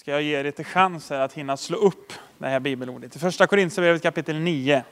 ska 0.00 0.10
jag 0.10 0.22
ge 0.22 0.38
er 0.38 0.44
lite 0.44 0.64
chanser 0.64 1.20
att 1.20 1.32
hinna 1.32 1.56
slå 1.56 1.78
upp 1.78 2.12
det 2.38 2.48
här 2.48 2.60
bibelordet. 2.60 3.16
I 3.16 3.18
första 3.18 3.46
Korinthierbrevet 3.46 4.02
kapitel 4.02 4.40
9. 4.40 4.84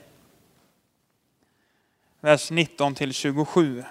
Vers 2.21 2.51
19 2.51 2.95
till 2.95 3.13
27. 3.13 3.85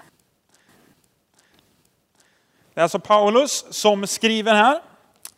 Det 2.74 2.80
är 2.80 2.82
alltså 2.82 2.98
Paulus 2.98 3.64
som 3.70 4.06
skriver 4.06 4.54
här 4.54 4.80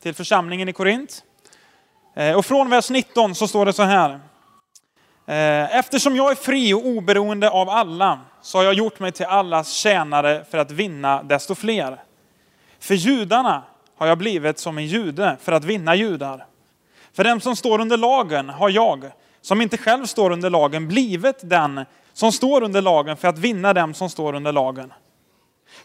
till 0.03 0.15
församlingen 0.15 0.69
i 0.69 0.73
Korint. 0.73 1.25
Eh, 2.15 2.37
och 2.37 2.47
från 2.47 2.71
vers 2.71 2.91
19 2.91 3.35
så 3.35 3.49
står 3.49 3.67
det 3.67 3.73
så 3.73 3.83
här. 3.83 4.11
Eh, 5.27 5.77
Eftersom 5.77 6.17
jag 6.17 6.31
är 6.31 6.35
fri 6.35 6.75
och 6.75 6.87
oberoende 6.87 7.51
av 7.51 7.69
alla 7.69 8.21
så 8.43 8.59
har 8.59 8.65
jag 8.65 8.75
gjort 8.75 9.01
mig 9.01 9.13
till 9.13 9.27
allas 9.27 9.73
tjänare 9.73 10.45
för 10.51 10.59
att 10.59 10.71
vinna 10.71 11.23
desto 11.23 11.55
fler. 11.55 12.03
För 12.79 12.95
judarna 12.95 13.65
har 14.01 14.07
jag 14.07 14.19
blivit 14.19 14.59
som 14.59 14.79
en 14.79 14.87
jude 14.87 15.37
för 15.41 15.53
att 15.53 15.65
vinna 15.65 15.95
judar. 15.95 16.47
För 17.13 17.25
dem 17.25 17.41
som 17.41 17.57
står 17.57 17.81
under 17.81 17.97
lagen 17.97 18.49
har 18.49 18.71
jag, 18.71 19.11
som 19.41 19.61
inte 19.61 19.77
själv 19.77 20.07
står 20.07 20.31
under 20.31 20.51
lagen, 20.51 20.89
blivit 20.89 21.37
den 21.43 21.85
som 22.13 22.33
står 22.33 22.63
under 22.63 22.83
lagen 22.83 23.17
för 23.17 23.29
att 23.29 23.39
vinna 23.39 23.73
dem 23.73 23.95
som 23.95 24.11
står 24.11 24.35
under 24.35 24.53
lagen. 24.53 24.93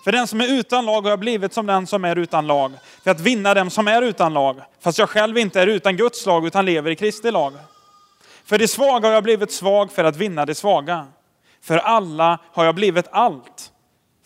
För 0.04 0.12
den 0.12 0.28
som 0.28 0.42
är 0.42 0.60
utan 0.60 0.86
lag 0.86 1.02
har 1.02 1.10
jag 1.10 1.20
blivit 1.20 1.54
som 1.54 1.66
den 1.66 1.88
som 1.88 2.06
är 2.06 2.16
utan 2.16 2.48
lag, 2.48 2.72
för 3.04 3.12
att 3.12 3.20
vinna 3.20 3.54
dem 3.54 3.70
som 3.70 3.88
är 3.88 4.02
utan 4.02 4.34
lag, 4.34 4.62
fast 4.80 5.00
jag 5.00 5.10
själv 5.10 5.38
inte 5.38 5.62
är 5.62 5.68
utan 5.68 5.98
Guds 5.98 6.26
lag 6.26 6.48
utan 6.48 6.66
lever 6.66 6.92
i 6.92 6.96
Kristi 6.96 7.32
lag. 7.32 7.54
För 8.46 8.58
de 8.58 8.68
svaga 8.68 9.08
har 9.08 9.14
jag 9.14 9.24
blivit 9.24 9.52
svag 9.52 9.92
för 9.92 10.04
att 10.04 10.16
vinna 10.16 10.46
de 10.46 10.56
svaga. 10.56 11.08
För 11.62 11.78
alla 11.78 12.40
har 12.52 12.66
jag 12.66 12.76
blivit 12.76 13.06
allt, 13.12 13.72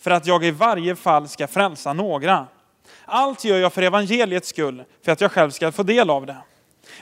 för 0.00 0.10
att 0.10 0.26
jag 0.26 0.44
i 0.44 0.50
varje 0.50 0.96
fall 0.96 1.28
ska 1.28 1.46
frälsa 1.46 1.92
några. 1.92 2.46
Allt 3.10 3.44
gör 3.44 3.58
jag 3.58 3.72
för 3.72 3.82
evangeliets 3.82 4.48
skull, 4.48 4.84
för 5.04 5.12
att 5.12 5.20
jag 5.20 5.32
själv 5.32 5.50
ska 5.50 5.72
få 5.72 5.82
del 5.82 6.10
av 6.10 6.26
det. 6.26 6.36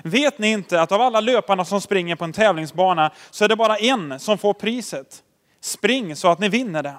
Vet 0.03 0.39
ni 0.39 0.51
inte 0.51 0.81
att 0.81 0.93
av 0.93 1.01
alla 1.01 1.21
löparna 1.21 1.65
som 1.65 1.81
springer 1.81 2.17
på 2.17 2.25
en 2.25 2.33
tävlingsbana 2.33 3.13
så 3.31 3.45
är 3.45 3.49
det 3.49 3.57
bara 3.57 3.77
en 3.77 4.21
som 4.21 4.39
får 4.39 4.55
priset? 4.55 5.23
Spring 5.61 6.17
så 6.17 6.29
att 6.29 6.39
ni 6.39 6.49
vinner 6.49 6.83
det. 6.83 6.95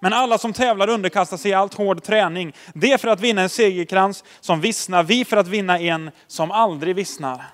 Men 0.00 0.12
alla 0.12 0.38
som 0.38 0.52
tävlar 0.52 0.88
underkastar 0.88 1.36
sig 1.36 1.54
allt 1.54 1.74
hård 1.74 2.02
träning. 2.02 2.52
Det 2.74 3.00
för 3.00 3.08
att 3.08 3.20
vinna 3.20 3.42
en 3.42 3.48
segerkrans 3.48 4.24
som 4.40 4.60
vissnar, 4.60 5.02
vi 5.02 5.24
för 5.24 5.36
att 5.36 5.48
vinna 5.48 5.78
en 5.78 6.10
som 6.26 6.50
aldrig 6.50 6.96
vissnar. 6.96 7.44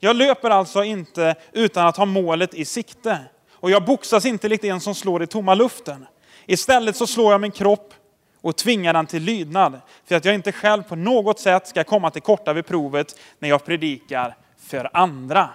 Jag 0.00 0.16
löper 0.16 0.50
alltså 0.50 0.84
inte 0.84 1.34
utan 1.52 1.86
att 1.86 1.96
ha 1.96 2.04
målet 2.04 2.54
i 2.54 2.64
sikte. 2.64 3.18
Och 3.52 3.70
jag 3.70 3.84
boxas 3.84 4.26
inte 4.26 4.48
likt 4.48 4.64
en 4.64 4.80
som 4.80 4.94
slår 4.94 5.22
i 5.22 5.26
tomma 5.26 5.54
luften. 5.54 6.06
Istället 6.46 6.96
så 6.96 7.06
slår 7.06 7.32
jag 7.32 7.40
min 7.40 7.50
kropp 7.50 7.94
och 8.42 8.56
tvingar 8.56 8.92
den 8.92 9.06
till 9.06 9.22
lydnad. 9.22 9.80
För 10.04 10.14
att 10.14 10.24
jag 10.24 10.34
inte 10.34 10.52
själv 10.52 10.82
på 10.82 10.96
något 10.96 11.38
sätt 11.38 11.66
ska 11.66 11.84
komma 11.84 12.10
till 12.10 12.22
korta 12.22 12.52
vid 12.52 12.66
provet 12.66 13.20
när 13.38 13.48
jag 13.48 13.64
predikar 13.64 14.36
för 14.56 14.90
andra. 14.92 15.48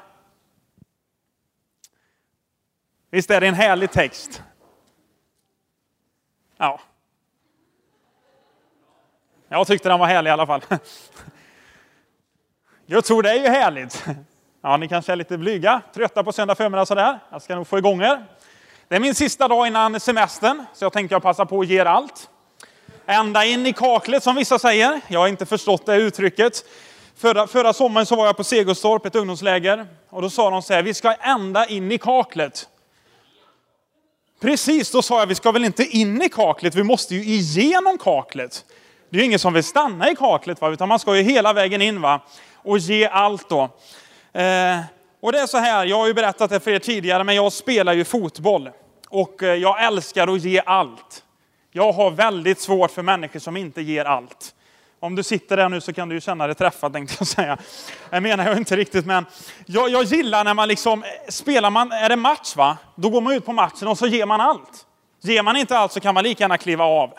Visst 3.09 3.31
är 3.31 3.41
det 3.41 3.47
en 3.47 3.53
härlig 3.53 3.91
text? 3.91 4.43
Ja. 6.57 6.79
Jag 9.49 9.67
tyckte 9.67 9.89
den 9.89 9.99
var 9.99 10.07
härlig 10.07 10.29
i 10.29 10.33
alla 10.33 10.45
fall. 10.45 10.61
Jag 12.89 13.05
tror 13.05 13.23
det 13.23 13.29
är 13.29 13.35
ju 13.35 13.47
härligt. 13.47 14.05
Ja, 14.61 14.77
ni 14.77 14.87
kanske 14.87 15.11
är 15.11 15.15
lite 15.15 15.37
blyga, 15.37 15.81
trötta 15.93 16.23
på 16.23 16.31
söndag 16.31 16.55
förmiddag 16.55 16.85
sådär. 16.85 17.19
Jag 17.29 17.41
ska 17.41 17.55
nog 17.55 17.67
få 17.67 17.77
igång 17.77 18.01
er. 18.01 18.25
Det 18.87 18.95
är 18.95 18.99
min 18.99 19.15
sista 19.15 19.47
dag 19.47 19.67
innan 19.67 19.99
semestern, 19.99 20.65
så 20.73 20.85
jag 20.85 20.93
tänkte 20.93 21.15
jag 21.15 21.21
passa 21.21 21.45
på 21.45 21.61
att 21.61 21.67
ge 21.67 21.81
er 21.81 21.85
allt. 21.85 22.29
Ända 23.09 23.45
in 23.45 23.65
i 23.65 23.73
kaklet 23.73 24.23
som 24.23 24.35
vissa 24.35 24.59
säger. 24.59 25.01
Jag 25.07 25.19
har 25.19 25.27
inte 25.27 25.45
förstått 25.45 25.85
det 25.85 25.95
uttrycket. 25.95 26.65
Förra, 27.17 27.47
förra 27.47 27.73
sommaren 27.73 28.05
så 28.05 28.15
var 28.15 28.25
jag 28.25 28.37
på 28.37 28.43
Segelstorp, 28.43 29.05
ett 29.05 29.15
ungdomsläger. 29.15 29.87
Och 30.09 30.21
då 30.21 30.29
sa 30.29 30.49
de 30.49 30.61
så 30.61 30.73
här, 30.73 30.83
vi 30.83 30.93
ska 30.93 31.13
ända 31.13 31.65
in 31.65 31.91
i 31.91 31.97
kaklet. 31.97 32.67
Precis, 34.41 34.91
då 34.91 35.01
sa 35.01 35.19
jag, 35.19 35.27
vi 35.27 35.35
ska 35.35 35.51
väl 35.51 35.65
inte 35.65 35.83
in 35.83 36.21
i 36.21 36.29
kaklet, 36.29 36.75
vi 36.75 36.83
måste 36.83 37.15
ju 37.15 37.23
igenom 37.23 37.97
kaklet. 37.97 38.65
Det 39.09 39.17
är 39.17 39.19
ju 39.19 39.25
ingen 39.25 39.39
som 39.39 39.53
vill 39.53 39.63
stanna 39.63 40.11
i 40.11 40.15
kaklet, 40.15 40.61
va? 40.61 40.69
utan 40.69 40.89
man 40.89 40.99
ska 40.99 41.15
ju 41.15 41.21
hela 41.21 41.53
vägen 41.53 41.81
in 41.81 42.01
va? 42.01 42.21
och 42.55 42.77
ge 42.77 43.07
allt 43.07 43.49
då. 43.49 43.61
Eh, 44.33 44.79
och 45.21 45.31
det 45.31 45.39
är 45.39 45.47
så 45.47 45.57
här, 45.57 45.85
jag 45.85 45.97
har 45.97 46.07
ju 46.07 46.13
berättat 46.13 46.49
det 46.49 46.59
för 46.59 46.71
er 46.71 46.79
tidigare, 46.79 47.23
men 47.23 47.35
jag 47.35 47.53
spelar 47.53 47.93
ju 47.93 48.05
fotboll. 48.05 48.69
Och 49.09 49.43
eh, 49.43 49.55
jag 49.55 49.83
älskar 49.83 50.35
att 50.35 50.43
ge 50.43 50.61
allt. 50.65 51.23
Jag 51.77 51.91
har 51.91 52.11
väldigt 52.11 52.59
svårt 52.59 52.91
för 52.91 53.01
människor 53.01 53.39
som 53.39 53.57
inte 53.57 53.81
ger 53.81 54.05
allt. 54.05 54.53
Om 54.99 55.15
du 55.15 55.23
sitter 55.23 55.57
där 55.57 55.69
nu 55.69 55.81
så 55.81 55.93
kan 55.93 56.09
du 56.09 56.15
ju 56.15 56.21
känna 56.21 56.47
dig 56.47 56.55
träffad 56.55 56.93
tänkte 56.93 57.15
jag 57.19 57.27
säga. 57.27 57.57
Det 58.09 58.21
menar 58.21 58.45
jag 58.45 58.57
inte 58.57 58.75
riktigt 58.75 59.05
men 59.05 59.25
jag, 59.65 59.89
jag 59.89 60.03
gillar 60.03 60.43
när 60.43 60.53
man 60.53 60.67
liksom, 60.67 61.03
spelar 61.29 61.69
man, 61.69 61.91
är 61.91 62.09
det 62.09 62.15
match 62.15 62.55
va? 62.55 62.77
Då 62.95 63.09
går 63.09 63.21
man 63.21 63.33
ut 63.33 63.45
på 63.45 63.53
matchen 63.53 63.87
och 63.87 63.97
så 63.97 64.07
ger 64.07 64.25
man 64.25 64.41
allt. 64.41 64.85
Ger 65.21 65.43
man 65.43 65.55
inte 65.55 65.77
allt 65.77 65.91
så 65.91 65.99
kan 65.99 66.13
man 66.13 66.23
lika 66.23 66.43
gärna 66.43 66.57
kliva 66.57 66.85
av. 66.85 67.13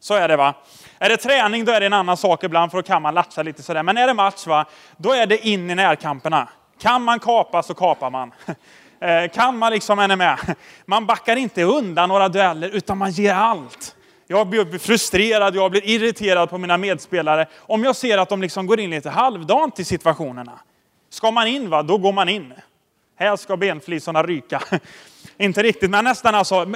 Så 0.00 0.14
är 0.14 0.28
det 0.28 0.36
va. 0.36 0.54
Är 0.98 1.08
det 1.08 1.16
träning 1.16 1.64
då 1.64 1.72
är 1.72 1.80
det 1.80 1.86
en 1.86 1.92
annan 1.92 2.16
sak 2.16 2.44
ibland 2.44 2.70
för 2.70 2.78
då 2.78 2.82
kan 2.82 3.02
man 3.02 3.14
latcha 3.14 3.42
lite 3.42 3.62
sådär. 3.62 3.82
Men 3.82 3.96
är 3.96 4.06
det 4.06 4.14
match 4.14 4.46
va, 4.46 4.64
då 4.96 5.12
är 5.12 5.26
det 5.26 5.46
in 5.46 5.70
i 5.70 5.74
närkamperna. 5.74 6.48
Kan 6.80 7.02
man 7.02 7.18
kapa 7.18 7.62
så 7.62 7.74
kapar 7.74 8.10
man. 8.10 8.32
Eh, 9.02 9.28
kan 9.28 9.58
man 9.58 9.72
liksom, 9.72 9.98
är 9.98 10.08
ni 10.08 10.16
med? 10.16 10.38
Man 10.86 11.06
backar 11.06 11.36
inte 11.36 11.62
undan 11.62 12.08
några 12.08 12.28
dueller 12.28 12.68
utan 12.68 12.98
man 12.98 13.10
ger 13.10 13.34
allt. 13.34 13.96
Jag 14.32 14.46
blir 14.46 14.78
frustrerad, 14.78 15.56
jag 15.56 15.70
blir 15.70 15.84
irriterad 15.84 16.50
på 16.50 16.58
mina 16.58 16.76
medspelare 16.76 17.46
om 17.58 17.84
jag 17.84 17.96
ser 17.96 18.18
att 18.18 18.28
de 18.28 18.42
liksom 18.42 18.66
går 18.66 18.80
in 18.80 18.90
lite 18.90 19.10
halvdant 19.10 19.78
i 19.78 19.84
situationerna. 19.84 20.60
Ska 21.10 21.30
man 21.30 21.46
in, 21.46 21.70
va, 21.70 21.82
då 21.82 21.98
går 21.98 22.12
man 22.12 22.28
in. 22.28 22.54
Här 23.16 23.36
ska 23.36 23.56
benflisorna 23.56 24.22
ryka. 24.22 24.62
Inte 25.36 25.62
riktigt, 25.62 25.90
men 25.90 26.04
nästan 26.04 26.34
alltså. 26.34 26.74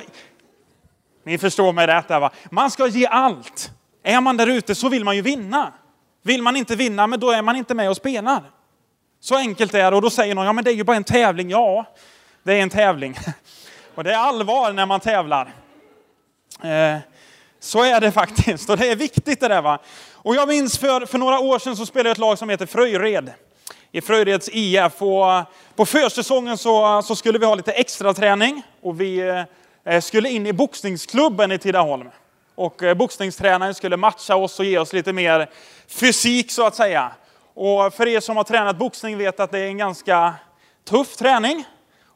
Ni 1.24 1.38
förstår 1.38 1.72
mig 1.72 1.86
rätt 1.86 2.08
där 2.08 2.20
va. 2.20 2.30
Man 2.50 2.70
ska 2.70 2.86
ge 2.86 3.06
allt. 3.06 3.70
Är 4.02 4.20
man 4.20 4.36
där 4.36 4.46
ute 4.46 4.74
så 4.74 4.88
vill 4.88 5.04
man 5.04 5.16
ju 5.16 5.22
vinna. 5.22 5.72
Vill 6.22 6.42
man 6.42 6.56
inte 6.56 6.76
vinna, 6.76 7.06
men 7.06 7.20
då 7.20 7.30
är 7.30 7.42
man 7.42 7.56
inte 7.56 7.74
med 7.74 7.90
och 7.90 7.96
spelar. 7.96 8.42
Så 9.20 9.36
enkelt 9.36 9.74
är 9.74 9.90
det. 9.90 9.96
Och 9.96 10.02
då 10.02 10.10
säger 10.10 10.34
någon, 10.34 10.46
ja 10.46 10.52
men 10.52 10.64
det 10.64 10.70
är 10.70 10.74
ju 10.74 10.84
bara 10.84 10.96
en 10.96 11.04
tävling. 11.04 11.50
Ja, 11.50 11.84
det 12.42 12.52
är 12.52 12.62
en 12.62 12.70
tävling. 12.70 13.16
Och 13.94 14.04
det 14.04 14.12
är 14.12 14.18
allvar 14.18 14.72
när 14.72 14.86
man 14.86 15.00
tävlar. 15.00 15.52
Eh, 16.62 16.98
så 17.60 17.82
är 17.82 18.00
det 18.00 18.12
faktiskt, 18.12 18.70
och 18.70 18.76
det 18.76 18.90
är 18.90 18.96
viktigt 18.96 19.40
det 19.40 19.48
där. 19.48 19.62
Va? 19.62 19.78
Och 20.12 20.34
jag 20.34 20.48
minns 20.48 20.78
för, 20.78 21.06
för 21.06 21.18
några 21.18 21.38
år 21.38 21.58
sedan 21.58 21.76
så 21.76 21.86
spelade 21.86 22.08
jag 22.08 22.14
ett 22.14 22.18
lag 22.18 22.38
som 22.38 22.48
heter 22.48 22.66
Fröjred. 22.66 23.32
I 23.92 24.00
Fröjreds 24.00 24.48
IF. 24.52 25.02
Och 25.02 25.32
eh, 25.32 25.44
på 25.76 25.86
försäsongen 25.86 26.58
så, 26.58 27.02
så 27.02 27.16
skulle 27.16 27.38
vi 27.38 27.46
ha 27.46 27.54
lite 27.54 27.72
extra 27.72 28.14
träning 28.14 28.62
och 28.82 29.00
vi 29.00 29.18
eh, 29.18 29.94
eh, 29.94 30.00
skulle 30.00 30.28
in 30.28 30.46
i 30.46 30.52
boxningsklubben 30.52 31.52
i 31.52 31.58
Tidaholm. 31.58 32.08
Och 32.54 32.82
boxningstränaren 32.96 33.74
skulle 33.74 33.96
matcha 33.96 34.36
oss 34.36 34.58
och 34.58 34.64
ge 34.64 34.78
oss 34.78 34.92
lite 34.92 35.12
mer 35.12 35.50
fysik 35.88 36.50
så 36.50 36.66
att 36.66 36.74
säga. 36.74 37.10
Och 37.54 37.94
för 37.94 38.08
er 38.08 38.20
som 38.20 38.36
har 38.36 38.44
tränat 38.44 38.76
boxning 38.76 39.18
vet 39.18 39.40
att 39.40 39.50
det 39.50 39.58
är 39.58 39.66
en 39.66 39.78
ganska 39.78 40.34
tuff 40.84 41.16
träning. 41.16 41.64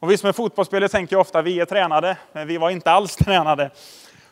Och 0.00 0.10
vi 0.10 0.16
som 0.16 0.28
är 0.28 0.32
fotbollsspelare 0.32 0.88
tänker 0.88 1.16
ofta 1.16 1.38
att 1.38 1.44
vi 1.44 1.60
är 1.60 1.64
tränade, 1.64 2.16
men 2.32 2.46
vi 2.46 2.56
var 2.56 2.70
inte 2.70 2.90
alls 2.90 3.16
tränade. 3.16 3.70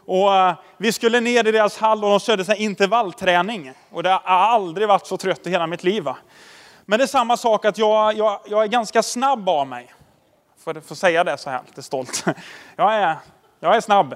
Och 0.08 0.34
eh, 0.34 0.54
vi 0.76 0.92
skulle 0.92 1.20
ner 1.20 1.48
i 1.48 1.52
deras 1.52 1.78
hall 1.78 2.04
och 2.04 2.10
de 2.10 2.20
körde 2.20 2.44
så 2.44 2.54
intervallträning. 2.54 3.72
Och 3.90 4.02
det 4.02 4.08
har 4.08 4.20
aldrig 4.24 4.88
varit 4.88 5.06
så 5.06 5.16
trött 5.16 5.46
i 5.46 5.50
hela 5.50 5.66
mitt 5.66 5.84
liv. 5.84 6.02
Va? 6.02 6.16
Men 6.84 6.98
det 6.98 7.04
är 7.04 7.06
samma 7.06 7.36
sak 7.36 7.64
att 7.64 7.78
jag, 7.78 8.16
jag, 8.16 8.40
jag 8.46 8.62
är 8.62 8.66
ganska 8.66 9.02
snabb 9.02 9.48
av 9.48 9.66
mig. 9.66 9.94
Får 10.58 10.76
jag 10.88 10.96
säga 10.96 11.24
det 11.24 11.38
så 11.38 11.50
här 11.50 11.60
lite 11.66 11.82
stolt. 11.82 12.24
Jag 12.76 12.94
är, 12.94 13.16
jag 13.60 13.76
är 13.76 13.80
snabb. 13.80 14.14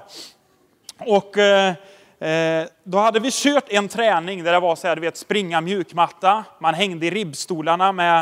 Och 0.99 1.37
eh, 1.37 1.73
eh, 2.19 2.67
då 2.83 2.97
hade 2.97 3.19
vi 3.19 3.29
kört 3.31 3.69
en 3.69 3.87
träning 3.87 4.43
där 4.43 4.51
det 4.51 4.59
var 4.59 4.75
så 4.75 4.87
här, 4.87 4.95
du 4.95 5.01
vet, 5.01 5.17
springa 5.17 5.61
mjukmatta. 5.61 6.43
Man 6.59 6.73
hängde 6.73 7.05
i 7.05 7.09
ribbstolarna 7.09 7.91
med, 7.91 8.19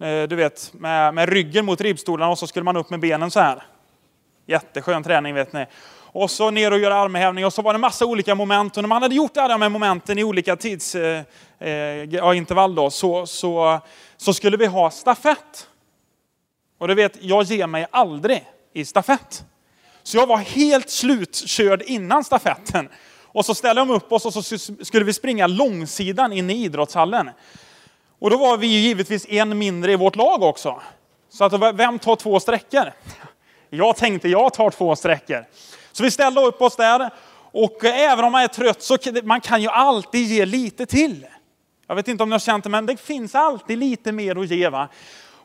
eh, 0.00 0.22
du 0.28 0.36
vet, 0.36 0.72
med, 0.72 1.14
med 1.14 1.28
ryggen 1.28 1.64
mot 1.64 1.80
ribbstolarna 1.80 2.30
och 2.30 2.38
så 2.38 2.46
skulle 2.46 2.64
man 2.64 2.76
upp 2.76 2.90
med 2.90 3.00
benen 3.00 3.30
så 3.30 3.40
här. 3.40 3.62
Jätteskön 4.46 5.02
träning 5.02 5.34
vet 5.34 5.52
ni 5.52 5.66
och 6.14 6.30
så 6.30 6.50
ner 6.50 6.70
och 6.70 6.78
göra 6.78 6.94
armhävning 6.94 7.46
och 7.46 7.52
så 7.52 7.62
var 7.62 7.72
det 7.72 7.78
massa 7.78 8.06
olika 8.06 8.34
moment. 8.34 8.76
Och 8.76 8.82
när 8.82 8.88
man 8.88 9.02
hade 9.02 9.14
gjort 9.14 9.36
alla 9.36 9.48
de 9.48 9.62
här 9.62 9.68
momenten 9.68 10.18
i 10.18 10.24
olika 10.24 10.56
tidsintervall 10.56 12.78
eh, 12.78 12.84
eh 12.84 12.90
så, 12.90 13.26
så, 13.26 13.80
så 14.16 14.34
skulle 14.34 14.56
vi 14.56 14.66
ha 14.66 14.90
stafett. 14.90 15.68
Och 16.78 16.88
du 16.88 16.94
vet, 16.94 17.16
jag 17.20 17.44
ger 17.44 17.66
mig 17.66 17.86
aldrig 17.90 18.44
i 18.72 18.84
stafett. 18.84 19.44
Så 20.02 20.16
jag 20.16 20.26
var 20.26 20.36
helt 20.36 20.90
slutkörd 20.90 21.82
innan 21.82 22.24
stafetten. 22.24 22.88
Och 23.22 23.44
så 23.44 23.54
ställde 23.54 23.80
de 23.80 23.90
upp 23.90 24.12
oss 24.12 24.26
och 24.26 24.44
så 24.44 24.58
skulle 24.84 25.04
vi 25.04 25.12
springa 25.12 25.46
långsidan 25.46 26.32
in 26.32 26.50
i 26.50 26.64
idrottshallen. 26.64 27.30
Och 28.18 28.30
då 28.30 28.36
var 28.36 28.56
vi 28.56 28.66
givetvis 28.66 29.26
en 29.28 29.58
mindre 29.58 29.92
i 29.92 29.96
vårt 29.96 30.16
lag 30.16 30.42
också. 30.42 30.82
Så 31.30 31.44
att 31.44 31.74
vem 31.74 31.98
tar 31.98 32.16
två 32.16 32.40
sträckor? 32.40 32.92
Jag 33.70 33.96
tänkte 33.96 34.28
jag 34.28 34.54
tar 34.54 34.70
två 34.70 34.96
sträckor. 34.96 35.44
Så 35.96 36.02
vi 36.02 36.10
ställde 36.10 36.40
upp 36.40 36.62
oss 36.62 36.76
där. 36.76 37.10
Och 37.52 37.84
eh, 37.84 38.12
även 38.12 38.24
om 38.24 38.32
man 38.32 38.42
är 38.42 38.48
trött 38.48 38.82
så 38.82 38.96
man 39.22 39.40
kan 39.40 39.62
ju 39.62 39.68
alltid 39.68 40.26
ge 40.26 40.44
lite 40.44 40.86
till. 40.86 41.26
Jag 41.86 41.94
vet 41.94 42.08
inte 42.08 42.22
om 42.22 42.28
ni 42.28 42.34
har 42.34 42.40
känt 42.40 42.64
det, 42.64 42.70
men 42.70 42.86
det 42.86 43.00
finns 43.00 43.34
alltid 43.34 43.78
lite 43.78 44.12
mer 44.12 44.36
att 44.36 44.50
ge. 44.50 44.68
Va? 44.68 44.88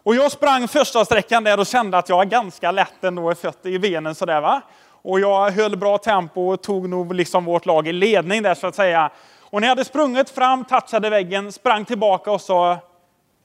Och 0.04 0.16
jag 0.16 0.32
sprang 0.32 0.68
första 0.68 1.06
sträckan 1.06 1.44
där 1.44 1.60
och 1.60 1.68
kände 1.68 1.98
att 1.98 2.10
jag 2.10 2.18
var 2.18 2.26
ganska 2.26 2.72
lätt 2.72 3.04
ändå 3.04 3.32
i 3.32 3.36
fötter 3.36 3.70
i 3.70 3.80
benen 3.80 4.16
sådär 4.16 4.42
va. 4.42 4.62
Och 5.02 5.20
jag 5.20 5.52
höll 5.52 5.78
bra 5.78 5.98
tempo 5.98 6.42
och 6.42 6.62
tog 6.62 6.90
nog 6.90 7.14
liksom 7.14 7.46
vårt 7.46 7.66
lag 7.66 7.88
i 7.88 7.94
ledning 7.94 8.44
där 8.44 8.56
så 8.56 8.68
att 8.68 8.76
säga. 8.76 9.12
Och 9.40 9.62
när 9.62 9.68
jag 9.68 9.72
hade 9.72 9.86
sprungit 9.86 10.30
fram, 10.30 10.66
touchade 10.66 11.10
väggen, 11.10 11.52
sprang 11.52 11.86
tillbaka 11.86 12.32
och 12.32 12.42
så, 12.42 12.72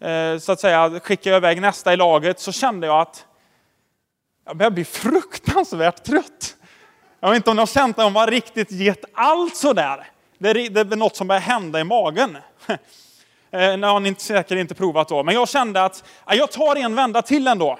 eh, 0.00 0.38
så 0.40 0.52
att 0.52 0.60
säga, 0.60 1.00
skickade 1.00 1.30
jag 1.30 1.40
iväg 1.40 1.60
nästa 1.60 1.92
i 1.92 1.96
laget, 1.96 2.40
så 2.40 2.52
kände 2.52 2.86
jag 2.86 3.00
att 3.00 3.26
jag 4.46 4.56
började 4.56 4.74
bli 4.74 4.84
fruktansvärt 4.84 6.04
trött. 6.04 6.56
Jag 7.24 7.30
vet 7.30 7.36
inte 7.36 7.50
om 7.50 7.56
ni 7.56 7.60
har 7.60 7.66
känt 7.66 7.98
att 7.98 8.12
man 8.12 8.26
riktigt 8.26 8.70
gett 8.70 9.04
allt 9.14 9.56
sådär. 9.56 10.06
Det 10.38 10.50
är, 10.50 10.70
det 10.70 10.80
är 10.80 10.96
något 10.96 11.16
som 11.16 11.26
börjar 11.26 11.40
hända 11.40 11.80
i 11.80 11.84
magen. 11.84 12.38
Eh, 13.50 13.70
nu 13.70 13.76
det 13.76 13.86
har 13.86 14.00
ni 14.00 14.14
säkert 14.14 14.58
inte 14.58 14.74
provat 14.74 15.08
då. 15.08 15.22
Men 15.22 15.34
jag 15.34 15.48
kände 15.48 15.84
att 15.84 16.04
eh, 16.30 16.36
jag 16.36 16.52
tar 16.52 16.76
en 16.76 16.94
vända 16.94 17.22
till 17.22 17.46
ändå. 17.46 17.78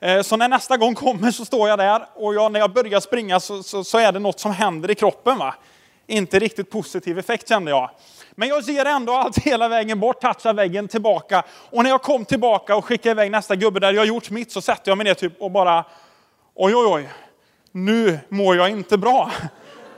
Eh, 0.00 0.22
så 0.22 0.36
när 0.36 0.48
nästa 0.48 0.76
gång 0.76 0.94
kommer 0.94 1.30
så 1.30 1.44
står 1.44 1.68
jag 1.68 1.78
där 1.78 2.06
och 2.14 2.34
jag, 2.34 2.52
när 2.52 2.60
jag 2.60 2.72
börjar 2.72 3.00
springa 3.00 3.40
så, 3.40 3.62
så, 3.62 3.84
så, 3.84 3.98
är 3.98 4.12
det 4.12 4.18
något 4.18 4.40
som 4.40 4.52
händer 4.52 4.90
i 4.90 4.94
kroppen. 4.94 5.38
Va? 5.38 5.54
Inte 6.06 6.38
riktigt 6.38 6.70
positiv 6.70 7.18
effekt 7.18 7.48
kände 7.48 7.70
jag. 7.70 7.90
Men 8.32 8.48
jag 8.48 8.62
ger 8.62 8.84
ändå 8.84 9.12
allt 9.12 9.38
hela 9.44 9.68
vägen 9.68 10.00
bort, 10.00 10.20
touchar 10.20 10.54
väggen 10.54 10.88
tillbaka. 10.88 11.42
Och 11.70 11.82
när 11.82 11.90
jag 11.90 12.02
kom 12.02 12.24
tillbaka 12.24 12.76
och 12.76 12.84
skickade 12.84 13.10
iväg 13.10 13.30
nästa 13.30 13.56
gubbe 13.56 13.80
där 13.80 13.92
jag 13.92 14.06
gjort 14.06 14.30
mitt 14.30 14.52
så 14.52 14.60
sätter 14.60 14.90
jag 14.90 14.98
mig 14.98 15.04
ner 15.04 15.14
typ 15.14 15.42
och 15.42 15.50
bara 15.50 15.84
oj 16.54 16.76
oj 16.76 16.86
oj, 16.86 17.08
nu 17.74 18.18
mår 18.28 18.56
jag 18.56 18.70
inte 18.70 18.98
bra. 18.98 19.30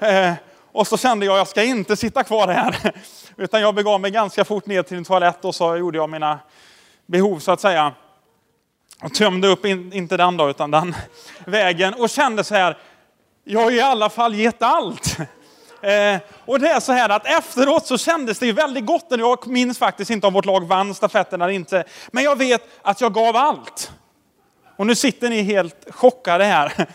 Eh, 0.00 0.32
och 0.73 0.87
så 0.87 0.96
kände 0.96 1.26
jag, 1.26 1.38
jag 1.38 1.49
ska 1.49 1.62
inte 1.62 1.96
sitta 1.96 2.25
kvar 2.25 2.49
här. 2.49 2.93
Utan 3.37 3.61
jag 3.61 3.75
begav 3.75 4.00
mig 4.00 4.11
ganska 4.11 4.44
fort 4.44 4.67
ner 4.67 4.82
till 4.82 4.96
en 4.96 5.05
toalett 5.05 5.44
och 5.44 5.55
så 5.55 5.76
gjorde 5.76 5.99
jag 5.99 6.11
mina 6.11 6.38
behov 7.06 7.38
så 7.38 7.52
att 7.52 7.61
säga. 7.61 7.93
Och 9.02 9.14
tömde 9.14 9.49
upp, 9.49 9.64
in, 9.64 9.93
inte 9.93 10.17
den 10.17 10.37
då, 10.37 10.50
utan 10.50 10.70
den 10.70 10.94
vägen. 11.44 11.94
Och 11.94 12.11
kände 12.11 12.44
så 12.44 12.55
här, 12.55 12.78
jag 13.44 13.61
har 13.61 13.70
i 13.70 13.81
alla 13.81 14.11
fall 14.11 14.34
gett 14.34 14.62
allt. 14.62 15.17
Eh, 15.82 16.19
och 16.44 16.61
det 16.61 16.69
är 16.69 16.81
så 16.81 16.93
här 16.93 17.08
att 17.08 17.26
efteråt 17.26 17.87
så 17.87 17.99
kändes 17.99 18.38
det 18.38 18.46
ju 18.46 18.52
väldigt 18.52 18.87
gott. 18.87 19.06
Jag 19.08 19.46
minns 19.46 19.79
faktiskt 19.79 20.11
inte 20.11 20.26
om 20.26 20.32
vårt 20.32 20.44
lag 20.44 20.67
vann 20.67 20.94
stafetten 20.94 21.43
eller 21.43 21.52
inte. 21.52 21.84
Men 22.11 22.25
jag 22.25 22.38
vet 22.38 22.69
att 22.82 23.00
jag 23.00 23.14
gav 23.14 23.37
allt. 23.37 23.93
Och 24.76 24.87
nu 24.87 24.94
sitter 24.94 25.31
ni 25.31 25.43
helt 25.43 25.87
chockade 25.90 26.44
här 26.44 26.87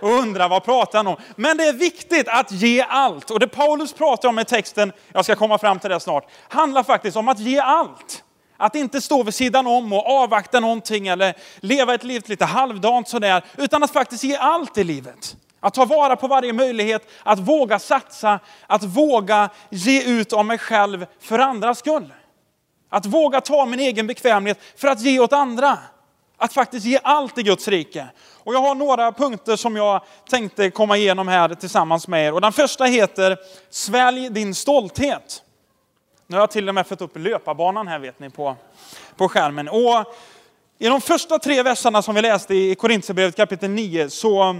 och 0.00 0.10
undrar 0.10 0.48
vad 0.48 0.64
pratar 0.64 0.98
han 0.98 1.06
om. 1.06 1.16
Men 1.36 1.56
det 1.56 1.64
är 1.64 1.72
viktigt 1.72 2.28
att 2.28 2.52
ge 2.52 2.84
allt. 2.88 3.30
Och 3.30 3.40
det 3.40 3.48
Paulus 3.48 3.92
pratar 3.92 4.28
om 4.28 4.38
i 4.38 4.44
texten, 4.44 4.92
jag 5.12 5.24
ska 5.24 5.34
komma 5.34 5.58
fram 5.58 5.78
till 5.78 5.90
det 5.90 6.00
snart, 6.00 6.30
handlar 6.48 6.82
faktiskt 6.82 7.16
om 7.16 7.28
att 7.28 7.38
ge 7.38 7.58
allt. 7.58 8.22
Att 8.56 8.74
inte 8.74 9.00
stå 9.00 9.22
vid 9.22 9.34
sidan 9.34 9.66
om 9.66 9.92
och 9.92 10.06
avvakta 10.06 10.60
någonting 10.60 11.08
eller 11.08 11.34
leva 11.60 11.94
ett 11.94 12.04
liv 12.04 12.22
lite 12.26 12.44
halvdant 12.44 13.08
sådär, 13.08 13.44
utan 13.56 13.82
att 13.82 13.90
faktiskt 13.90 14.24
ge 14.24 14.36
allt 14.36 14.78
i 14.78 14.84
livet. 14.84 15.36
Att 15.60 15.74
ta 15.74 15.84
vara 15.84 16.16
på 16.16 16.28
varje 16.28 16.52
möjlighet, 16.52 17.08
att 17.22 17.38
våga 17.38 17.78
satsa, 17.78 18.40
att 18.66 18.84
våga 18.84 19.48
ge 19.70 20.02
ut 20.02 20.32
av 20.32 20.44
mig 20.44 20.58
själv 20.58 21.06
för 21.20 21.38
andras 21.38 21.78
skull. 21.78 22.12
Att 22.90 23.06
våga 23.06 23.40
ta 23.40 23.66
min 23.66 23.80
egen 23.80 24.06
bekvämlighet 24.06 24.58
för 24.76 24.88
att 24.88 25.00
ge 25.00 25.20
åt 25.20 25.32
andra. 25.32 25.78
Att 26.38 26.52
faktiskt 26.52 26.86
ge 26.86 26.98
allt 27.02 27.38
i 27.38 27.42
Guds 27.42 27.68
rike. 27.68 28.06
Och 28.44 28.54
jag 28.54 28.60
har 28.60 28.74
några 28.74 29.12
punkter 29.12 29.56
som 29.56 29.76
jag 29.76 30.00
tänkte 30.30 30.70
komma 30.70 30.96
igenom 30.96 31.28
här 31.28 31.54
tillsammans 31.54 32.08
med 32.08 32.26
er. 32.26 32.32
Och 32.32 32.40
den 32.40 32.52
första 32.52 32.84
heter 32.84 33.38
Svälj 33.70 34.30
din 34.30 34.54
stolthet. 34.54 35.42
Nu 36.26 36.36
har 36.36 36.42
jag 36.42 36.50
till 36.50 36.68
och 36.68 36.74
med 36.74 36.86
fått 36.86 37.00
upp 37.00 37.16
löparbanan 37.16 37.88
här 37.88 37.98
vet 37.98 38.20
ni 38.20 38.30
på, 38.30 38.56
på 39.16 39.28
skärmen. 39.28 39.68
Och 39.68 40.14
I 40.78 40.88
de 40.88 41.00
första 41.00 41.38
tre 41.38 41.62
verserna 41.62 42.02
som 42.02 42.14
vi 42.14 42.22
läste 42.22 42.54
i 42.54 42.74
Korintierbrevet 42.74 43.36
kapitel 43.36 43.70
9 43.70 44.10
så, 44.10 44.56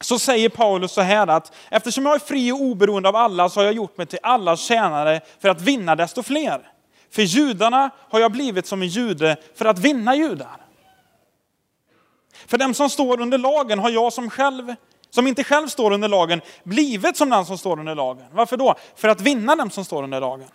så 0.00 0.18
säger 0.18 0.48
Paulus 0.48 0.92
så 0.92 1.00
här 1.00 1.26
att 1.26 1.52
eftersom 1.70 2.06
jag 2.06 2.14
är 2.14 2.18
fri 2.18 2.52
och 2.52 2.60
oberoende 2.60 3.08
av 3.08 3.16
alla 3.16 3.48
så 3.48 3.60
har 3.60 3.64
jag 3.64 3.74
gjort 3.74 3.98
mig 3.98 4.06
till 4.06 4.18
allas 4.22 4.60
tjänare 4.60 5.20
för 5.40 5.48
att 5.48 5.60
vinna 5.60 5.96
desto 5.96 6.22
fler. 6.22 6.72
För 7.10 7.22
judarna 7.22 7.90
har 8.10 8.20
jag 8.20 8.32
blivit 8.32 8.66
som 8.66 8.82
en 8.82 8.88
jude 8.88 9.36
för 9.54 9.64
att 9.64 9.78
vinna 9.78 10.14
judar. 10.16 10.67
För 12.46 12.58
dem 12.58 12.74
som 12.74 12.90
står 12.90 13.20
under 13.20 13.38
lagen 13.38 13.78
har 13.78 13.90
jag 13.90 14.12
som 14.12 14.30
själv 14.30 14.74
som 15.10 15.26
inte 15.26 15.44
själv 15.44 15.68
står 15.68 15.92
under 15.92 16.08
lagen, 16.08 16.40
blivit 16.64 17.16
som 17.16 17.30
den 17.30 17.46
som 17.46 17.58
står 17.58 17.78
under 17.80 17.94
lagen. 17.94 18.26
Varför 18.32 18.56
då? 18.56 18.74
För 18.96 19.08
att 19.08 19.20
vinna 19.20 19.56
dem 19.56 19.70
som 19.70 19.84
står 19.84 20.02
under 20.02 20.20
lagen. 20.20 20.48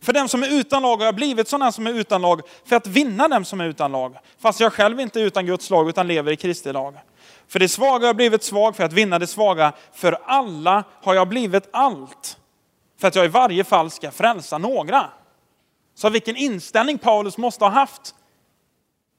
För 0.00 0.12
dem 0.12 0.28
som 0.28 0.42
är 0.42 0.48
utan 0.48 0.82
lag 0.82 0.96
har 0.96 1.04
jag 1.04 1.14
blivit 1.14 1.48
som 1.48 1.60
den 1.60 1.72
som 1.72 1.86
är 1.86 1.92
utan 1.92 2.22
lag, 2.22 2.40
för 2.64 2.76
att 2.76 2.86
vinna 2.86 3.28
dem 3.28 3.44
som 3.44 3.60
är 3.60 3.64
utan 3.64 3.92
lag. 3.92 4.16
Fast 4.38 4.60
jag 4.60 4.72
själv 4.72 5.00
inte 5.00 5.20
är 5.20 5.24
utan 5.24 5.46
Guds 5.46 5.70
lag, 5.70 5.88
utan 5.88 6.06
lever 6.06 6.32
i 6.32 6.36
Kristi 6.36 6.72
lag. 6.72 6.94
För 7.48 7.58
det 7.58 7.68
svaga 7.68 7.98
har 7.98 8.06
jag 8.06 8.16
blivit 8.16 8.42
svag, 8.42 8.76
för 8.76 8.84
att 8.84 8.92
vinna 8.92 9.18
det 9.18 9.26
svaga. 9.26 9.72
För 9.92 10.18
alla 10.24 10.84
har 11.02 11.14
jag 11.14 11.28
blivit 11.28 11.68
allt. 11.70 12.36
För 13.00 13.08
att 13.08 13.14
jag 13.14 13.24
i 13.24 13.28
varje 13.28 13.64
fall 13.64 13.90
ska 13.90 14.10
frälsa 14.10 14.58
några. 14.58 15.06
Så 15.94 16.08
vilken 16.08 16.36
inställning 16.36 16.98
Paulus 16.98 17.38
måste 17.38 17.64
ha 17.64 17.70
haft 17.70 18.14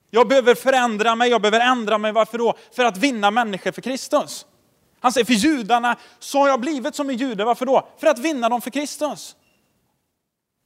jag 0.09 0.27
behöver 0.27 0.55
förändra 0.55 1.15
mig, 1.15 1.29
jag 1.29 1.41
behöver 1.41 1.59
ändra 1.59 1.97
mig. 1.97 2.11
Varför 2.11 2.37
då? 2.37 2.53
För 2.75 2.85
att 2.85 2.97
vinna 2.97 3.31
människor 3.31 3.71
för 3.71 3.81
Kristus. 3.81 4.45
Han 4.99 5.11
säger, 5.11 5.25
för 5.25 5.33
judarna 5.33 5.95
så 6.19 6.39
har 6.39 6.47
jag 6.47 6.59
blivit 6.59 6.95
som 6.95 7.09
en 7.09 7.17
jude. 7.17 7.45
Varför 7.45 7.65
då? 7.65 7.87
För 7.99 8.07
att 8.07 8.19
vinna 8.19 8.49
dem 8.49 8.61
för 8.61 8.69
Kristus. 8.69 9.35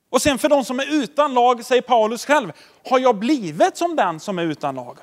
Och 0.10 0.22
sen 0.22 0.40
för 0.40 0.50
de 0.50 0.66
som 0.66 0.80
är 0.80 0.94
utan 0.94 1.34
lag, 1.34 1.66
säger 1.66 1.81
Paulus 1.81 2.25
själv, 2.25 2.51
har 2.90 3.00
jag 3.00 3.16
blivit 3.16 3.78
som 3.78 3.95
den 3.95 4.19
som 4.19 4.40
är 4.40 4.44
utan 4.44 4.75
lag. 4.75 4.98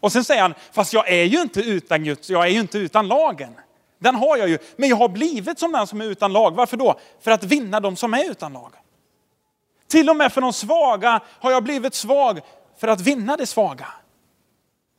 Och 0.00 0.12
sen 0.12 0.24
säger 0.24 0.42
han, 0.42 0.54
fast 0.72 0.92
jag 0.92 1.08
är 1.08 1.24
ju 1.24 1.42
inte 1.42 1.60
utan 1.60 2.04
Guds, 2.04 2.30
jag 2.30 2.44
är 2.44 2.50
ju 2.50 2.60
inte 2.60 2.78
utan 2.78 3.08
lagen. 3.08 3.54
Den 3.98 4.14
har 4.14 4.36
jag 4.36 4.48
ju, 4.48 4.58
men 4.76 4.88
jag 4.88 4.96
har 4.96 5.08
blivit 5.08 5.58
som 5.58 5.72
den 5.72 5.86
som 5.86 6.00
är 6.00 6.04
utan 6.04 6.32
lag. 6.32 6.54
Varför 6.54 6.76
då? 6.76 6.98
För 7.20 7.30
att 7.30 7.44
vinna 7.44 7.80
de 7.80 7.96
som 7.96 8.14
är 8.14 8.30
utan 8.30 8.52
lag. 8.52 8.72
Till 9.88 10.10
och 10.10 10.16
med 10.16 10.32
för 10.32 10.40
de 10.40 10.52
svaga 10.52 11.20
har 11.40 11.50
jag 11.50 11.62
blivit 11.62 11.94
svag 11.94 12.40
för 12.78 12.88
att 12.88 13.00
vinna 13.00 13.36
det 13.36 13.46
svaga. 13.46 13.86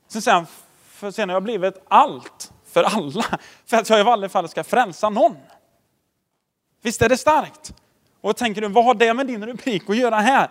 Sen 0.08 0.22
säger 0.22 0.36
han, 0.36 0.48
för 0.88 1.12
sen 1.12 1.30
har 1.30 1.36
jag 1.36 1.44
blivit 1.44 1.76
allt 1.88 2.52
för 2.66 2.84
alla, 2.84 3.26
för 3.66 3.78
att 3.78 3.90
jag 3.90 4.00
i 4.00 4.10
alla 4.10 4.30
fall 4.30 4.50
ska 4.50 4.64
frälsa 4.64 5.10
någon. 5.10 5.38
Visst 6.82 7.02
är 7.02 7.10
det 7.10 7.18
starkt? 7.18 7.74
Och 8.22 8.38
tänker 8.38 8.62
du, 8.62 8.68
vad 8.68 8.86
har 8.86 8.94
det 8.94 9.14
med 9.14 9.28
din 9.28 9.46
rubrik 9.46 9.90
att 9.90 9.98
göra 9.98 10.20
här? 10.20 10.50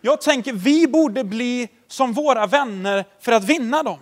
Jag 0.00 0.20
tänker, 0.20 0.52
vi 0.52 0.88
borde 0.88 1.24
bli 1.24 1.68
som 1.88 2.12
våra 2.12 2.46
vänner 2.46 3.04
för 3.20 3.32
att 3.32 3.44
vinna 3.44 3.82
dem. 3.82 3.98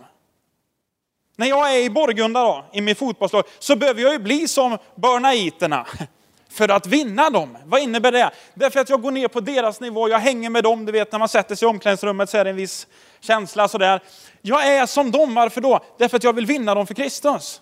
När 1.37 1.47
jag 1.47 1.75
är 1.75 1.79
i 1.79 1.91
Borgunda 1.91 2.43
då, 2.43 2.65
i 2.73 2.81
min 2.81 2.97
fotbollslag, 2.97 3.45
så 3.59 3.77
behöver 3.77 4.03
jag 4.03 4.13
ju 4.13 4.19
bli 4.19 4.49
som 4.49 4.79
Burnaiterna 4.95 5.87
för 6.57 6.69
att 6.69 6.87
vinna 6.87 7.31
dem. 7.31 7.59
Vad 7.65 7.81
innebär 7.81 8.13
det? 8.13 8.31
Därför 8.55 8.81
att 8.81 8.91
jag 8.91 9.03
går 9.03 9.11
ner 9.11 9.29
på 9.29 9.41
deras 9.41 9.81
nivå, 9.81 10.09
jag 10.09 10.19
hänger 10.19 10.51
med 10.51 10.65
dem, 10.65 10.87
du 10.87 10.93
vet 10.93 11.13
när 11.13 11.19
man 11.19 11.29
sätter 11.29 11.55
sig 11.55 11.67
i 11.67 11.71
omklädningsrummet 11.71 12.31
så 12.31 12.37
är 12.37 12.45
det 12.45 12.51
en 12.51 12.57
viss 12.57 12.87
känsla 13.21 13.69
sådär. 13.69 14.01
Jag 14.43 14.67
är 14.67 14.87
som 14.87 15.11
dem, 15.11 15.35
varför 15.35 15.61
då? 15.61 15.81
Därför 15.99 16.17
att 16.17 16.25
jag 16.25 16.33
vill 16.33 16.47
vinna 16.47 16.75
dem 16.75 16.87
för 16.87 16.95
Kristus. 16.95 17.61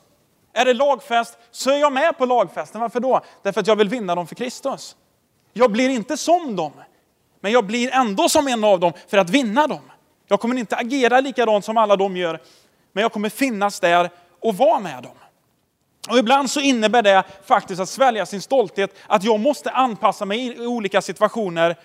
Är 0.53 0.65
det 0.65 0.75
lagfest 0.75 1.39
så 1.51 1.71
är 1.71 1.77
jag 1.77 1.93
med 1.93 2.19
på 2.19 2.27
lagfesten, 2.27 2.81
varför 2.81 3.01
då? 3.01 3.21
Därför 3.43 3.61
att 3.61 3.67
jag 3.67 3.77
vill 3.77 3.89
vinna 3.89 4.15
dem 4.15 4.27
för 4.27 4.35
Kristus. 4.35 4.97
Jag 5.53 5.73
blir 5.73 5.89
inte 5.89 6.17
som 6.17 6.57
dem, 6.57 6.73
men 7.41 7.53
jag 7.53 7.67
blir 7.67 7.91
ändå 7.95 8.29
som 8.29 8.49
en 8.49 8.65
av 8.65 8.81
dem 8.81 8.93
för 9.09 9.19
att 9.19 9.31
vinna 9.31 9.67
dem. 9.67 9.91
Jag 10.29 10.41
kommer 10.41 10.57
inte 10.57 10.77
agera 10.77 11.21
likadant 11.21 11.65
som 11.65 11.77
alla 11.77 11.97
de 11.97 12.17
gör, 12.17 12.41
men 12.93 13.03
jag 13.03 13.13
kommer 13.13 13.29
finnas 13.29 13.81
där 13.81 14.11
och 14.41 14.57
vara 14.57 14.81
med 14.81 15.03
dem. 15.03 15.13
Och 16.09 16.19
ibland 16.19 16.51
så 16.51 16.61
innebär 16.61 17.03
det 17.03 17.25
faktiskt 17.45 17.81
att 17.81 17.89
svälja 17.89 18.27
sin 18.27 18.43
stolthet, 18.43 18.95
att 19.07 19.25
jag 19.25 19.41
måste 19.41 19.71
anpassa 19.71 20.25
mig 20.25 20.47
i 20.47 20.67
olika 20.67 21.03
situationer 21.03 21.77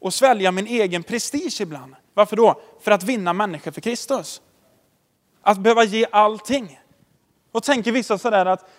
och 0.00 0.14
svälja 0.14 0.52
min 0.52 0.66
egen 0.66 1.02
prestige 1.02 1.60
ibland. 1.60 1.94
Varför 2.14 2.36
då? 2.36 2.60
För 2.80 2.90
att 2.90 3.02
vinna 3.02 3.32
människor 3.32 3.70
för 3.70 3.80
Kristus. 3.80 4.42
Att 5.42 5.58
behöva 5.58 5.84
ge 5.84 6.06
allting. 6.10 6.80
Och 7.52 7.62
tänker 7.62 7.92
vissa 7.92 8.18
sådär 8.18 8.46
att, 8.46 8.70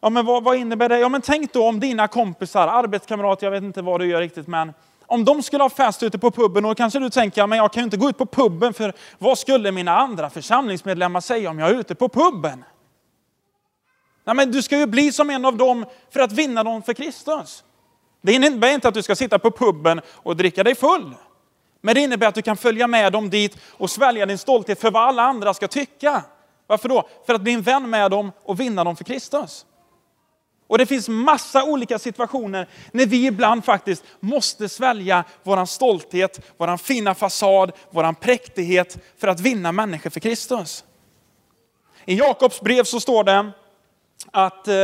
ja 0.00 0.10
men 0.10 0.26
vad, 0.26 0.44
vad 0.44 0.56
innebär 0.56 0.88
det? 0.88 0.98
Ja 0.98 1.08
men 1.08 1.22
tänk 1.22 1.52
då 1.52 1.68
om 1.68 1.80
dina 1.80 2.08
kompisar, 2.08 2.68
arbetskamrater, 2.68 3.46
jag 3.46 3.50
vet 3.50 3.62
inte 3.62 3.82
vad 3.82 4.00
du 4.00 4.06
gör 4.06 4.20
riktigt 4.20 4.46
men 4.46 4.72
om 5.06 5.24
de 5.24 5.42
skulle 5.42 5.62
ha 5.62 5.70
fest 5.70 6.02
ute 6.02 6.18
på 6.18 6.30
puben 6.30 6.64
och 6.64 6.76
kanske 6.76 6.98
du 6.98 7.10
tänker, 7.10 7.40
ja, 7.40 7.46
men 7.46 7.58
jag 7.58 7.72
kan 7.72 7.80
ju 7.80 7.84
inte 7.84 7.96
gå 7.96 8.08
ut 8.08 8.18
på 8.18 8.26
puben 8.26 8.74
för 8.74 8.92
vad 9.18 9.38
skulle 9.38 9.72
mina 9.72 9.96
andra 9.96 10.30
församlingsmedlemmar 10.30 11.20
säga 11.20 11.50
om 11.50 11.58
jag 11.58 11.70
är 11.70 11.74
ute 11.74 11.94
på 11.94 12.08
puben? 12.08 12.64
Nej, 14.24 14.36
men 14.36 14.52
du 14.52 14.62
ska 14.62 14.78
ju 14.78 14.86
bli 14.86 15.12
som 15.12 15.30
en 15.30 15.44
av 15.44 15.56
dem 15.56 15.86
för 16.10 16.20
att 16.20 16.32
vinna 16.32 16.64
dem 16.64 16.82
för 16.82 16.92
Kristus. 16.92 17.64
Det 18.22 18.32
innebär 18.32 18.74
inte 18.74 18.88
att 18.88 18.94
du 18.94 19.02
ska 19.02 19.16
sitta 19.16 19.38
på 19.38 19.50
puben 19.50 20.00
och 20.08 20.36
dricka 20.36 20.62
dig 20.62 20.74
full. 20.74 21.14
Men 21.80 21.94
det 21.94 22.00
innebär 22.00 22.26
att 22.26 22.34
du 22.34 22.42
kan 22.42 22.56
följa 22.56 22.86
med 22.86 23.12
dem 23.12 23.30
dit 23.30 23.58
och 23.70 23.90
svälja 23.90 24.26
din 24.26 24.38
stolthet 24.38 24.80
för 24.80 24.90
vad 24.90 25.02
alla 25.02 25.22
andra 25.22 25.54
ska 25.54 25.68
tycka. 25.68 26.22
Varför 26.66 26.88
då? 26.88 27.08
För 27.26 27.34
att 27.34 27.40
bli 27.40 27.52
en 27.52 27.62
vän 27.62 27.90
med 27.90 28.10
dem 28.10 28.32
och 28.42 28.60
vinna 28.60 28.84
dem 28.84 28.96
för 28.96 29.04
Kristus. 29.04 29.66
Och 30.66 30.78
det 30.78 30.86
finns 30.86 31.08
massa 31.08 31.64
olika 31.64 31.98
situationer 31.98 32.68
när 32.92 33.06
vi 33.06 33.26
ibland 33.26 33.64
faktiskt 33.64 34.04
måste 34.20 34.68
svälja 34.68 35.24
våran 35.42 35.66
stolthet, 35.66 36.40
våran 36.56 36.78
fina 36.78 37.14
fasad, 37.14 37.72
våran 37.90 38.14
präktighet 38.14 38.98
för 39.18 39.28
att 39.28 39.40
vinna 39.40 39.72
människor 39.72 40.10
för 40.10 40.20
Kristus. 40.20 40.84
I 42.04 42.14
Jakobs 42.14 42.60
brev 42.60 42.84
så 42.84 43.00
står 43.00 43.24
det 43.24 43.52
att 44.30 44.68
eh, 44.68 44.74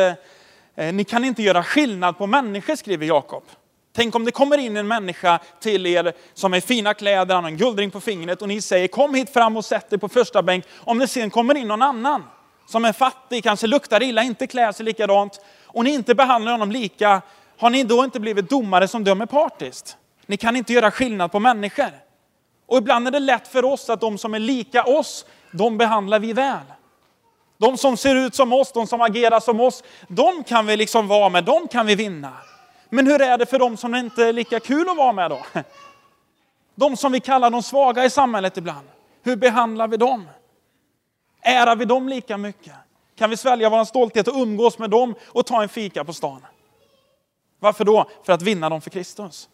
eh, 0.75 0.93
ni 0.93 1.05
kan 1.05 1.25
inte 1.25 1.43
göra 1.43 1.63
skillnad 1.63 2.19
på 2.19 2.27
människor, 2.27 2.77
skriver 2.77 3.07
Jakob. 3.07 3.45
Tänk 3.93 4.15
om 4.15 4.25
det 4.25 4.31
kommer 4.31 4.59
in 4.59 4.77
en 4.77 4.89
människa 4.89 5.39
till 5.61 5.87
er 5.87 6.13
som 6.35 6.55
är 6.55 6.61
fina 6.61 6.95
kläder, 6.95 7.35
han 7.35 7.45
har 7.45 7.51
en 7.51 7.57
guldring 7.57 7.91
på 7.91 8.01
fingret 8.01 8.43
och 8.43 8.49
ni 8.49 8.63
säger 8.63 8.89
kom 8.89 9.15
hit 9.15 9.33
fram 9.33 9.57
och 9.57 9.65
sätt 9.65 9.91
dig 9.91 9.99
på 9.99 10.09
första 10.09 10.43
bänk. 10.43 10.65
Om 10.77 10.99
det 10.99 11.09
sen 11.09 11.31
kommer 11.31 11.57
in 11.57 11.69
någon 11.69 11.83
annan 11.83 12.25
som 12.67 12.85
är 12.85 12.93
fattig, 12.93 13.45
kanske 13.45 13.67
luktar 13.67 14.03
illa, 14.03 14.23
inte 14.23 14.47
klär 14.47 14.73
sig 14.73 14.85
likadant 14.85 15.41
och 15.65 15.85
ni 15.85 15.91
inte 15.91 16.15
behandlar 16.15 16.53
honom 16.53 16.73
lika, 16.73 17.23
har 17.59 17.71
ni 17.71 17.85
då 17.85 18.05
inte 18.05 18.21
blivit 18.21 18.51
domare 18.51 18.89
som 18.89 19.05
dömer 19.05 19.27
partiskt? 19.27 19.97
Ni 20.27 20.37
kan 20.37 20.57
inte 20.57 20.73
göra 20.73 20.91
skillnad 20.91 21.33
på 21.33 21.41
människor. 21.41 21.91
Och 22.67 22.79
ibland 22.79 23.07
är 23.07 23.11
det 23.11 23.19
lätt 23.19 23.49
för 23.49 23.65
oss 23.65 23.91
att 23.91 24.01
de 24.01 24.19
som 24.19 24.35
är 24.35 24.39
lika 24.39 24.85
oss, 24.85 25.27
de 25.51 25.79
behandlar 25.79 26.19
vi 26.19 26.33
väl. 26.33 26.65
De 27.61 27.77
som 27.77 27.97
ser 27.97 28.15
ut 28.15 28.35
som 28.35 28.53
oss, 28.53 28.73
de 28.73 28.87
som 28.87 29.01
agerar 29.01 29.41
som 29.41 29.61
oss, 29.61 29.83
de 30.09 30.45
kan 30.45 30.67
vi 30.67 30.77
liksom 30.77 31.09
vara 31.09 31.29
med, 31.29 31.45
de 31.45 31.69
kan 31.69 31.87
vi 31.87 31.95
vinna. 31.95 32.33
Men 32.89 33.07
hur 33.07 33.23
är 33.23 33.39
det 33.39 33.47
för 33.47 33.59
de 33.59 33.77
som 33.77 33.95
inte 33.95 34.25
är 34.25 34.33
lika 34.33 34.61
kul 34.61 34.89
att 34.89 34.97
vara 34.97 35.13
med 35.13 35.31
då? 35.31 35.41
De 36.75 36.97
som 36.97 37.13
vi 37.13 37.21
kallar 37.21 37.51
de 37.51 37.63
svaga 37.63 38.05
i 38.05 38.11
samhället 38.11 38.57
ibland. 38.57 38.89
Hur 39.23 39.37
behandlar 39.37 39.89
vi 39.89 39.97
dem? 39.97 40.29
Ärar 41.43 41.77
vi 41.77 41.85
dem 41.85 42.09
lika 42.09 42.37
mycket? 42.37 42.75
Kan 43.17 43.31
vi 43.31 43.37
svälja 43.37 43.71
vår 43.71 43.85
stolthet 43.85 44.29
och 44.29 44.35
umgås 44.35 44.79
med 44.79 44.91
dem 44.91 45.15
och 45.27 45.47
ta 45.47 45.63
en 45.63 45.69
fika 45.69 46.05
på 46.05 46.13
stan? 46.13 46.47
Varför 47.59 47.85
då? 47.85 48.11
För 48.23 48.33
att 48.33 48.43
vinna 48.43 48.69
dem 48.69 48.81
för 48.81 48.91
Kristus. 48.91 49.49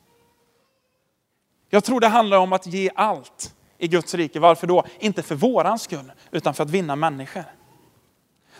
Jag 1.70 1.84
tror 1.84 2.00
det 2.00 2.08
handlar 2.08 2.38
om 2.38 2.52
att 2.52 2.66
ge 2.66 2.90
allt 2.94 3.54
i 3.78 3.88
Guds 3.88 4.14
rike. 4.14 4.40
Varför 4.40 4.66
då? 4.66 4.84
Inte 4.98 5.22
för 5.22 5.34
våran 5.34 5.78
skull, 5.78 6.12
utan 6.30 6.54
för 6.54 6.64
att 6.64 6.70
vinna 6.70 6.96
människor. 6.96 7.44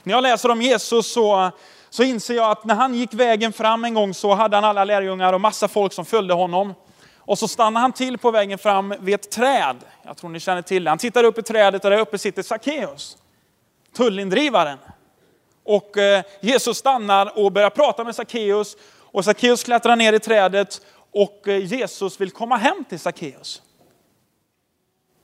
När 0.07 0.15
jag 0.15 0.23
läser 0.23 0.51
om 0.51 0.63
Jesus 0.63 1.13
så, 1.13 1.51
så 1.91 2.03
inser 2.03 2.35
jag 2.35 2.51
att 2.51 2.65
när 2.65 2.75
han 2.75 2.95
gick 2.95 3.15
vägen 3.15 3.53
fram 3.53 3.85
en 3.85 3.95
gång 3.95 4.15
så 4.15 4.35
hade 4.35 4.57
han 4.57 4.65
alla 4.65 4.85
lärjungar 4.85 5.33
och 5.33 5.41
massa 5.41 5.69
folk 5.69 5.93
som 5.93 6.05
följde 6.05 6.35
honom. 6.35 6.75
Och 7.19 7.39
så 7.39 7.49
stannade 7.49 7.83
han 7.83 7.93
till 7.93 8.19
på 8.19 8.31
vägen 8.31 8.59
fram 8.59 8.95
vid 9.01 9.15
ett 9.15 9.31
träd. 9.31 9.77
Jag 10.03 10.17
tror 10.17 10.31
ni 10.31 10.41
känner 10.41 10.63
till 10.63 10.85
det. 10.85 10.91
Han 10.91 10.99
tittar 10.99 11.25
upp 11.25 11.39
i 11.39 11.43
trädet 11.43 11.85
och 11.85 11.91
där 11.91 11.99
uppe 11.99 12.19
sitter 12.19 12.43
Sackeus, 12.43 13.17
tullindrivaren. 13.97 14.79
Och 15.65 15.99
eh, 15.99 16.25
Jesus 16.41 16.79
stannar 16.79 17.39
och 17.39 17.53
börjar 17.53 17.71
prata 17.71 18.05
med 18.05 18.15
Sackeus. 18.15 18.77
Och 19.01 19.25
Sackeus 19.25 19.65
klättrar 19.65 19.97
ner 19.97 20.13
i 20.13 20.19
trädet 20.19 20.81
och 21.13 21.49
eh, 21.49 21.65
Jesus 21.65 22.21
vill 22.21 22.31
komma 22.31 22.57
hem 22.57 22.85
till 22.89 23.01
Sackeus. 23.01 23.63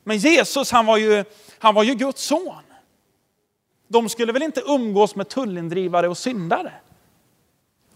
Men 0.05 0.19
Jesus, 0.19 0.73
han 0.73 0.87
var 0.87 0.97
ju, 0.97 1.25
han 1.59 1.75
var 1.75 1.83
ju 1.83 1.95
Guds 1.95 2.23
son. 2.23 2.63
De 3.93 4.09
skulle 4.09 4.33
väl 4.33 4.43
inte 4.43 4.61
umgås 4.61 5.15
med 5.17 5.29
tullindrivare 5.29 6.09
och 6.09 6.19
syndare? 6.19 6.73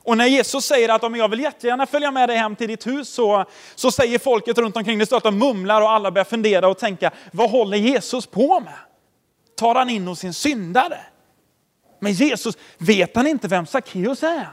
Och 0.02 0.16
när 0.16 0.26
Jesus 0.26 0.64
säger 0.64 0.88
att 0.88 1.04
om 1.04 1.16
jag 1.16 1.28
vill 1.28 1.40
jättegärna 1.40 1.86
följa 1.86 2.10
med 2.10 2.28
dig 2.28 2.36
hem 2.36 2.56
till 2.56 2.68
ditt 2.68 2.86
hus 2.86 3.08
så, 3.08 3.44
så 3.74 3.90
säger 3.90 4.18
folket 4.18 4.58
runt 4.58 4.76
omkring, 4.76 4.98
det 4.98 5.06
står 5.06 5.16
att 5.16 5.22
de 5.22 5.38
mumlar 5.38 5.82
och 5.82 5.90
alla 5.90 6.10
börjar 6.10 6.24
fundera 6.24 6.68
och 6.68 6.78
tänka, 6.78 7.10
vad 7.32 7.50
håller 7.50 7.76
Jesus 7.76 8.26
på 8.26 8.60
med? 8.60 8.74
Tar 9.56 9.74
han 9.74 9.90
in 9.90 10.06
hos 10.06 10.18
sin 10.18 10.34
syndare? 10.34 10.98
Men 12.00 12.12
Jesus, 12.12 12.56
vet 12.78 13.16
han 13.16 13.26
inte 13.26 13.48
vem 13.48 13.66
Sackeus 13.66 14.22
är? 14.22 14.48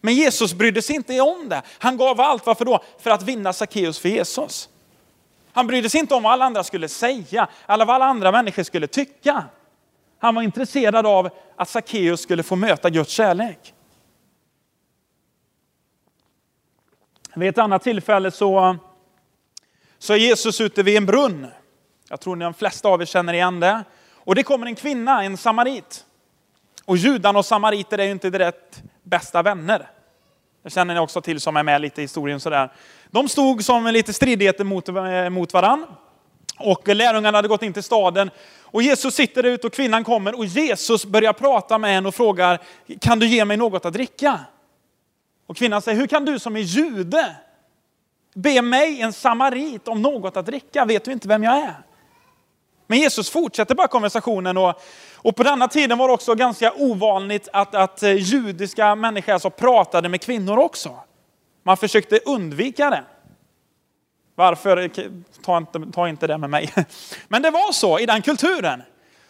Men 0.00 0.14
Jesus 0.14 0.54
brydde 0.54 0.82
sig 0.82 0.96
inte 0.96 1.20
om 1.20 1.48
det. 1.48 1.62
Han 1.78 1.96
gav 1.96 2.20
allt, 2.20 2.46
varför 2.46 2.64
då? 2.64 2.82
För 2.98 3.10
att 3.10 3.22
vinna 3.22 3.52
Sackeus 3.52 3.98
för 3.98 4.08
Jesus. 4.08 4.68
Han 5.56 5.66
brydde 5.66 5.90
sig 5.90 6.00
inte 6.00 6.14
om 6.14 6.22
vad 6.22 6.32
alla 6.32 6.44
andra 6.44 6.64
skulle 6.64 6.88
säga, 6.88 7.48
eller 7.66 7.84
vad 7.84 7.94
alla 7.94 8.04
andra 8.04 8.32
människor 8.32 8.62
skulle 8.62 8.86
tycka. 8.86 9.44
Han 10.18 10.34
var 10.34 10.42
intresserad 10.42 11.06
av 11.06 11.30
att 11.56 11.68
Sackeus 11.68 12.20
skulle 12.20 12.42
få 12.42 12.56
möta 12.56 12.90
Guds 12.90 13.10
kärlek. 13.10 13.74
Vid 17.34 17.48
ett 17.48 17.58
annat 17.58 17.82
tillfälle 17.82 18.30
så, 18.30 18.76
så 19.98 20.12
är 20.12 20.16
Jesus 20.16 20.60
ute 20.60 20.82
vid 20.82 20.96
en 20.96 21.06
brunn. 21.06 21.46
Jag 22.08 22.20
tror 22.20 22.36
de 22.36 22.54
flesta 22.54 22.88
av 22.88 23.02
er 23.02 23.06
känner 23.06 23.32
igen 23.32 23.60
det. 23.60 23.84
Och 24.12 24.34
det 24.34 24.42
kommer 24.42 24.66
en 24.66 24.74
kvinna, 24.74 25.24
en 25.24 25.36
samarit. 25.36 26.04
Och 26.84 26.96
judarna 26.96 27.38
och 27.38 27.46
samariter 27.46 27.98
är 27.98 28.04
ju 28.04 28.10
inte 28.10 28.30
direkt 28.30 28.82
bästa 29.02 29.42
vänner. 29.42 29.90
Det 30.66 30.70
känner 30.70 30.94
ni 30.94 31.00
också 31.00 31.20
till 31.20 31.40
som 31.40 31.56
är 31.56 31.62
med 31.62 31.80
lite 31.80 32.00
i 32.00 32.04
historien 32.04 32.40
sådär. 32.40 32.72
De 33.10 33.28
stod 33.28 33.64
som 33.64 33.86
lite 33.86 34.12
stridigheter 34.12 34.64
mot, 34.64 34.88
eh, 34.88 35.30
mot 35.30 35.52
varann. 35.52 35.86
Och 36.58 36.88
lärjungarna 36.88 37.38
hade 37.38 37.48
gått 37.48 37.62
in 37.62 37.72
till 37.72 37.82
staden. 37.82 38.30
Och 38.60 38.82
Jesus 38.82 39.14
sitter 39.14 39.42
där 39.42 39.50
ute 39.50 39.66
och 39.66 39.72
kvinnan 39.72 40.04
kommer 40.04 40.38
och 40.38 40.44
Jesus 40.44 41.04
börjar 41.04 41.32
prata 41.32 41.78
med 41.78 41.94
henne 41.94 42.08
och 42.08 42.14
frågar, 42.14 42.60
kan 43.00 43.18
du 43.18 43.26
ge 43.26 43.44
mig 43.44 43.56
något 43.56 43.84
att 43.84 43.92
dricka? 43.92 44.40
Och 45.46 45.56
kvinnan 45.56 45.82
säger, 45.82 45.98
hur 45.98 46.06
kan 46.06 46.24
du 46.24 46.38
som 46.38 46.56
är 46.56 46.60
jude 46.60 47.36
be 48.34 48.62
mig, 48.62 49.00
en 49.00 49.12
samarit, 49.12 49.88
om 49.88 50.02
något 50.02 50.36
att 50.36 50.46
dricka? 50.46 50.84
Vet 50.84 51.04
du 51.04 51.12
inte 51.12 51.28
vem 51.28 51.42
jag 51.42 51.58
är? 51.58 51.74
Men 52.86 52.98
Jesus 52.98 53.30
fortsätter 53.30 53.74
bara 53.74 53.88
konversationen 53.88 54.56
och, 54.56 54.80
och 55.14 55.36
på 55.36 55.42
denna 55.42 55.68
tiden 55.68 55.98
var 55.98 56.08
det 56.08 56.14
också 56.14 56.34
ganska 56.34 56.72
ovanligt 56.76 57.48
att, 57.52 57.74
att 57.74 58.02
eh, 58.02 58.12
judiska 58.12 58.94
människor 58.94 59.32
alltså 59.32 59.50
pratade 59.50 60.08
med 60.08 60.20
kvinnor 60.20 60.58
också. 60.58 60.96
Man 61.62 61.76
försökte 61.76 62.18
undvika 62.18 62.90
det. 62.90 63.04
Varför? 64.34 64.90
Ta 65.42 65.56
inte, 65.56 65.80
ta 65.92 66.08
inte 66.08 66.26
det 66.26 66.38
med 66.38 66.50
mig. 66.50 66.72
Men 67.28 67.42
det 67.42 67.50
var 67.50 67.72
så 67.72 67.98
i 67.98 68.06
den 68.06 68.22
kulturen. 68.22 68.82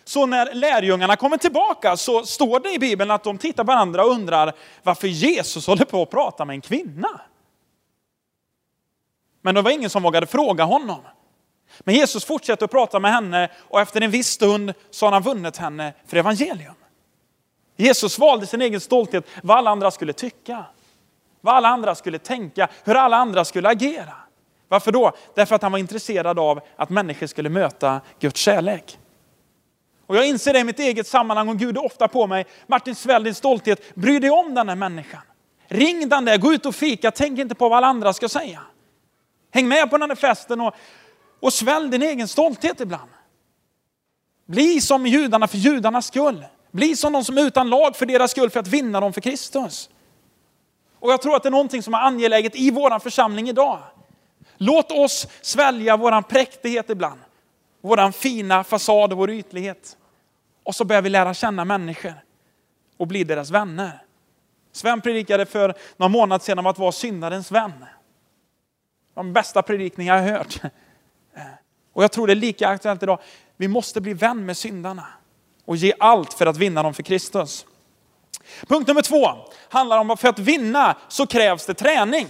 Så 0.04 0.26
när 0.26 0.54
lärjungarna 0.54 1.16
kommer 1.16 1.36
tillbaka 1.36 1.96
så 1.96 2.26
står 2.26 2.60
det 2.60 2.74
i 2.74 2.78
Bibeln 2.78 3.10
att 3.10 3.24
de 3.24 3.38
tittar 3.38 3.64
på 3.64 3.72
varandra 3.72 4.04
och 4.04 4.10
undrar 4.10 4.52
varför 4.82 5.08
Jesus 5.08 5.66
håller 5.66 5.84
på 5.84 6.02
att 6.02 6.10
prata 6.10 6.44
med 6.44 6.54
en 6.54 6.60
kvinna. 6.60 7.20
Men 9.42 9.54
det 9.54 9.62
var 9.62 9.70
ingen 9.70 9.90
som 9.90 10.02
vågade 10.02 10.26
fråga 10.26 10.64
honom. 10.64 11.00
Men 11.80 11.94
Jesus 11.94 12.24
fortsätter 12.24 12.64
att 12.64 12.70
prata 12.70 13.00
med 13.00 13.12
henne 13.12 13.50
och 13.58 13.80
efter 13.80 14.00
en 14.00 14.10
viss 14.10 14.28
stund 14.28 14.72
så 14.90 15.06
har 15.06 15.12
han 15.12 15.22
vunnit 15.22 15.56
henne 15.56 15.92
för 16.06 16.16
evangelium. 16.16 16.74
Jesus 17.76 18.18
valde 18.18 18.46
sin 18.46 18.62
egen 18.62 18.80
stolthet, 18.80 19.26
vad 19.42 19.58
alla 19.58 19.70
andra 19.70 19.90
skulle 19.90 20.12
tycka, 20.12 20.64
vad 21.40 21.54
alla 21.54 21.68
andra 21.68 21.94
skulle 21.94 22.18
tänka, 22.18 22.68
hur 22.84 22.94
alla 22.94 23.16
andra 23.16 23.44
skulle 23.44 23.68
agera. 23.68 24.14
Varför 24.68 24.92
då? 24.92 25.12
Därför 25.34 25.54
att 25.54 25.62
han 25.62 25.72
var 25.72 25.78
intresserad 25.78 26.38
av 26.38 26.60
att 26.76 26.90
människor 26.90 27.26
skulle 27.26 27.48
möta 27.48 28.00
Guds 28.20 28.40
kärlek. 28.40 28.98
Och 30.06 30.16
jag 30.16 30.28
inser 30.28 30.52
det 30.52 30.58
i 30.58 30.64
mitt 30.64 30.78
eget 30.78 31.06
sammanhang 31.06 31.48
och 31.48 31.58
Gud 31.58 31.76
är 31.76 31.84
ofta 31.84 32.08
på 32.08 32.26
mig. 32.26 32.46
Martin, 32.66 32.94
svälj 32.94 33.24
din 33.24 33.34
stolthet. 33.34 33.94
Bry 33.94 34.18
dig 34.18 34.30
om 34.30 34.54
den 34.54 34.68
här 34.68 34.76
människan. 34.76 35.20
Ring 35.68 36.08
den 36.08 36.24
där, 36.24 36.38
gå 36.38 36.52
ut 36.52 36.66
och 36.66 36.74
fika, 36.74 37.10
tänk 37.10 37.38
inte 37.38 37.54
på 37.54 37.68
vad 37.68 37.76
alla 37.76 37.86
andra 37.86 38.12
ska 38.12 38.28
säga. 38.28 38.60
Häng 39.50 39.68
med 39.68 39.90
på 39.90 39.98
den 39.98 40.10
här 40.10 40.16
festen 40.16 40.60
och, 40.60 40.74
och 41.40 41.52
svälj 41.52 41.90
din 41.90 42.02
egen 42.02 42.28
stolthet 42.28 42.80
ibland. 42.80 43.10
Bli 44.46 44.80
som 44.80 45.06
judarna 45.06 45.48
för 45.48 45.58
judarnas 45.58 46.06
skull. 46.06 46.44
Bli 46.70 46.96
som 46.96 47.12
de 47.12 47.24
som 47.24 47.38
är 47.38 47.42
utan 47.42 47.68
lag 47.70 47.96
för 47.96 48.06
deras 48.06 48.30
skull 48.30 48.50
för 48.50 48.60
att 48.60 48.68
vinna 48.68 49.00
dem 49.00 49.12
för 49.12 49.20
Kristus. 49.20 49.90
Och 50.98 51.12
jag 51.12 51.22
tror 51.22 51.36
att 51.36 51.42
det 51.42 51.48
är 51.48 51.50
någonting 51.50 51.82
som 51.82 51.94
är 51.94 51.98
angeläget 51.98 52.56
i 52.56 52.70
vår 52.70 52.98
församling 52.98 53.48
idag. 53.48 53.78
Låt 54.56 54.92
oss 54.92 55.26
svälja 55.40 55.96
vår 55.96 56.22
präktighet 56.22 56.90
ibland. 56.90 57.20
vår 57.80 58.12
fina 58.12 58.64
fasad 58.64 59.12
och 59.12 59.18
vår 59.18 59.30
ytlighet. 59.30 59.96
Och 60.62 60.74
så 60.74 60.84
börjar 60.84 61.02
vi 61.02 61.10
lära 61.10 61.34
känna 61.34 61.64
människor 61.64 62.14
och 62.96 63.06
bli 63.06 63.24
deras 63.24 63.50
vänner. 63.50 64.02
Sven 64.72 65.00
predikade 65.00 65.46
för 65.46 65.74
några 65.96 66.08
månader 66.08 66.44
sedan 66.44 66.58
om 66.58 66.66
att 66.66 66.78
vara 66.78 66.92
syndarens 66.92 67.52
vän. 67.52 67.84
De 69.14 69.32
bästa 69.32 69.62
predikningar 69.62 70.16
jag 70.16 70.22
har 70.22 70.38
hört. 70.38 70.60
Och 71.96 72.04
jag 72.04 72.12
tror 72.12 72.26
det 72.26 72.32
är 72.32 72.34
lika 72.34 72.68
aktuellt 72.68 73.02
idag. 73.02 73.18
Vi 73.56 73.68
måste 73.68 74.00
bli 74.00 74.12
vän 74.12 74.46
med 74.46 74.56
syndarna 74.56 75.06
och 75.64 75.76
ge 75.76 75.92
allt 75.98 76.34
för 76.34 76.46
att 76.46 76.56
vinna 76.56 76.82
dem 76.82 76.94
för 76.94 77.02
Kristus. 77.02 77.66
Punkt 78.68 78.88
nummer 78.88 79.02
två 79.02 79.28
handlar 79.68 79.98
om 79.98 80.10
att 80.10 80.20
för 80.20 80.28
att 80.28 80.38
vinna 80.38 80.96
så 81.08 81.26
krävs 81.26 81.66
det 81.66 81.74
träning. 81.74 82.26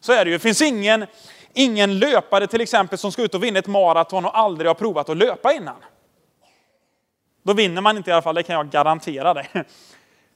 Så 0.00 0.12
är 0.12 0.24
det 0.24 0.30
ju. 0.30 0.36
Det 0.36 0.42
finns 0.42 0.62
ingen, 0.62 1.06
ingen 1.52 1.98
löpare 1.98 2.46
till 2.46 2.60
exempel 2.60 2.98
som 2.98 3.12
ska 3.12 3.22
ut 3.22 3.34
och 3.34 3.44
vinna 3.44 3.58
ett 3.58 3.66
maraton 3.66 4.24
och 4.24 4.38
aldrig 4.38 4.68
har 4.68 4.74
provat 4.74 5.08
att 5.08 5.16
löpa 5.16 5.52
innan. 5.52 5.76
Då 7.42 7.52
vinner 7.52 7.80
man 7.80 7.96
inte 7.96 8.10
i 8.10 8.12
alla 8.12 8.22
fall, 8.22 8.34
det 8.34 8.42
kan 8.42 8.56
jag 8.56 8.70
garantera 8.70 9.34
dig. 9.34 9.50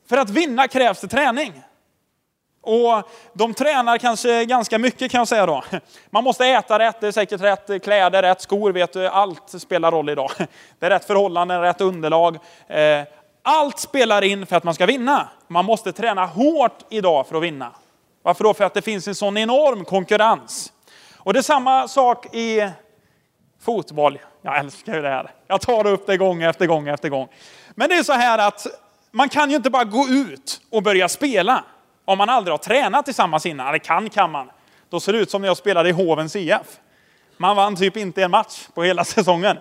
För 0.09 0.17
att 0.17 0.31
vinna 0.31 0.69
krävs 0.69 1.01
det 1.01 1.09
träning. 1.09 1.63
Och 2.63 3.11
de 3.33 3.55
tränar 3.55 3.99
kanske 3.99 4.45
ganska 4.45 4.79
mycket 4.79 5.11
kan 5.11 5.19
jag 5.19 5.29
säga 5.29 5.47
då. 5.47 5.65
Man 6.11 6.25
måste 6.25 6.47
äta 6.47 6.79
rätt, 6.79 7.01
det 7.01 7.07
är 7.07 7.13
säkert 7.13 7.41
rätt 7.41 7.83
kläder, 7.83 8.23
rätt 8.23 8.41
skor, 8.41 8.73
vet 8.73 8.93
du, 8.93 9.09
allt 9.09 9.61
spelar 9.61 9.91
roll 9.91 10.09
idag. 10.09 10.31
Det 10.79 10.87
är 10.87 10.91
rätt 10.91 11.05
förhållanden, 11.05 11.61
rätt 11.61 11.81
underlag. 11.81 12.39
Eh, 12.69 13.03
allt 13.43 13.79
spelar 13.79 14.23
in 14.23 14.47
för 14.47 14.57
att 14.57 14.65
man 14.65 14.75
ska 14.75 14.87
vinna. 14.87 15.29
Man 15.49 15.65
måste 15.65 15.93
träna 15.93 16.27
hårt 16.27 16.79
idag 16.89 17.27
för 17.27 17.37
att 17.37 17.43
vinna. 17.43 17.73
Varför 18.23 18.45
då? 18.45 18.55
För 18.55 18.65
att 18.65 18.75
det 18.75 18.83
finns 18.83 19.09
en 19.09 19.15
sån 19.15 19.37
enorm 19.37 19.85
konkurrens. 19.85 20.73
Och 21.17 21.33
det 21.33 21.39
är 21.39 21.43
samma 21.43 21.89
sak 21.89 22.35
i 22.35 22.71
fotboll. 23.65 24.19
Jag 24.43 24.59
älskar 24.59 24.95
ju 24.95 25.03
det 25.03 25.09
här. 25.09 25.31
Jag 25.47 25.61
tar 25.61 25.87
upp 25.87 26.07
det 26.07 26.17
gång 26.17 26.43
efter 26.43 26.67
gång 26.67 26.89
efter 26.89 27.09
gång. 27.09 27.29
Men 27.75 27.89
det 27.89 27.95
är 27.95 28.03
så 28.03 28.13
här 28.13 28.39
att 28.39 28.67
man 29.11 29.29
kan 29.29 29.51
ju 29.51 29.57
inte 29.57 29.71
bara 29.71 29.85
gå 29.85 30.09
ut 30.09 30.61
och 30.71 30.83
börja 30.83 31.09
spela 31.09 31.65
om 32.11 32.19
man 32.19 32.29
aldrig 32.29 32.53
har 32.53 32.59
tränat 32.59 33.05
tillsammans 33.05 33.47
innan. 33.47 33.69
Eller 33.69 33.79
kan 33.79 34.11
kan 34.11 34.31
man. 34.31 34.51
Då 34.89 35.01
ser 35.01 35.13
det 35.13 35.19
ut 35.19 35.31
som 35.31 35.43
när 35.43 35.49
jag 35.49 35.57
spelade 35.57 35.89
i 35.89 35.93
Hovens 35.93 36.37
IF. 36.37 36.79
Man 37.37 37.57
vann 37.57 37.77
typ 37.77 37.97
inte 37.97 38.23
en 38.23 38.31
match 38.31 38.67
på 38.75 38.83
hela 38.83 39.05
säsongen. 39.15 39.59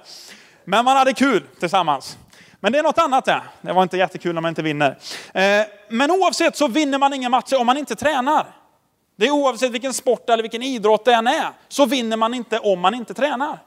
Men 0.66 0.86
man 0.86 0.98
hade 0.98 1.14
kul 1.14 1.44
tillsammans. 1.60 2.18
Men 2.60 2.72
det 2.72 2.80
är 2.80 2.84
något 2.84 2.98
annat 2.98 3.26
det. 3.26 3.42
Det 3.62 3.74
var 3.74 3.84
inte 3.84 3.98
jättekul 3.98 4.34
när 4.34 4.42
man 4.42 4.50
inte 4.50 4.62
vinner. 4.62 4.98
Eh, 5.34 5.66
men 5.90 6.12
oavsett 6.12 6.58
så 6.58 6.68
vinner 6.68 6.98
man 6.98 7.14
inga 7.14 7.30
matcher 7.30 7.60
om 7.60 7.66
man 7.66 7.78
inte 7.78 7.96
tränar. 7.96 8.46
Det 9.16 9.28
är 9.28 9.32
oavsett 9.32 9.72
vilken 9.72 9.94
sport 9.94 10.30
eller 10.30 10.44
vilken 10.44 10.64
idrott 10.64 11.06
det 11.06 11.14
än 11.14 11.28
är, 11.28 11.50
så 11.68 11.86
vinner 11.86 12.18
man 12.18 12.34
inte 12.34 12.60
om 12.60 12.80
man 12.80 12.94
inte 12.94 13.14
tränar. 13.14 13.60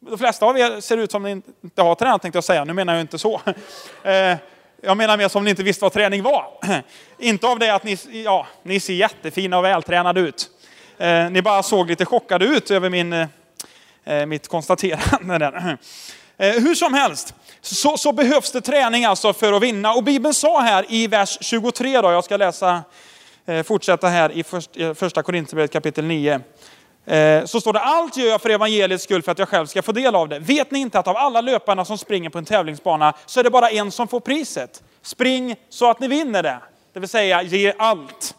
De 0.00 0.18
flesta 0.18 0.46
av 0.46 0.58
er 0.58 0.80
ser 0.80 0.96
ut 0.96 1.10
som 1.10 1.22
ni 1.22 1.30
inte 1.62 1.82
har 1.82 1.94
tränat 1.94 2.22
tänkte 2.22 2.36
jag 2.36 2.44
säga, 2.44 2.64
nu 2.64 2.72
menar 2.72 2.92
jag 2.92 3.00
inte 3.00 3.18
så. 3.18 3.40
Eh, 4.02 4.36
jag 4.82 4.96
menar 4.96 5.16
mer 5.16 5.28
som 5.28 5.44
ni 5.44 5.50
inte 5.50 5.62
visste 5.62 5.84
vad 5.84 5.92
träning 5.92 6.22
var. 6.22 6.46
Inte 7.18 7.46
av 7.46 7.58
det 7.58 7.74
att 7.74 7.84
ni, 7.84 7.98
ja, 8.24 8.46
ni 8.62 8.80
ser 8.80 8.94
jättefina 8.94 9.58
och 9.58 9.64
vältränade 9.64 10.20
ut. 10.20 10.50
Eh, 10.98 11.30
ni 11.30 11.42
bara 11.42 11.62
såg 11.62 11.88
lite 11.88 12.04
chockade 12.04 12.44
ut 12.44 12.70
över 12.70 12.90
min, 12.90 13.12
eh, 13.12 13.28
eh, 14.04 14.26
mitt 14.26 14.48
konstaterande. 14.48 15.38
Där. 15.38 15.78
Eh, 16.38 16.52
hur 16.52 16.74
som 16.74 16.94
helst, 16.94 17.34
så, 17.60 17.96
så, 17.96 18.12
behövs 18.12 18.52
det 18.52 18.60
träning 18.60 19.04
alltså 19.04 19.32
för 19.32 19.52
att 19.52 19.62
vinna. 19.62 19.92
Och 19.92 20.04
Bibeln 20.04 20.34
sa 20.34 20.60
här 20.60 20.84
i 20.88 21.06
vers 21.06 21.38
23, 21.40 22.00
då, 22.00 22.10
jag 22.10 22.24
ska 22.24 22.36
läsa, 22.36 22.82
fortsätta 23.64 24.08
här 24.08 24.32
i 24.32 24.44
första 24.94 25.22
Korinthierbrevet 25.22 25.72
kapitel 25.72 26.04
9. 26.04 26.40
Eh, 27.06 27.44
så 27.44 27.60
står 27.60 27.72
det, 27.72 27.80
allt 27.80 28.16
gör 28.16 28.26
jag 28.26 28.42
för 28.42 28.50
evangeliets 28.50 29.04
skull 29.04 29.22
för 29.22 29.32
att 29.32 29.38
jag 29.38 29.48
själv 29.48 29.66
ska 29.66 29.82
få 29.82 29.92
del 29.92 30.14
av 30.14 30.28
det. 30.28 30.38
Vet 30.38 30.70
ni 30.70 30.78
inte 30.78 30.98
att 30.98 31.08
av 31.08 31.16
alla 31.16 31.40
löparna 31.40 31.84
som 31.84 31.98
springer 31.98 32.30
på 32.30 32.38
en 32.38 32.44
tävlingsbana 32.44 33.14
så 33.26 33.40
är 33.40 33.44
det 33.44 33.50
bara 33.50 33.70
en 33.70 33.90
som 33.90 34.08
får 34.08 34.20
priset? 34.20 34.82
Spring 35.02 35.56
så 35.68 35.90
att 35.90 36.00
ni 36.00 36.08
vinner 36.08 36.42
det. 36.42 36.58
Det 36.92 37.00
vill 37.00 37.08
säga, 37.08 37.42
ge 37.42 37.72
allt. 37.78 38.34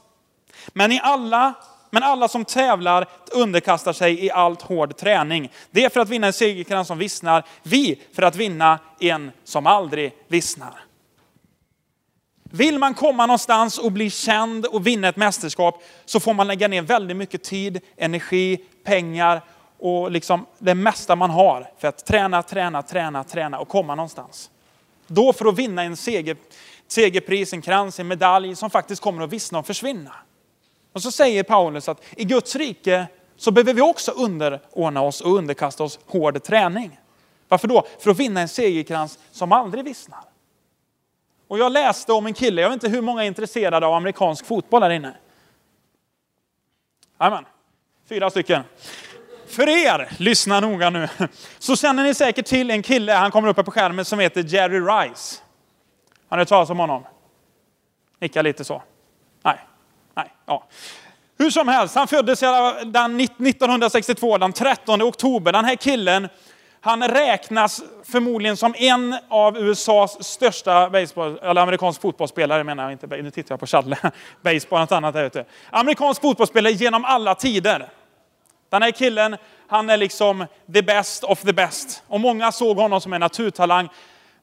Men, 0.67 0.91
i 0.91 0.99
alla, 1.03 1.53
men 1.89 2.03
alla 2.03 2.27
som 2.27 2.45
tävlar 2.45 3.07
underkastar 3.31 3.93
sig 3.93 4.25
i 4.25 4.31
allt 4.31 4.61
hård 4.61 4.97
träning. 4.97 5.51
Det 5.71 5.85
är 5.85 5.89
för 5.89 5.99
att 5.99 6.09
vinna 6.09 6.27
en 6.27 6.33
segerkrans 6.33 6.87
som 6.87 6.97
vissnar, 6.97 7.43
vi 7.63 8.01
för 8.15 8.23
att 8.23 8.35
vinna 8.35 8.79
en 8.99 9.31
som 9.43 9.67
aldrig 9.67 10.13
vissnar. 10.27 10.86
Vill 12.57 12.79
man 12.79 12.93
komma 12.93 13.25
någonstans 13.25 13.77
och 13.77 13.91
bli 13.91 14.09
känd 14.09 14.65
och 14.65 14.87
vinna 14.87 15.07
ett 15.07 15.15
mästerskap 15.15 15.83
så 16.05 16.19
får 16.19 16.33
man 16.33 16.47
lägga 16.47 16.67
ner 16.67 16.81
väldigt 16.81 17.17
mycket 17.17 17.43
tid, 17.43 17.81
energi, 17.97 18.57
pengar 18.83 19.41
och 19.79 20.11
liksom 20.11 20.45
det 20.57 20.75
mesta 20.75 21.15
man 21.15 21.29
har 21.29 21.69
för 21.77 21.87
att 21.87 22.05
träna, 22.05 22.43
träna, 22.43 22.83
träna, 22.83 23.23
träna 23.23 23.59
och 23.59 23.67
komma 23.67 23.95
någonstans. 23.95 24.49
Då 25.07 25.33
för 25.33 25.45
att 25.45 25.59
vinna 25.59 25.83
en 25.83 25.97
seger, 25.97 26.37
segerpris, 26.87 27.53
en 27.53 27.61
krans, 27.61 27.99
en 27.99 28.07
medalj 28.07 28.55
som 28.55 28.69
faktiskt 28.69 29.01
kommer 29.01 29.23
att 29.23 29.33
vissna 29.33 29.59
och 29.59 29.65
försvinna. 29.65 30.15
Och 30.93 31.01
så 31.01 31.11
säger 31.11 31.43
Paulus 31.43 31.89
att 31.89 32.01
i 32.15 32.23
Guds 32.23 32.55
rike 32.55 33.07
så 33.35 33.51
behöver 33.51 33.73
vi 33.73 33.81
också 33.81 34.11
underordna 34.11 35.01
oss 35.01 35.21
och 35.21 35.35
underkasta 35.35 35.83
oss 35.83 35.99
hård 36.05 36.43
träning. 36.43 36.99
Varför 37.47 37.67
då? 37.67 37.87
För 37.99 38.11
att 38.11 38.19
vinna 38.19 38.41
en 38.41 38.47
segerkrans 38.47 39.19
som 39.31 39.51
aldrig 39.51 39.85
vissnar. 39.85 40.36
Och 41.47 41.57
jag 41.59 41.71
läste 41.71 42.13
om 42.13 42.25
en 42.25 42.33
kille, 42.33 42.61
jag 42.61 42.69
vet 42.69 42.83
inte 42.83 42.89
hur 42.89 43.01
många 43.01 43.23
är 43.23 43.27
intresserade 43.27 43.87
av 43.87 43.93
amerikansk 43.93 44.45
fotboll 44.45 44.83
här 44.83 44.89
inne. 44.89 45.17
Amen. 47.17 47.45
fyra 48.09 48.29
stycken. 48.29 48.63
För 49.47 49.69
er, 49.69 50.09
lyssna 50.17 50.59
noga 50.59 50.89
nu, 50.89 51.07
så 51.59 51.75
känner 51.75 52.03
ni 52.03 52.13
säkert 52.13 52.45
till 52.45 52.71
en 52.71 52.83
kille, 52.83 53.13
han 53.13 53.31
kommer 53.31 53.47
upp 53.47 53.57
här 53.57 53.63
på 53.63 53.71
skärmen, 53.71 54.05
som 54.05 54.19
heter 54.19 54.43
Jerry 54.43 54.79
Rice. 54.79 55.41
Har 56.27 56.37
ni 56.37 56.41
hört 56.41 56.47
talas 56.47 56.69
om 56.69 56.79
honom? 56.79 57.03
Nicka 58.19 58.41
lite 58.41 58.63
så. 58.63 58.83
Nej, 59.43 59.59
nej, 60.15 60.33
ja. 60.45 60.67
Hur 61.37 61.49
som 61.49 61.67
helst, 61.67 61.95
han 61.95 62.07
föddes 62.07 62.43
1962, 62.43 64.37
den 64.37 64.53
13 64.53 65.01
oktober. 65.01 65.51
Den 65.51 65.65
här 65.65 65.75
killen 65.75 66.29
han 66.87 67.07
räknas 67.07 67.83
förmodligen 68.03 68.57
som 68.57 68.75
en 68.77 69.17
av 69.29 69.57
USAs 69.57 70.23
största 70.23 70.89
baseball, 70.89 71.39
eller 71.41 71.61
amerikansk 71.61 72.01
fotbollsspelare 72.01 72.63
menar 72.63 72.83
jag 72.83 72.91
inte, 72.91 73.07
nu 73.07 73.31
tittar 73.31 73.53
jag 73.53 73.59
på 73.59 73.67
Challe. 73.67 73.97
Baseball, 74.41 74.79
något 74.79 74.91
annat 74.91 75.13
där 75.13 75.23
ute. 75.23 75.45
Amerikansk 75.69 76.21
fotbollsspelare 76.21 76.73
genom 76.73 77.05
alla 77.05 77.35
tider. 77.35 77.89
Den 78.69 78.81
här 78.81 78.91
killen, 78.91 79.37
han 79.67 79.89
är 79.89 79.97
liksom 79.97 80.45
the 80.73 80.81
best 80.81 81.23
of 81.23 81.41
the 81.41 81.53
best. 81.53 82.03
Och 82.07 82.19
många 82.19 82.51
såg 82.51 82.77
honom 82.77 83.01
som 83.01 83.13
en 83.13 83.21
naturtalang. 83.21 83.89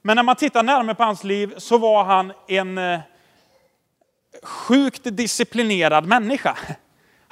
Men 0.03 0.17
när 0.17 0.23
man 0.23 0.37
tittar 0.37 0.63
närmare 0.63 0.95
på 0.95 1.03
hans 1.03 1.25
liv 1.25 1.55
så 1.57 1.79
var 1.79 2.05
han 2.05 2.33
en 2.49 2.79
eh, 2.79 3.01
sjukt 4.43 5.01
disciplinerad 5.05 6.07
människa. 6.07 6.59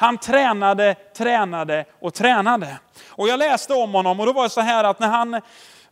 Han 0.02 0.18
tränade, 0.18 0.94
tränade 1.16 1.84
och 2.00 2.14
tränade. 2.14 2.78
Och 3.08 3.28
jag 3.28 3.38
läste 3.38 3.74
om 3.74 3.94
honom 3.94 4.20
och 4.20 4.26
då 4.26 4.32
var 4.32 4.42
det 4.42 4.50
så 4.50 4.60
här 4.60 4.84
att 4.84 5.00
när 5.00 5.08
han 5.08 5.40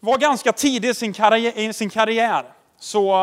var 0.00 0.18
ganska 0.18 0.52
tidig 0.52 0.88
i 0.88 0.94
sin 0.94 1.12
karriär, 1.12 1.58
i 1.58 1.72
sin 1.72 1.90
karriär 1.90 2.44
så, 2.80 3.14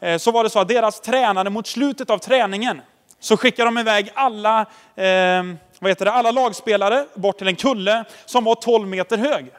eh, 0.00 0.18
så 0.18 0.30
var 0.30 0.44
det 0.44 0.50
så 0.50 0.58
att 0.58 0.68
deras 0.68 1.00
tränare 1.00 1.50
mot 1.50 1.66
slutet 1.66 2.10
av 2.10 2.18
träningen 2.18 2.80
så 3.20 3.36
skickade 3.36 3.68
de 3.68 3.78
iväg 3.78 4.10
alla, 4.14 4.60
eh, 4.96 5.44
vad 5.78 5.90
heter 5.90 6.04
det, 6.04 6.12
alla 6.12 6.30
lagspelare 6.30 7.06
bort 7.14 7.38
till 7.38 7.48
en 7.48 7.56
kulle 7.56 8.04
som 8.26 8.44
var 8.44 8.54
12 8.54 8.88
meter 8.88 9.18
hög. 9.18 9.50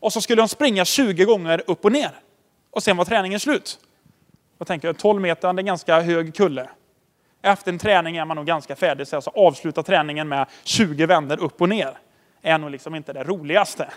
Och 0.00 0.12
så 0.12 0.20
skulle 0.20 0.42
de 0.42 0.48
springa 0.48 0.84
20 0.84 1.24
gånger 1.24 1.62
upp 1.66 1.84
och 1.84 1.92
ner. 1.92 2.10
Och 2.70 2.82
sen 2.82 2.96
var 2.96 3.04
träningen 3.04 3.40
slut. 3.40 3.78
Då 4.58 4.64
tänker 4.64 4.92
12 4.92 5.20
meter, 5.20 5.52
det 5.52 5.56
är 5.56 5.58
en 5.58 5.66
ganska 5.66 6.00
hög 6.00 6.34
kulle. 6.34 6.68
Efter 7.44 7.72
en 7.72 7.78
träning 7.78 8.16
är 8.16 8.24
man 8.24 8.36
nog 8.36 8.46
ganska 8.46 8.76
färdig, 8.76 9.06
så 9.06 9.16
alltså 9.16 9.30
avsluta 9.34 9.82
träningen 9.82 10.28
med 10.28 10.46
20 10.62 11.06
vändor 11.06 11.40
upp 11.40 11.60
och 11.60 11.68
ner 11.68 11.98
är 12.42 12.58
nog 12.58 12.70
liksom 12.70 12.94
inte 12.94 13.12
det 13.12 13.24
roligaste. 13.24 13.88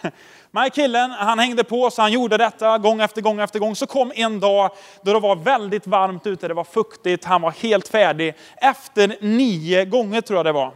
Men 0.51 0.69
killen, 0.69 1.11
han 1.11 1.39
hängde 1.39 1.63
på 1.63 1.89
så 1.89 2.01
han 2.01 2.11
gjorde 2.11 2.37
detta 2.37 2.77
gång 2.77 3.01
efter 3.01 3.21
gång 3.21 3.39
efter 3.39 3.59
gång. 3.59 3.75
Så 3.75 3.87
kom 3.87 4.11
en 4.15 4.39
dag 4.39 4.71
då 5.01 5.13
det 5.13 5.19
var 5.19 5.35
väldigt 5.35 5.87
varmt 5.87 6.27
ute, 6.27 6.47
det 6.47 6.53
var 6.53 6.63
fuktigt, 6.63 7.25
han 7.25 7.41
var 7.41 7.51
helt 7.51 7.87
färdig. 7.87 8.35
Efter 8.57 9.15
nio 9.21 9.85
gånger 9.85 10.21
tror 10.21 10.37
jag 10.37 10.45
det 10.45 10.51
var. 10.51 10.73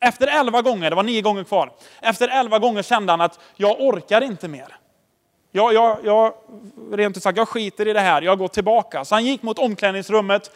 Efter 0.00 0.26
elva 0.26 0.62
gånger, 0.62 0.90
det 0.90 0.96
var 0.96 1.02
nio 1.02 1.22
gånger 1.22 1.44
kvar. 1.44 1.72
Efter 2.02 2.28
elva 2.28 2.58
gånger 2.58 2.82
kände 2.82 3.12
han 3.12 3.20
att 3.20 3.40
jag 3.56 3.80
orkar 3.80 4.20
inte 4.20 4.48
mer. 4.48 4.76
Jag, 5.52 5.74
jag, 5.74 5.98
jag, 6.04 6.32
rent 6.92 7.16
ut 7.16 7.22
sagt, 7.22 7.38
jag 7.38 7.48
skiter 7.48 7.88
i 7.88 7.92
det 7.92 8.00
här, 8.00 8.22
jag 8.22 8.38
går 8.38 8.48
tillbaka. 8.48 9.04
Så 9.04 9.14
han 9.14 9.24
gick 9.24 9.42
mot 9.42 9.58
omklädningsrummet 9.58 10.50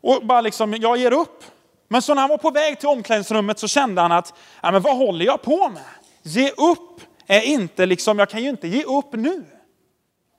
och 0.00 0.26
bara 0.26 0.40
liksom, 0.40 0.74
jag 0.74 0.96
ger 0.96 1.12
upp. 1.12 1.44
Men 1.88 2.02
så 2.02 2.14
när 2.14 2.20
han 2.20 2.30
var 2.30 2.38
på 2.38 2.50
väg 2.50 2.78
till 2.78 2.88
omklädningsrummet 2.88 3.58
så 3.58 3.68
kände 3.68 4.00
han 4.00 4.12
att, 4.12 4.34
ja, 4.62 4.70
men 4.70 4.82
vad 4.82 4.96
håller 4.96 5.26
jag 5.26 5.42
på 5.42 5.68
med? 5.68 5.82
Ge 6.22 6.50
upp 6.50 7.00
är 7.26 7.40
inte 7.40 7.86
liksom, 7.86 8.18
jag 8.18 8.30
kan 8.30 8.42
ju 8.42 8.48
inte 8.48 8.68
ge 8.68 8.82
upp 8.84 9.12
nu. 9.12 9.44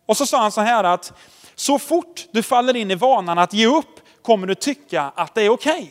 Och 0.06 0.18
så 0.18 0.26
sa 0.26 0.42
han 0.42 0.52
så 0.52 0.62
här 0.62 0.84
att, 0.84 1.14
så 1.56 1.80
fort 1.80 2.28
du 2.32 2.44
faller 2.44 2.76
in 2.76 2.92
i 2.92 2.96
vanan 2.96 3.40
att 3.40 3.54
ge 3.54 3.68
upp 3.68 4.00
kommer 4.22 4.48
du 4.48 4.56
tycka 4.56 5.12
att 5.16 5.36
det 5.36 5.42
är 5.42 5.50
okej. 5.50 5.84
Okay. 5.84 5.90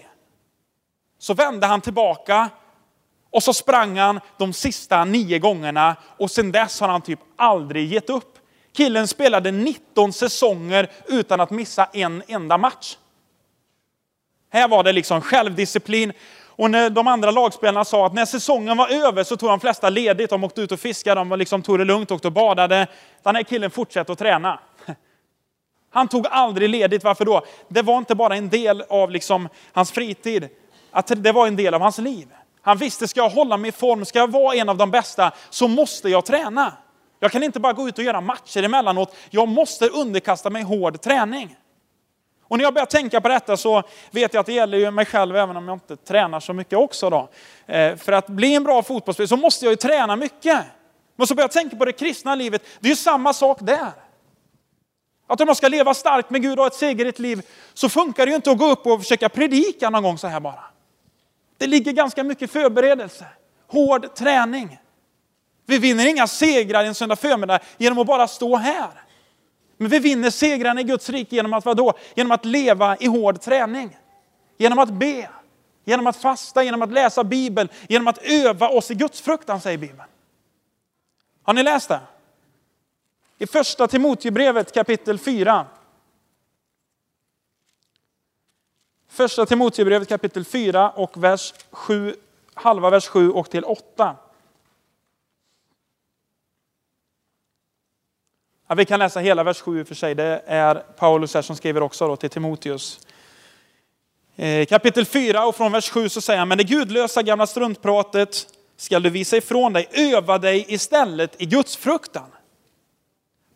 Så 1.18 1.34
vände 1.34 1.66
han 1.66 1.80
tillbaka 1.80 2.50
och 3.30 3.42
så 3.42 3.54
sprang 3.54 3.98
han 3.98 4.20
de 4.38 4.52
sista 4.52 5.04
nio 5.04 5.38
gångerna 5.38 5.96
och 6.18 6.30
sen 6.30 6.52
dess 6.52 6.80
har 6.80 6.88
han 6.88 7.02
typ 7.02 7.20
aldrig 7.36 7.92
gett 7.92 8.10
upp. 8.10 8.38
Killen 8.72 9.08
spelade 9.08 9.50
19 9.50 10.12
säsonger 10.12 10.90
utan 11.06 11.40
att 11.40 11.50
missa 11.50 11.84
en 11.84 12.22
enda 12.26 12.58
match. 12.58 12.96
Här 14.50 14.68
var 14.68 14.82
det 14.82 14.92
liksom 14.92 15.20
självdisciplin. 15.20 16.12
Och 16.46 16.70
när 16.70 16.90
de 16.90 17.06
andra 17.06 17.30
lagspelarna 17.30 17.84
sa 17.84 18.06
att 18.06 18.14
när 18.14 18.24
säsongen 18.24 18.76
var 18.76 18.88
över 18.88 19.24
så 19.24 19.36
tog 19.36 19.48
de 19.48 19.60
flesta 19.60 19.90
ledigt. 19.90 20.30
De 20.30 20.44
åkte 20.44 20.60
ut 20.60 20.72
och 20.72 20.80
fiskade, 20.80 21.20
de 21.20 21.38
liksom 21.38 21.62
tog 21.62 21.78
det 21.78 21.84
lugnt, 21.84 22.10
åkte 22.10 22.28
och 22.28 22.32
badade. 22.32 22.86
Den 23.22 23.36
här 23.36 23.42
killen 23.42 23.70
fortsatte 23.70 24.12
att 24.12 24.18
träna. 24.18 24.60
Han 25.90 26.08
tog 26.08 26.26
aldrig 26.30 26.68
ledigt. 26.68 27.04
Varför 27.04 27.24
då? 27.24 27.44
Det 27.68 27.82
var 27.82 27.98
inte 27.98 28.14
bara 28.14 28.36
en 28.36 28.48
del 28.48 28.84
av 28.88 29.10
liksom 29.10 29.48
hans 29.72 29.92
fritid. 29.92 30.48
Att 30.90 31.12
det 31.16 31.32
var 31.32 31.46
en 31.46 31.56
del 31.56 31.74
av 31.74 31.80
hans 31.80 31.98
liv. 31.98 32.28
Han 32.62 32.78
visste, 32.78 33.08
ska 33.08 33.20
jag 33.20 33.30
hålla 33.30 33.56
mig 33.56 33.68
i 33.68 33.72
form, 33.72 34.04
ska 34.04 34.18
jag 34.18 34.32
vara 34.32 34.54
en 34.54 34.68
av 34.68 34.76
de 34.76 34.90
bästa, 34.90 35.32
så 35.50 35.68
måste 35.68 36.08
jag 36.08 36.24
träna. 36.24 36.72
Jag 37.20 37.32
kan 37.32 37.42
inte 37.42 37.60
bara 37.60 37.72
gå 37.72 37.88
ut 37.88 37.98
och 37.98 38.04
göra 38.04 38.20
matcher 38.20 38.62
emellanåt. 38.62 39.16
Jag 39.30 39.48
måste 39.48 39.88
underkasta 39.88 40.50
mig 40.50 40.62
hård 40.62 41.00
träning. 41.00 41.56
Och 42.50 42.58
när 42.58 42.64
jag 42.64 42.74
börjar 42.74 42.86
tänka 42.86 43.20
på 43.20 43.28
detta 43.28 43.56
så 43.56 43.82
vet 44.10 44.34
jag 44.34 44.40
att 44.40 44.46
det 44.46 44.52
gäller 44.52 44.78
ju 44.78 44.90
mig 44.90 45.06
själv 45.06 45.36
även 45.36 45.56
om 45.56 45.68
jag 45.68 45.76
inte 45.76 45.96
tränar 45.96 46.40
så 46.40 46.52
mycket 46.52 46.78
också. 46.78 47.10
Då. 47.10 47.28
Eh, 47.66 47.96
för 47.96 48.12
att 48.12 48.26
bli 48.26 48.54
en 48.54 48.64
bra 48.64 48.82
fotbollsspelare 48.82 49.28
så 49.28 49.36
måste 49.36 49.64
jag 49.64 49.72
ju 49.72 49.76
träna 49.76 50.16
mycket. 50.16 50.60
Men 51.16 51.26
så 51.26 51.34
börjar 51.34 51.44
jag 51.44 51.52
tänka 51.52 51.76
på 51.76 51.84
det 51.84 51.92
kristna 51.92 52.34
livet, 52.34 52.62
det 52.80 52.88
är 52.88 52.90
ju 52.90 52.96
samma 52.96 53.32
sak 53.32 53.58
där. 53.60 53.92
Att 55.26 55.40
om 55.40 55.48
jag 55.48 55.56
ska 55.56 55.68
leva 55.68 55.94
starkt 55.94 56.30
med 56.30 56.42
Gud 56.42 56.52
och 56.52 56.58
ha 56.58 56.66
ett 56.66 56.74
segerigt 56.74 57.18
liv 57.18 57.42
så 57.74 57.88
funkar 57.88 58.26
det 58.26 58.30
ju 58.30 58.36
inte 58.36 58.50
att 58.50 58.58
gå 58.58 58.66
upp 58.66 58.86
och 58.86 59.00
försöka 59.00 59.28
predika 59.28 59.90
någon 59.90 60.02
gång 60.02 60.18
så 60.18 60.26
här 60.26 60.40
bara. 60.40 60.64
Det 61.58 61.66
ligger 61.66 61.92
ganska 61.92 62.24
mycket 62.24 62.50
förberedelse, 62.50 63.26
hård 63.66 64.14
träning. 64.14 64.78
Vi 65.66 65.78
vinner 65.78 66.06
inga 66.06 66.26
segrar 66.26 66.84
en 66.84 66.94
söndag 66.94 67.16
förmiddag 67.16 67.58
genom 67.78 67.98
att 67.98 68.06
bara 68.06 68.28
stå 68.28 68.56
här. 68.56 69.09
Men 69.80 69.88
vi 69.88 69.98
vinner 69.98 70.30
segrarna 70.30 70.80
i 70.80 70.84
Guds 70.84 71.10
rike 71.10 71.36
genom 71.36 71.52
att 71.52 71.64
vadå? 71.64 71.92
Genom 72.14 72.30
att 72.32 72.44
leva 72.44 72.96
i 72.96 73.06
hård 73.06 73.40
träning. 73.40 73.96
Genom 74.58 74.78
att 74.78 74.90
be, 74.90 75.30
genom 75.84 76.06
att 76.06 76.16
fasta, 76.16 76.62
genom 76.62 76.82
att 76.82 76.92
läsa 76.92 77.24
Bibeln, 77.24 77.68
genom 77.88 78.08
att 78.08 78.18
öva 78.22 78.68
oss 78.68 78.90
i 78.90 78.94
Guds 78.94 79.20
fruktan, 79.20 79.60
säger 79.60 79.78
Bibeln. 79.78 80.08
Har 81.42 81.54
ni 81.54 81.62
läst 81.62 81.88
det? 81.88 82.00
I 83.38 83.46
första 83.46 83.88
Timoteusbrevet 83.88 84.74
kapitel 84.74 85.18
4. 85.18 85.66
Första 89.08 89.46
Timoteusbrevet 89.46 90.08
kapitel 90.08 90.44
4 90.44 90.90
och 90.90 91.24
vers 91.24 91.54
7, 91.70 92.14
halva 92.54 92.90
vers 92.90 93.06
7 93.06 93.30
och 93.30 93.50
till 93.50 93.64
8. 93.64 94.16
Ja, 98.70 98.74
vi 98.74 98.84
kan 98.84 98.98
läsa 98.98 99.20
hela 99.20 99.44
vers 99.44 99.60
7 99.60 99.84
för 99.84 99.94
sig. 99.94 100.14
Det 100.14 100.42
är 100.46 100.74
Paulus 100.74 101.34
här 101.34 101.42
som 101.42 101.56
skriver 101.56 101.82
också 101.82 102.08
då 102.08 102.16
till 102.16 102.30
Timoteus. 102.30 103.00
Eh, 104.36 104.66
kapitel 104.66 105.06
4 105.06 105.46
och 105.46 105.56
från 105.56 105.72
vers 105.72 105.90
7 105.90 106.08
så 106.08 106.20
säger 106.20 106.38
han, 106.38 106.48
men 106.48 106.58
det 106.58 106.64
gudlösa 106.64 107.22
gamla 107.22 107.46
struntpratet 107.46 108.46
ska 108.76 109.00
du 109.00 109.10
visa 109.10 109.36
ifrån 109.36 109.72
dig. 109.72 109.88
Öva 109.92 110.38
dig 110.38 110.64
istället 110.68 111.42
i 111.42 111.46
Guds 111.46 111.76
fruktan. 111.76 112.26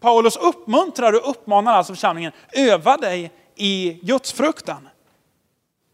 Paulus 0.01 0.37
uppmuntrar 0.37 1.13
och 1.13 1.31
uppmanar 1.31 1.73
alltså 1.73 1.93
församlingen, 1.93 2.33
öva 2.53 2.97
dig 2.97 3.33
i 3.57 3.99
Guds 4.03 4.33
fruktan. 4.33 4.89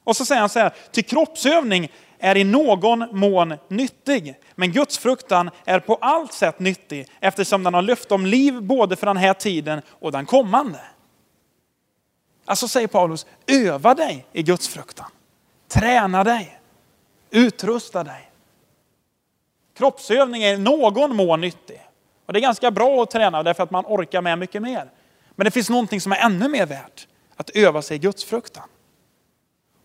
Och 0.04 0.16
så 0.16 0.24
säger 0.24 0.40
han 0.40 0.50
så 0.50 0.58
här, 0.58 0.74
till 0.92 1.04
kroppsövning 1.04 1.92
är 2.20 2.36
i 2.36 2.44
någon 2.44 3.06
mån 3.12 3.54
nyttig. 3.68 4.34
Men 4.54 4.72
Guds 4.72 4.98
fruktan 4.98 5.50
är 5.64 5.80
på 5.80 5.94
allt 5.94 6.32
sätt 6.32 6.58
nyttig 6.58 7.06
eftersom 7.20 7.62
den 7.62 7.74
har 7.74 7.82
löfte 7.82 8.14
om 8.14 8.26
liv 8.26 8.62
både 8.62 8.96
för 8.96 9.06
den 9.06 9.16
här 9.16 9.34
tiden 9.34 9.82
och 9.88 10.12
den 10.12 10.26
kommande. 10.26 10.80
Alltså 12.44 12.68
säger 12.68 12.88
Paulus, 12.88 13.26
öva 13.46 13.94
dig 13.94 14.26
i 14.32 14.42
Guds 14.42 14.68
fruktan. 14.68 15.10
Träna 15.68 16.24
dig. 16.24 16.60
Utrusta 17.30 18.04
dig. 18.04 18.30
Kroppsövning 19.74 20.42
är 20.42 20.54
i 20.54 20.58
någon 20.58 21.16
mån 21.16 21.40
nyttig. 21.40 21.86
Och 22.26 22.32
det 22.32 22.38
är 22.38 22.42
ganska 22.42 22.70
bra 22.70 23.02
att 23.02 23.10
träna 23.10 23.42
därför 23.42 23.62
att 23.62 23.70
man 23.70 23.84
orkar 23.86 24.22
med 24.22 24.38
mycket 24.38 24.62
mer. 24.62 24.90
Men 25.30 25.44
det 25.44 25.50
finns 25.50 25.70
någonting 25.70 26.00
som 26.00 26.12
är 26.12 26.16
ännu 26.16 26.48
mer 26.48 26.66
värt. 26.66 27.06
Att 27.36 27.50
öva 27.50 27.82
sig 27.82 27.96
i 27.96 27.98
Guds 27.98 28.24
fruktan. 28.24 28.68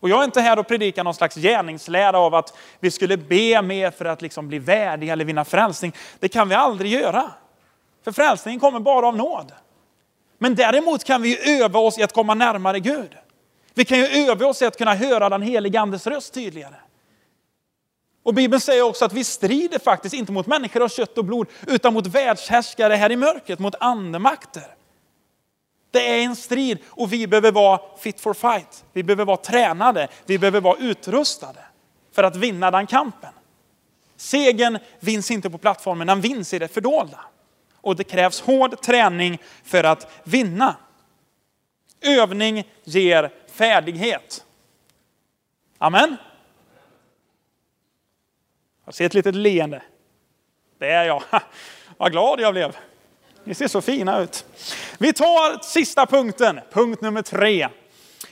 Och 0.06 0.10
jag 0.10 0.20
är 0.20 0.24
inte 0.26 0.42
här 0.42 0.60
och 0.60 0.68
predikar 0.68 1.04
någon 1.04 1.14
slags 1.14 1.36
gärningslära 1.36 2.20
av 2.20 2.36
att 2.36 2.58
vi 2.80 2.92
skulle 2.92 3.18
be 3.18 3.62
mer 3.62 3.92
för 3.92 4.06
att 4.06 4.22
liksom 4.22 4.48
bli 4.48 4.60
värdiga 4.60 5.14
eller 5.14 5.26
vinna 5.26 5.46
frälsning. 5.46 5.94
Det 6.20 6.28
kan 6.28 6.50
vi 6.50 6.56
aldrig 6.56 6.92
göra. 6.92 7.32
För 8.04 8.12
frälsningen 8.12 8.60
kommer 8.60 8.80
bara 8.80 9.08
av 9.08 9.18
nåd. 9.18 9.52
Men 10.38 10.56
däremot 10.56 11.04
kan 11.04 11.22
vi 11.22 11.62
öva 11.62 11.80
oss 11.80 12.00
i 12.00 12.04
att 12.04 12.14
komma 12.14 12.34
närmare 12.34 12.80
Gud. 12.80 13.16
Vi 13.74 13.86
kan 13.86 13.98
ju 13.98 14.06
öva 14.06 14.48
oss 14.48 14.62
i 14.62 14.66
att 14.66 14.78
kunna 14.78 14.96
höra 14.96 15.30
den 15.30 15.42
helige 15.42 15.80
Andes 15.80 16.08
röst 16.08 16.34
tydligare. 16.34 16.76
Och 18.24 18.34
Bibeln 18.34 18.62
säger 18.62 18.82
också 18.82 19.06
att 19.06 19.14
vi 19.14 19.24
strider 19.24 19.80
faktiskt 19.80 20.16
inte 20.16 20.32
mot 20.32 20.48
människor 20.48 20.84
av 20.84 20.90
kött 20.90 21.18
och 21.18 21.26
blod, 21.26 21.48
utan 21.68 21.94
mot 21.94 22.08
världshärskare 22.08 22.94
här 22.94 23.12
i 23.12 23.16
mörkret, 23.16 23.60
mot 23.60 23.76
andemakter. 23.80 24.75
Det 25.96 26.08
är 26.08 26.24
en 26.24 26.36
strid 26.36 26.80
och 26.86 27.14
vi 27.14 27.28
behöver 27.28 27.52
vara 27.52 27.82
fit 27.98 28.20
for 28.22 28.34
fight. 28.34 28.86
Vi 28.94 29.04
behöver 29.04 29.26
vara 29.26 29.38
tränade, 29.38 30.08
vi 30.26 30.40
behöver 30.40 30.62
vara 30.62 30.78
utrustade 30.78 31.60
för 32.12 32.24
att 32.24 32.36
vinna 32.36 32.72
den 32.72 32.88
kampen. 32.88 33.30
Segern 34.16 34.80
vinns 35.00 35.32
inte 35.32 35.50
på 35.50 35.58
plattformen, 35.58 36.08
den 36.08 36.22
vinns 36.22 36.54
i 36.54 36.60
det 36.60 36.68
fördolda. 36.68 37.20
Och 37.82 37.96
det 37.96 38.04
krävs 38.04 38.42
hård 38.42 38.82
träning 38.82 39.42
för 39.64 39.84
att 39.84 40.22
vinna. 40.24 40.76
Övning 42.02 42.72
ger 42.84 43.32
färdighet. 43.52 44.46
Amen. 45.78 46.18
Jag 48.86 48.94
ser 48.94 49.06
ett 49.06 49.14
litet 49.14 49.36
leende. 49.36 49.84
Det 50.78 50.88
är 50.92 51.04
jag. 51.04 51.24
Vad 51.98 52.12
glad 52.12 52.40
jag 52.40 52.54
blev. 52.54 52.76
Ni 53.48 53.54
ser 53.54 53.68
så 53.68 53.82
fina 53.82 54.20
ut. 54.20 54.46
Vi 54.98 55.14
tar 55.14 55.64
sista 55.64 56.06
punkten, 56.06 56.60
punkt 56.72 57.02
nummer 57.02 57.22
tre. 57.22 57.68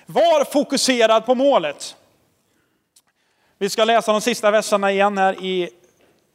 Var 0.06 0.46
fokuserad 0.46 1.26
på 1.26 1.36
målet. 1.36 1.96
Vi 3.58 3.70
ska 3.70 3.86
läsa 3.86 4.12
de 4.12 4.22
sista 4.22 4.52
verserna 4.52 4.92
igen 4.92 5.18
här 5.18 5.44
i 5.44 5.70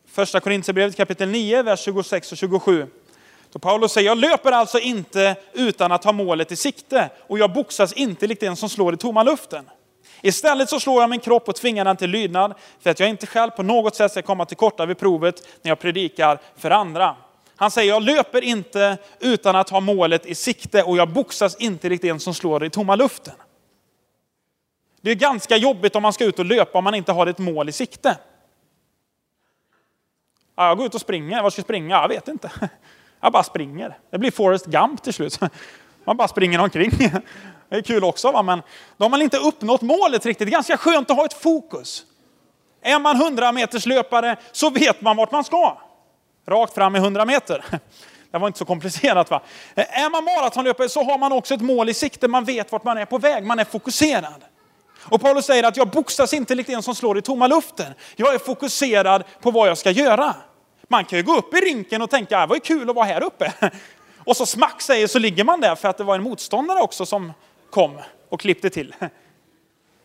första 0.06 0.40
Korintierbrevet 0.40 0.96
kapitel 0.96 1.28
9, 1.28 1.62
vers 1.62 1.80
26 1.80 2.32
och 2.32 2.38
27. 2.38 2.86
Då 3.52 3.58
Paulus 3.58 3.92
säger, 3.92 4.08
jag 4.08 4.18
löper 4.18 4.52
alltså 4.52 4.78
inte 4.78 5.36
utan 5.52 5.92
att 5.92 6.04
ha 6.04 6.12
målet 6.12 6.52
i 6.52 6.56
sikte 6.56 7.10
och 7.26 7.38
jag 7.38 7.52
boxas 7.52 7.92
inte 7.92 8.26
likt 8.26 8.40
den 8.40 8.56
som 8.56 8.68
slår 8.68 8.94
i 8.94 8.96
tomma 8.96 9.22
luften. 9.22 9.70
Istället 10.22 10.68
så 10.68 10.80
slår 10.80 11.00
jag 11.00 11.10
min 11.10 11.20
kropp 11.20 11.48
och 11.48 11.56
tvingar 11.56 11.84
den 11.84 11.96
till 11.96 12.10
lydnad 12.10 12.54
för 12.80 12.90
att 12.90 13.00
jag 13.00 13.08
inte 13.08 13.26
själv 13.26 13.50
på 13.50 13.62
något 13.62 13.94
sätt 13.94 14.10
ska 14.10 14.22
komma 14.22 14.44
till 14.44 14.56
korta 14.56 14.86
vid 14.86 14.98
provet 14.98 15.48
när 15.62 15.70
jag 15.70 15.78
predikar 15.78 16.38
för 16.56 16.70
andra. 16.70 17.16
Han 17.58 17.70
säger, 17.70 17.92
jag 17.92 18.02
löper 18.02 18.44
inte 18.44 18.98
utan 19.20 19.56
att 19.56 19.70
ha 19.70 19.80
målet 19.80 20.26
i 20.26 20.34
sikte 20.34 20.82
och 20.82 20.96
jag 20.96 21.08
boxas 21.08 21.56
inte 21.56 21.88
likt 21.88 22.04
en 22.04 22.20
som 22.20 22.34
slår 22.34 22.64
i 22.64 22.70
tomma 22.70 22.96
luften. 22.96 23.34
Det 25.00 25.10
är 25.10 25.14
ganska 25.14 25.56
jobbigt 25.56 25.96
om 25.96 26.02
man 26.02 26.12
ska 26.12 26.24
ut 26.24 26.38
och 26.38 26.44
löpa 26.44 26.78
om 26.78 26.84
man 26.84 26.94
inte 26.94 27.12
har 27.12 27.26
ett 27.26 27.38
mål 27.38 27.68
i 27.68 27.72
sikte. 27.72 28.18
Ja, 30.56 30.68
jag 30.68 30.76
går 30.76 30.86
ut 30.86 30.94
och 30.94 31.00
springer. 31.00 31.42
Var 31.42 31.50
ska 31.50 31.58
jag 31.58 31.64
springa? 31.64 31.94
Jag 31.94 32.08
vet 32.08 32.28
inte. 32.28 32.50
Jag 33.20 33.32
bara 33.32 33.42
springer. 33.42 33.98
Det 34.10 34.18
blir 34.18 34.30
Forrest 34.30 34.66
Gump 34.66 35.02
till 35.02 35.14
slut. 35.14 35.40
Man 36.04 36.16
bara 36.16 36.28
springer 36.28 36.60
omkring. 36.60 36.90
Det 37.68 37.76
är 37.76 37.82
kul 37.82 38.04
också, 38.04 38.32
va? 38.32 38.42
men 38.42 38.62
då 38.96 39.04
har 39.04 39.10
man 39.10 39.22
inte 39.22 39.38
uppnått 39.38 39.82
målet 39.82 40.26
riktigt. 40.26 40.46
Det 40.46 40.50
är 40.50 40.52
ganska 40.52 40.76
skönt 40.76 41.10
att 41.10 41.16
ha 41.16 41.24
ett 41.24 41.42
fokus. 41.42 42.04
Är 42.82 42.98
man 42.98 43.16
100 43.16 43.52
meters 43.52 43.86
löpare 43.86 44.36
så 44.52 44.70
vet 44.70 45.00
man 45.00 45.16
vart 45.16 45.32
man 45.32 45.44
ska. 45.44 45.78
Rakt 46.48 46.74
fram 46.74 46.96
i 46.96 46.98
100 46.98 47.24
meter. 47.24 47.64
Det 48.30 48.38
var 48.38 48.46
inte 48.46 48.58
så 48.58 48.64
komplicerat 48.64 49.30
va? 49.30 49.42
Eh, 49.74 50.04
är 50.04 50.10
man 50.10 50.24
maratonlöpare 50.24 50.88
så 50.88 51.02
har 51.02 51.18
man 51.18 51.32
också 51.32 51.54
ett 51.54 51.60
mål 51.60 51.88
i 51.88 51.94
sikte. 51.94 52.28
Man 52.28 52.44
vet 52.44 52.72
vart 52.72 52.84
man 52.84 52.98
är 52.98 53.04
på 53.04 53.18
väg. 53.18 53.44
Man 53.44 53.58
är 53.58 53.64
fokuserad. 53.64 54.44
Och 55.02 55.20
Paulus 55.20 55.46
säger 55.46 55.64
att 55.64 55.76
jag 55.76 55.88
boxas 55.88 56.32
inte 56.32 56.54
likt 56.54 56.68
en 56.68 56.82
som 56.82 56.94
slår 56.94 57.18
i 57.18 57.22
tomma 57.22 57.46
luften. 57.46 57.92
Jag 58.16 58.34
är 58.34 58.38
fokuserad 58.38 59.24
på 59.40 59.50
vad 59.50 59.68
jag 59.68 59.78
ska 59.78 59.90
göra. 59.90 60.34
Man 60.88 61.04
kan 61.04 61.18
ju 61.18 61.22
gå 61.22 61.36
upp 61.36 61.54
i 61.54 61.56
rinken 61.56 62.02
och 62.02 62.10
tänka, 62.10 62.38
ah, 62.38 62.40
det 62.40 62.46
var 62.46 62.56
ju 62.56 62.60
kul 62.60 62.90
att 62.90 62.96
vara 62.96 63.06
här 63.06 63.22
uppe. 63.22 63.52
Och 64.18 64.36
så 64.36 64.46
smack 64.46 64.82
säger 64.82 65.06
så 65.06 65.18
ligger 65.18 65.44
man 65.44 65.60
där 65.60 65.74
för 65.74 65.88
att 65.88 65.98
det 65.98 66.04
var 66.04 66.14
en 66.14 66.22
motståndare 66.22 66.80
också 66.80 67.06
som 67.06 67.32
kom 67.70 68.00
och 68.28 68.40
klippte 68.40 68.70
till. 68.70 68.94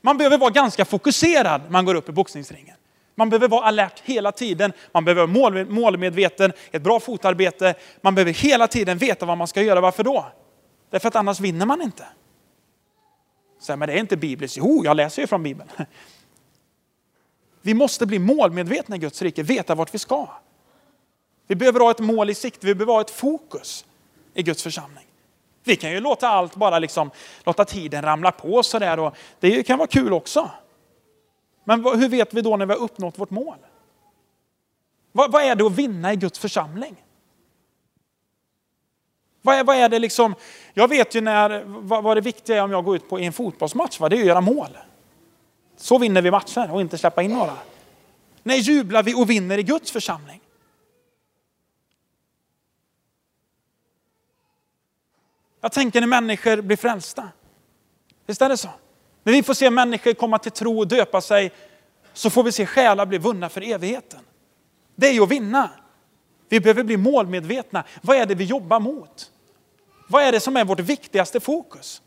Man 0.02 0.18
behöver 0.18 0.38
vara 0.38 0.50
ganska 0.50 0.86
fokuserad 0.86 1.62
när 1.64 1.70
man 1.70 1.86
går 1.86 1.96
upp 1.96 2.10
i 2.10 2.12
boxningsringen. 2.12 2.76
Man 3.16 3.30
behöver 3.30 3.48
vara 3.48 3.66
alert 3.66 4.00
hela 4.00 4.32
tiden. 4.32 4.74
Man 4.92 5.06
behöver 5.06 5.28
vara 5.28 5.66
målmedveten, 5.66 6.54
ett 6.72 6.82
bra 6.82 7.00
fotarbete. 7.00 7.76
Man 8.02 8.16
behöver 8.16 8.34
hela 8.34 8.68
tiden 8.68 8.98
veta 8.98 9.26
vad 9.26 9.38
man 9.38 9.48
ska 9.48 9.62
göra. 9.62 9.82
Varför 9.82 10.04
då? 10.04 10.26
Därför 10.90 11.08
att 11.08 11.16
annars 11.16 11.40
vinner 11.40 11.66
man 11.66 11.82
inte. 11.82 12.06
Så, 13.60 13.76
men 13.76 13.88
det 13.88 13.94
är 13.94 13.98
inte 13.98 14.18
bibliskt. 14.18 14.58
Jo, 14.58 14.82
jag 14.86 14.98
läser 14.98 15.22
ju 15.22 15.28
från 15.28 15.44
Bibeln. 15.44 15.70
Vi 17.62 17.74
måste 17.74 18.06
bli 18.06 18.20
målmedvetna 18.20 18.96
i 18.96 19.00
Guds 19.00 19.22
rike, 19.22 19.44
veta 19.44 19.76
vart 19.76 19.94
vi 19.94 20.00
ska. 20.00 20.28
Vi 21.48 21.56
behöver 21.56 21.80
ha 21.80 21.92
ett 21.92 22.00
mål 22.00 22.30
i 22.30 22.36
sikte, 22.36 22.68
vi 22.68 22.76
behöver 22.76 22.94
ha 22.94 23.02
ett 23.02 23.10
fokus 23.10 23.86
i 24.34 24.44
Guds 24.44 24.64
församling. 24.64 25.06
Vi 25.64 25.76
kan 25.76 25.92
ju 25.92 26.00
låta 26.00 26.28
allt 26.28 26.56
bara 26.56 26.80
liksom, 26.80 27.12
låta 27.44 27.66
tiden 27.66 28.02
ramla 28.02 28.32
på 28.32 28.64
sådär 28.64 29.00
och 29.00 29.16
det 29.40 29.64
kan 29.64 29.78
vara 29.78 29.88
kul 29.88 30.14
också. 30.14 30.52
Men 31.64 31.86
hur 31.86 32.10
vet 32.10 32.34
vi 32.34 32.42
då 32.42 32.58
när 32.58 32.66
vi 32.66 32.74
har 32.74 32.80
uppnått 32.80 33.20
vårt 33.20 33.30
mål? 33.30 33.58
Vad, 35.12 35.32
vad 35.32 35.44
är 35.44 35.56
det 35.56 35.66
att 35.66 35.72
vinna 35.72 36.14
i 36.14 36.16
Guds 36.16 36.40
församling? 36.40 36.96
Vad 39.42 39.56
är, 39.56 39.64
vad 39.64 39.76
är 39.76 39.90
det 39.90 40.00
liksom, 40.00 40.36
jag 40.74 40.88
vet 40.88 41.16
ju 41.16 41.22
när, 41.22 41.64
vad, 41.66 42.04
vad 42.04 42.18
det 42.18 42.22
viktiga 42.22 42.58
är 42.58 42.62
om 42.62 42.72
jag 42.72 42.86
går 42.86 42.96
ut 42.96 43.10
på 43.10 43.20
en 43.20 43.34
fotbollsmatch, 43.34 44.00
va? 44.00 44.10
det 44.10 44.16
är 44.16 44.20
att 44.20 44.28
göra 44.28 44.42
mål. 44.42 44.78
Så 45.78 45.98
vinner 45.98 46.22
vi 46.22 46.32
matcher 46.32 46.72
och 46.72 46.82
inte 46.82 46.98
släppa 46.98 47.22
in 47.22 47.32
några. 47.32 47.58
När 48.44 48.56
jublar 48.56 49.04
vi 49.04 49.14
och 49.14 49.30
vinner 49.30 49.58
i 49.58 49.64
Guds 49.64 49.92
församling? 49.92 50.40
Jag 55.62 55.72
tänker 55.72 56.00
när 56.00 56.08
människor 56.08 56.62
blir 56.62 56.78
frälsta. 56.78 57.30
Visst 58.26 58.42
är 58.42 58.50
det 58.50 58.58
så? 58.58 58.70
När 59.24 59.34
vi 59.34 59.44
får 59.44 59.54
se 59.54 59.70
människor 59.70 60.14
komma 60.14 60.40
till 60.40 60.52
tro 60.52 60.80
och 60.80 60.88
döpa 60.88 61.22
sig 61.22 61.52
så 62.14 62.30
får 62.30 62.44
vi 62.44 62.52
se 62.52 62.66
själar 62.66 63.06
bli 63.06 63.18
vunna 63.18 63.50
för 63.50 63.62
evigheten. 63.72 64.20
Det 64.96 65.08
är 65.08 65.14
ju 65.14 65.24
att 65.24 65.32
vinna. 65.32 65.70
Vi 66.50 66.60
behöver 66.60 66.84
bli 66.84 66.98
målmedvetna. 66.98 67.84
Vad 68.02 68.18
är 68.18 68.26
det 68.26 68.36
vi 68.36 68.44
jobbar 68.44 68.80
mot? 68.80 69.32
Vad 70.08 70.24
är 70.24 70.32
det 70.32 70.40
som 70.40 70.58
är 70.58 70.66
vårt 70.66 70.80
viktigaste 70.80 71.40
fokus? 71.40 72.02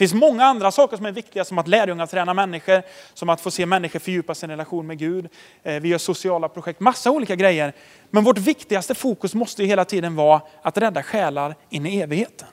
Det 0.00 0.08
finns 0.08 0.14
många 0.14 0.44
andra 0.44 0.70
saker 0.70 0.96
som 0.96 1.06
är 1.06 1.12
viktiga 1.12 1.44
som 1.44 1.58
att 1.58 1.68
lärjungar 1.68 2.06
tränar 2.06 2.34
människor, 2.34 2.82
som 3.14 3.28
att 3.28 3.40
få 3.40 3.50
se 3.50 3.66
människor 3.66 3.98
fördjupa 3.98 4.34
sin 4.34 4.50
relation 4.50 4.86
med 4.86 4.98
Gud. 4.98 5.28
Eh, 5.62 5.80
vi 5.80 5.88
gör 5.88 5.98
sociala 5.98 6.48
projekt, 6.48 6.80
massa 6.80 7.10
olika 7.10 7.36
grejer. 7.36 7.72
Men 8.10 8.24
vårt 8.24 8.38
viktigaste 8.38 8.94
fokus 8.94 9.34
måste 9.34 9.62
ju 9.62 9.68
hela 9.68 9.84
tiden 9.84 10.16
vara 10.16 10.40
att 10.62 10.78
rädda 10.78 11.02
själar 11.02 11.56
in 11.70 11.86
i 11.86 12.00
evigheten. 12.00 12.48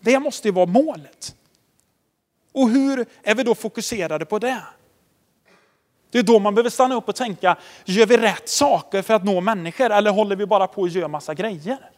Det 0.00 0.18
måste 0.18 0.48
ju 0.48 0.52
vara 0.52 0.66
målet. 0.66 1.34
Och 2.52 2.68
hur 2.68 3.06
är 3.22 3.34
vi 3.34 3.42
då 3.42 3.54
fokuserade 3.54 4.24
på 4.24 4.38
det? 4.38 4.62
Det 6.10 6.18
är 6.18 6.22
då 6.22 6.38
man 6.38 6.54
behöver 6.54 6.70
stanna 6.70 6.94
upp 6.94 7.08
och 7.08 7.16
tänka, 7.16 7.56
gör 7.84 8.06
vi 8.06 8.16
rätt 8.16 8.48
saker 8.48 9.02
för 9.02 9.14
att 9.14 9.24
nå 9.24 9.40
människor 9.40 9.90
eller 9.90 10.10
håller 10.10 10.36
vi 10.36 10.46
bara 10.46 10.66
på 10.66 10.84
att 10.84 10.92
göra 10.92 11.08
massa 11.08 11.34
grejer? 11.34 11.90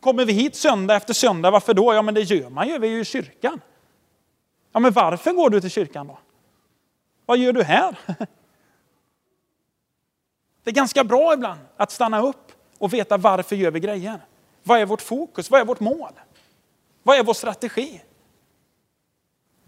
Kommer 0.00 0.24
vi 0.24 0.32
hit 0.32 0.56
söndag 0.56 0.96
efter 0.96 1.14
söndag, 1.14 1.50
varför 1.50 1.74
då? 1.74 1.94
Ja 1.94 2.02
men 2.02 2.14
det 2.14 2.20
gör 2.20 2.50
man 2.50 2.68
ju, 2.68 2.78
vi 2.78 2.86
är 2.86 2.92
ju 2.92 3.00
i 3.00 3.04
kyrkan. 3.04 3.60
Ja 4.72 4.80
men 4.80 4.92
varför 4.92 5.32
går 5.32 5.50
du 5.50 5.60
till 5.60 5.70
kyrkan 5.70 6.06
då? 6.06 6.18
Vad 7.26 7.38
gör 7.38 7.52
du 7.52 7.62
här? 7.62 7.98
Det 10.62 10.70
är 10.70 10.74
ganska 10.74 11.04
bra 11.04 11.34
ibland 11.34 11.60
att 11.76 11.90
stanna 11.90 12.22
upp 12.22 12.52
och 12.78 12.94
veta 12.94 13.16
varför 13.16 13.56
gör 13.56 13.70
vi 13.70 13.80
grejer. 13.80 14.20
Vad 14.62 14.80
är 14.80 14.86
vårt 14.86 15.02
fokus? 15.02 15.50
Vad 15.50 15.60
är 15.60 15.64
vårt 15.64 15.80
mål? 15.80 16.12
Vad 17.02 17.18
är 17.18 17.22
vår 17.22 17.34
strategi? 17.34 18.02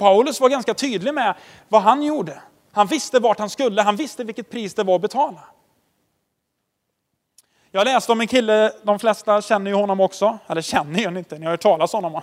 Paulus 0.03 0.41
var 0.41 0.49
ganska 0.49 0.75
tydlig 0.75 1.15
med 1.15 1.35
vad 1.69 1.83
han 1.83 2.03
gjorde. 2.03 2.43
Han 2.73 2.87
visste 2.87 3.21
vart 3.21 3.39
han 3.39 3.51
skulle, 3.51 3.83
han 3.83 3.97
visste 3.97 4.25
vilket 4.25 4.51
pris 4.51 4.75
det 4.75 4.83
var 4.83 4.95
att 4.95 5.03
betala. 5.03 5.41
Jag 7.71 7.85
läste 7.85 8.13
om 8.13 8.21
en 8.21 8.27
kille, 8.27 8.73
de 8.83 8.99
flesta 8.99 9.43
känner 9.43 9.71
ju 9.71 9.77
honom 9.77 10.01
också, 10.01 10.39
eller 10.47 10.63
känner 10.63 10.99
ju 10.99 11.19
inte, 11.19 11.39
ni 11.39 11.45
har 11.45 11.51
hört 11.51 11.61
talas 11.61 11.95
om 11.95 12.05
honom. 12.05 12.23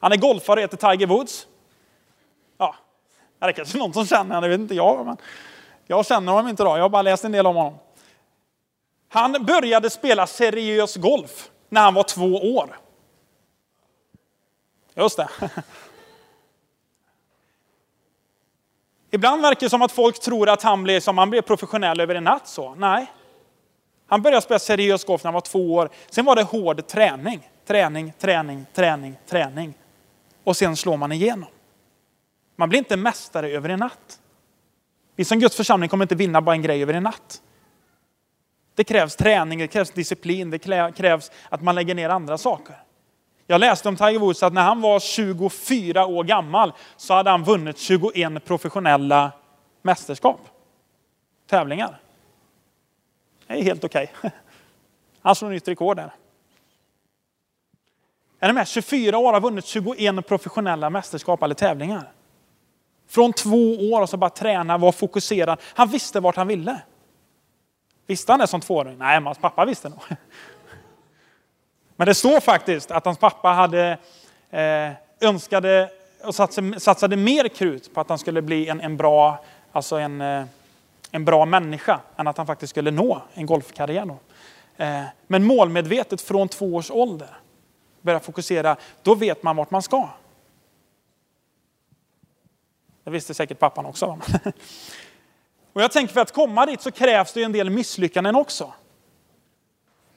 Han 0.00 0.12
är 0.12 0.16
golfare 0.16 0.56
och 0.56 0.62
heter 0.62 0.90
Tiger 0.90 1.06
Woods. 1.06 1.46
Ja, 2.58 2.74
det 3.38 3.46
är 3.46 3.52
kanske 3.52 3.78
någon 3.78 3.92
som 3.92 4.06
känner 4.06 4.34
honom, 4.34 4.42
det 4.42 4.48
vet 4.48 4.60
inte 4.60 4.74
jag. 4.74 5.06
Men 5.06 5.16
jag 5.86 6.06
känner 6.06 6.32
honom 6.32 6.48
inte 6.48 6.64
då, 6.64 6.76
jag 6.76 6.82
har 6.82 6.88
bara 6.88 7.02
läst 7.02 7.24
en 7.24 7.32
del 7.32 7.46
om 7.46 7.56
honom. 7.56 7.78
Han 9.08 9.32
började 9.32 9.90
spela 9.90 10.26
seriös 10.26 10.96
golf 10.96 11.50
när 11.68 11.80
han 11.80 11.94
var 11.94 12.02
två 12.02 12.54
år. 12.56 12.78
Just 14.94 15.16
det. 15.16 15.28
Ibland 19.10 19.42
verkar 19.42 19.60
det 19.60 19.70
som 19.70 19.82
att 19.82 19.92
folk 19.92 20.20
tror 20.20 20.48
att 20.48 20.62
han 20.62 20.82
blev, 20.82 21.00
som 21.00 21.18
han 21.18 21.30
blev 21.30 21.42
professionell 21.42 22.00
över 22.00 22.14
en 22.14 22.24
natt. 22.24 22.48
Så. 22.48 22.74
Nej. 22.74 23.06
Han 24.06 24.22
började 24.22 24.42
spela 24.42 24.58
seriös 24.58 25.04
golf 25.04 25.24
när 25.24 25.28
han 25.28 25.34
var 25.34 25.40
två 25.40 25.74
år. 25.74 25.90
Sen 26.10 26.24
var 26.24 26.36
det 26.36 26.42
hård 26.42 26.86
träning. 26.86 27.48
Träning, 27.66 28.12
träning, 28.18 28.66
träning, 28.74 29.16
träning. 29.26 29.74
Och 30.44 30.56
sen 30.56 30.76
slår 30.76 30.96
man 30.96 31.12
igenom. 31.12 31.48
Man 32.56 32.68
blir 32.68 32.78
inte 32.78 32.96
mästare 32.96 33.50
över 33.50 33.68
en 33.68 33.78
natt. 33.78 34.20
Vi 35.16 35.24
som 35.24 35.38
Guds 35.38 35.56
församling 35.56 35.88
kommer 35.88 36.04
inte 36.04 36.14
vinna 36.14 36.40
bara 36.40 36.54
en 36.54 36.62
grej 36.62 36.82
över 36.82 36.94
en 36.94 37.02
natt. 37.02 37.42
Det 38.74 38.84
krävs 38.84 39.16
träning, 39.16 39.58
det 39.58 39.68
krävs 39.68 39.90
disciplin, 39.90 40.50
det 40.50 40.58
krävs 40.96 41.30
att 41.48 41.62
man 41.62 41.74
lägger 41.74 41.94
ner 41.94 42.08
andra 42.08 42.38
saker. 42.38 42.76
Jag 43.50 43.60
läste 43.60 43.88
om 43.88 43.96
Tiger 43.96 44.18
Woods 44.18 44.42
att 44.42 44.52
när 44.52 44.62
han 44.62 44.80
var 44.80 45.00
24 45.00 46.06
år 46.06 46.24
gammal 46.24 46.72
så 46.96 47.14
hade 47.14 47.30
han 47.30 47.44
vunnit 47.44 47.78
21 47.78 48.44
professionella 48.44 49.32
mästerskap. 49.82 50.40
Tävlingar. 51.46 52.00
Det 53.46 53.52
är 53.52 53.62
helt 53.62 53.84
okej. 53.84 54.12
Okay. 54.18 54.30
Han 55.22 55.34
slår 55.34 55.50
nytt 55.50 55.68
rekord 55.68 55.96
där. 55.96 56.12
Är 58.40 58.48
ni 58.48 58.52
med? 58.52 58.68
24 58.68 59.18
år 59.18 59.32
har 59.32 59.40
vunnit 59.40 59.64
21 59.64 60.26
professionella 60.26 60.90
mästerskap 60.90 61.42
eller 61.42 61.54
tävlingar. 61.54 62.12
Från 63.08 63.32
två 63.32 63.92
år 63.92 64.00
och 64.00 64.08
så 64.08 64.16
bara 64.16 64.30
träna, 64.30 64.78
vara 64.78 64.92
fokuserad. 64.92 65.60
Han 65.74 65.88
visste 65.88 66.20
vart 66.20 66.36
han 66.36 66.48
ville. 66.48 66.82
Visste 68.06 68.32
han 68.32 68.40
det 68.40 68.46
som 68.46 68.60
tvååring? 68.60 68.98
Nej, 68.98 69.20
men 69.20 69.26
hans 69.26 69.38
pappa 69.38 69.64
visste 69.64 69.88
nog. 69.88 70.00
Men 72.00 72.06
det 72.06 72.14
står 72.14 72.40
faktiskt 72.40 72.90
att 72.90 73.04
hans 73.04 73.18
pappa 73.18 73.48
hade 73.48 73.98
eh, 74.50 74.92
önskade 75.20 75.90
och 76.24 76.34
satsade, 76.34 76.80
satsade 76.80 77.16
mer 77.16 77.48
krut 77.48 77.94
på 77.94 78.00
att 78.00 78.08
han 78.08 78.18
skulle 78.18 78.42
bli 78.42 78.68
en, 78.68 78.80
en 78.80 78.96
bra, 78.96 79.44
alltså 79.72 79.96
en, 79.96 80.20
eh, 80.20 80.44
en 81.10 81.24
bra 81.24 81.44
människa 81.44 82.00
än 82.16 82.26
att 82.26 82.36
han 82.36 82.46
faktiskt 82.46 82.70
skulle 82.70 82.90
nå 82.90 83.22
en 83.34 83.46
golfkarriär. 83.46 84.06
Då. 84.06 84.18
Eh, 84.84 85.02
men 85.26 85.44
målmedvetet 85.44 86.20
från 86.20 86.48
två 86.48 86.74
års 86.74 86.90
ålder 86.90 87.36
börja 88.00 88.20
fokusera, 88.20 88.76
då 89.02 89.14
vet 89.14 89.42
man 89.42 89.56
vart 89.56 89.70
man 89.70 89.82
ska. 89.82 90.08
Det 93.04 93.10
visste 93.10 93.34
säkert 93.34 93.58
pappan 93.58 93.86
också. 93.86 94.06
Och 95.72 95.82
jag 95.82 95.92
tänker 95.92 96.14
för 96.14 96.20
att 96.20 96.32
komma 96.32 96.66
dit 96.66 96.80
så 96.80 96.90
krävs 96.90 97.32
det 97.32 97.42
en 97.42 97.52
del 97.52 97.70
misslyckanden 97.70 98.36
också. 98.36 98.72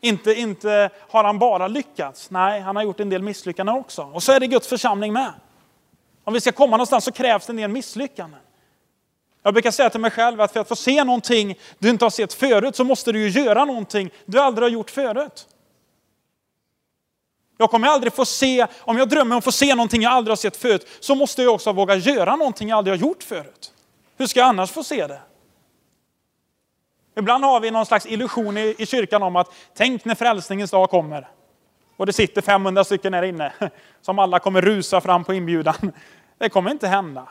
Inte, 0.03 0.33
inte 0.33 0.89
har 1.09 1.23
han 1.23 1.39
bara 1.39 1.67
lyckats, 1.67 2.29
nej 2.29 2.61
han 2.61 2.75
har 2.75 2.83
gjort 2.83 2.99
en 2.99 3.09
del 3.09 3.21
misslyckanden 3.21 3.75
också. 3.75 4.01
Och 4.01 4.23
så 4.23 4.31
är 4.31 4.39
det 4.39 4.47
Guds 4.47 4.67
församling 4.67 5.13
med. 5.13 5.33
Om 6.23 6.33
vi 6.33 6.41
ska 6.41 6.51
komma 6.51 6.77
någonstans 6.77 7.05
så 7.05 7.11
krävs 7.11 7.45
det 7.45 7.51
en 7.51 7.57
del 7.57 7.69
misslyckanden. 7.69 8.39
Jag 9.43 9.53
brukar 9.53 9.71
säga 9.71 9.89
till 9.89 9.99
mig 9.99 10.11
själv 10.11 10.41
att 10.41 10.53
för 10.53 10.59
att 10.59 10.67
få 10.67 10.75
se 10.75 11.03
någonting 11.03 11.59
du 11.79 11.89
inte 11.89 12.05
har 12.05 12.09
sett 12.09 12.33
förut 12.33 12.75
så 12.75 12.83
måste 12.83 13.11
du 13.11 13.19
ju 13.19 13.43
göra 13.43 13.65
någonting 13.65 14.09
du 14.25 14.39
aldrig 14.39 14.65
har 14.65 14.69
gjort 14.69 14.89
förut. 14.89 15.47
Jag 17.57 17.69
kommer 17.71 17.87
aldrig 17.87 18.13
få 18.13 18.25
se, 18.25 18.67
om 18.79 18.97
jag 18.97 19.09
drömmer 19.09 19.35
om 19.35 19.37
att 19.37 19.43
få 19.43 19.51
se 19.51 19.75
någonting 19.75 20.01
jag 20.01 20.13
aldrig 20.13 20.31
har 20.31 20.35
sett 20.35 20.57
förut, 20.57 20.87
så 20.99 21.15
måste 21.15 21.43
jag 21.43 21.53
också 21.53 21.71
våga 21.71 21.95
göra 21.95 22.35
någonting 22.35 22.69
jag 22.69 22.77
aldrig 22.77 22.99
har 22.99 23.07
gjort 23.07 23.23
förut. 23.23 23.73
Hur 24.17 24.27
ska 24.27 24.39
jag 24.39 24.49
annars 24.49 24.71
få 24.71 24.83
se 24.83 25.07
det? 25.07 25.21
Ibland 27.15 27.43
har 27.43 27.59
vi 27.59 27.71
någon 27.71 27.85
slags 27.85 28.05
illusion 28.05 28.57
i, 28.57 28.75
i 28.77 28.85
kyrkan 28.85 29.23
om 29.23 29.35
att 29.35 29.53
tänk 29.73 30.05
när 30.05 30.15
frälsningens 30.15 30.71
dag 30.71 30.89
kommer. 30.89 31.27
Och 31.97 32.05
det 32.05 32.13
sitter 32.13 32.41
500 32.41 32.83
stycken 32.83 33.13
här 33.13 33.23
inne 33.23 33.53
som 34.01 34.19
alla 34.19 34.39
kommer 34.39 34.61
rusa 34.61 35.01
fram 35.01 35.23
på 35.23 35.33
inbjudan. 35.33 35.91
Det 36.37 36.49
kommer 36.49 36.71
inte 36.71 36.87
hända. 36.87 37.27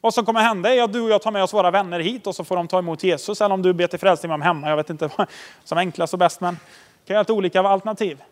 Vad 0.00 0.14
som 0.14 0.24
kommer 0.24 0.40
hända 0.40 0.74
är 0.74 0.82
att 0.82 0.92
du 0.92 1.00
och 1.00 1.10
jag 1.10 1.22
tar 1.22 1.30
med 1.30 1.42
oss 1.42 1.54
våra 1.54 1.70
vänner 1.70 2.00
hit 2.00 2.26
och 2.26 2.34
så 2.34 2.44
får 2.44 2.56
de 2.56 2.68
ta 2.68 2.78
emot 2.78 3.02
Jesus. 3.02 3.40
Eller 3.40 3.54
om 3.54 3.62
du 3.62 3.72
ber 3.72 3.86
till 3.86 3.98
frälsning 3.98 4.28
med 4.28 4.34
dem 4.34 4.42
hemma. 4.42 4.68
Jag 4.68 4.76
vet 4.76 4.90
inte 4.90 5.10
vad 5.16 5.26
som 5.64 5.78
är 5.78 5.82
enklast 5.82 6.12
och 6.12 6.18
bäst, 6.18 6.40
men 6.40 6.54
det 6.54 7.08
kan 7.08 7.16
ju 7.16 7.20
lite 7.20 7.32
olika 7.32 7.60
alternativ. 7.60 8.22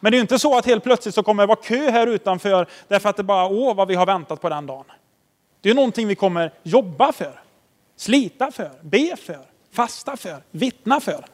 Men 0.00 0.12
det 0.12 0.18
är 0.18 0.20
inte 0.20 0.38
så 0.38 0.58
att 0.58 0.66
helt 0.66 0.84
plötsligt 0.84 1.14
så 1.14 1.22
kommer 1.22 1.42
det 1.42 1.46
vara 1.46 1.58
kö 1.62 1.90
här 1.90 2.06
utanför 2.06 2.66
därför 2.88 3.08
att 3.08 3.16
det 3.16 3.22
bara, 3.22 3.46
åh 3.46 3.74
vad 3.74 3.88
vi 3.88 3.94
har 3.94 4.06
väntat 4.06 4.40
på 4.40 4.48
den 4.48 4.66
dagen. 4.66 4.84
Det 5.60 5.70
är 5.70 5.74
någonting 5.74 6.08
vi 6.08 6.14
kommer 6.14 6.52
jobba 6.62 7.12
för. 7.12 7.40
Slita 7.96 8.50
för, 8.50 8.78
be 8.82 9.16
för, 9.16 9.46
fasta 9.70 10.16
för, 10.16 10.42
vittna 10.50 11.00
för. 11.00 11.26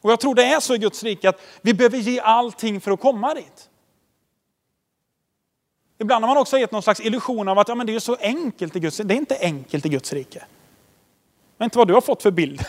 Och 0.00 0.12
jag 0.12 0.20
tror 0.20 0.34
det 0.34 0.44
är 0.44 0.60
så 0.60 0.74
i 0.74 0.78
Guds 0.78 1.02
rike 1.02 1.28
att 1.28 1.40
vi 1.62 1.74
behöver 1.74 1.98
ge 1.98 2.20
allting 2.20 2.80
för 2.80 2.90
att 2.90 3.00
komma 3.00 3.34
dit. 3.34 3.70
Ibland 5.98 6.24
har 6.24 6.34
man 6.34 6.40
också 6.40 6.58
gett 6.58 6.72
någon 6.72 6.82
slags 6.82 7.00
illusion 7.00 7.48
av 7.48 7.58
att 7.58 7.68
ja, 7.68 7.74
men 7.74 7.86
det 7.86 7.94
är 7.94 8.00
så 8.00 8.16
enkelt 8.20 8.76
i 8.76 8.80
Guds 8.80 9.00
rike. 9.00 9.08
Det 9.08 9.14
är 9.14 9.18
inte 9.18 9.38
enkelt 9.40 9.86
i 9.86 9.88
Guds 9.88 10.12
rike. 10.12 10.44
Men 11.56 11.66
inte 11.66 11.78
vad 11.78 11.88
du 11.88 11.94
har 11.94 12.00
fått 12.00 12.22
för 12.22 12.30
bild. 12.30 12.64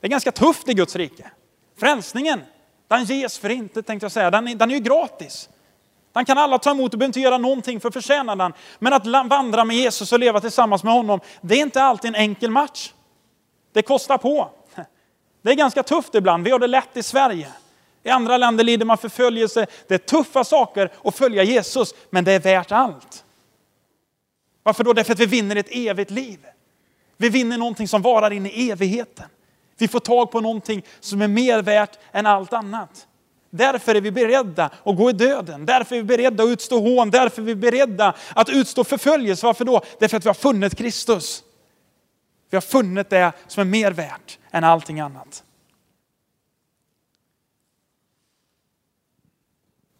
Det 0.00 0.06
är 0.06 0.08
ganska 0.08 0.32
tufft 0.32 0.68
i 0.68 0.74
Guds 0.74 0.96
rike. 0.96 1.30
Frälsningen, 1.76 2.40
den 2.88 3.04
ges 3.04 3.38
för 3.38 3.48
inte 3.48 3.82
tänkte 3.82 4.04
jag 4.04 4.12
säga. 4.12 4.30
Den, 4.30 4.58
den 4.58 4.70
är 4.70 4.74
ju 4.74 4.80
gratis. 4.80 5.48
Den 6.12 6.24
kan 6.24 6.38
alla 6.38 6.58
ta 6.58 6.70
emot 6.70 6.92
och 6.92 6.98
behöver 6.98 7.08
inte 7.08 7.20
göra 7.20 7.38
någonting 7.38 7.80
för 7.80 7.88
att 7.88 7.94
förtjäna 7.94 8.36
den. 8.36 8.52
Men 8.78 8.92
att 8.92 9.06
vandra 9.06 9.64
med 9.64 9.76
Jesus 9.76 10.12
och 10.12 10.18
leva 10.18 10.40
tillsammans 10.40 10.84
med 10.84 10.92
honom, 10.92 11.20
det 11.40 11.54
är 11.54 11.62
inte 11.62 11.82
alltid 11.82 12.08
en 12.08 12.14
enkel 12.14 12.50
match. 12.50 12.92
Det 13.72 13.82
kostar 13.82 14.18
på. 14.18 14.50
Det 15.42 15.50
är 15.50 15.54
ganska 15.54 15.82
tufft 15.82 16.14
ibland. 16.14 16.44
Vi 16.44 16.50
har 16.50 16.58
det 16.58 16.66
lätt 16.66 16.96
i 16.96 17.02
Sverige. 17.02 17.48
I 18.02 18.08
andra 18.08 18.36
länder 18.36 18.64
lider 18.64 18.86
man 18.86 18.98
förföljelse. 18.98 19.66
Det 19.88 19.94
är 19.94 19.98
tuffa 19.98 20.44
saker 20.44 20.92
att 21.04 21.16
följa 21.16 21.42
Jesus, 21.42 21.94
men 22.10 22.24
det 22.24 22.32
är 22.32 22.40
värt 22.40 22.72
allt. 22.72 23.24
Varför 24.62 24.84
då? 24.84 24.92
Därför 24.92 25.12
att 25.12 25.18
vi 25.18 25.26
vinner 25.26 25.56
ett 25.56 25.68
evigt 25.70 26.10
liv. 26.10 26.46
Vi 27.16 27.28
vinner 27.28 27.58
någonting 27.58 27.88
som 27.88 28.02
varar 28.02 28.30
in 28.30 28.46
i 28.46 28.70
evigheten. 28.70 29.26
Vi 29.78 29.88
får 29.88 30.00
tag 30.00 30.30
på 30.30 30.40
någonting 30.40 30.82
som 31.00 31.22
är 31.22 31.28
mer 31.28 31.62
värt 31.62 31.98
än 32.12 32.26
allt 32.26 32.52
annat. 32.52 33.06
Därför 33.50 33.94
är 33.94 34.00
vi 34.00 34.10
beredda 34.10 34.70
att 34.84 34.96
gå 34.96 35.10
i 35.10 35.12
döden. 35.12 35.66
Därför 35.66 35.96
är 35.96 36.00
vi 36.00 36.04
beredda 36.04 36.44
att 36.44 36.48
utstå 36.48 36.80
hån. 36.80 37.10
Därför 37.10 37.42
är 37.42 37.46
vi 37.46 37.54
beredda 37.54 38.14
att 38.34 38.48
utstå 38.48 38.84
förföljelse. 38.84 39.46
Varför 39.46 39.64
då? 39.64 39.80
Därför 39.98 40.16
att 40.16 40.24
vi 40.24 40.28
har 40.28 40.34
funnit 40.34 40.78
Kristus. 40.78 41.42
Vi 42.50 42.56
har 42.56 42.62
funnit 42.62 43.10
det 43.10 43.32
som 43.46 43.60
är 43.60 43.64
mer 43.64 43.92
värt 43.92 44.38
än 44.50 44.64
allting 44.64 45.00
annat. 45.00 45.44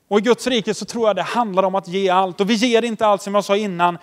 Och 0.08 0.18
i 0.18 0.22
Guds 0.22 0.46
rike 0.46 0.74
så 0.74 0.84
tror 0.84 1.08
jag 1.08 1.16
det 1.16 1.22
handlar 1.22 1.62
om 1.62 1.74
att 1.74 1.88
ge 1.88 2.08
allt. 2.08 2.40
Och 2.40 2.50
vi 2.50 2.54
ger 2.54 2.82
inte 2.82 3.06
allt 3.06 3.22
som 3.22 3.34
jag 3.34 3.44
sa 3.44 3.56
innan 3.56 3.98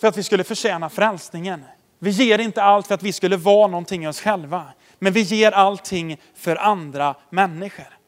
för 0.00 0.08
att 0.08 0.16
vi 0.16 0.22
skulle 0.22 0.44
förtjäna 0.44 0.88
frälsningen. 0.88 1.64
Vi 1.98 2.10
ger 2.10 2.38
inte 2.38 2.62
allt 2.62 2.86
för 2.86 2.94
att 2.94 3.02
vi 3.02 3.12
skulle 3.12 3.36
vara 3.36 3.66
någonting 3.66 4.04
i 4.04 4.08
oss 4.08 4.20
själva. 4.20 4.64
Men 4.98 5.12
vi 5.12 5.20
ger 5.20 5.52
allting 5.52 6.20
för 6.34 6.56
andra 6.56 7.14
människor. 7.30 7.99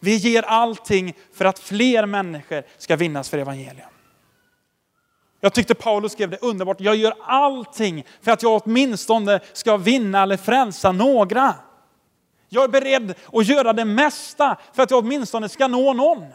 Vi 0.00 0.16
ger 0.16 0.42
allting 0.42 1.14
för 1.32 1.44
att 1.44 1.58
fler 1.58 2.06
människor 2.06 2.62
ska 2.78 2.96
vinnas 2.96 3.28
för 3.28 3.38
evangelium. 3.38 3.88
Jag 5.40 5.54
tyckte 5.54 5.74
Paulus 5.74 6.12
skrev 6.12 6.30
det 6.30 6.42
underbart. 6.42 6.80
Jag 6.80 6.96
gör 6.96 7.14
allting 7.20 8.04
för 8.22 8.30
att 8.30 8.42
jag 8.42 8.62
åtminstone 8.64 9.40
ska 9.52 9.76
vinna 9.76 10.22
eller 10.22 10.36
frälsa 10.36 10.92
några. 10.92 11.54
Jag 12.48 12.64
är 12.64 12.68
beredd 12.68 13.14
att 13.32 13.46
göra 13.46 13.72
det 13.72 13.84
mesta 13.84 14.56
för 14.72 14.82
att 14.82 14.90
jag 14.90 15.04
åtminstone 15.04 15.48
ska 15.48 15.68
nå 15.68 15.92
någon. 15.92 16.26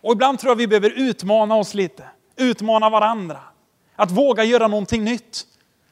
Och 0.00 0.12
ibland 0.12 0.38
tror 0.38 0.50
jag 0.50 0.56
vi 0.56 0.66
behöver 0.66 0.90
utmana 0.90 1.56
oss 1.56 1.74
lite, 1.74 2.04
utmana 2.36 2.90
varandra. 2.90 3.40
Att 3.96 4.10
våga 4.10 4.44
göra 4.44 4.68
någonting 4.68 5.04
nytt. 5.04 5.46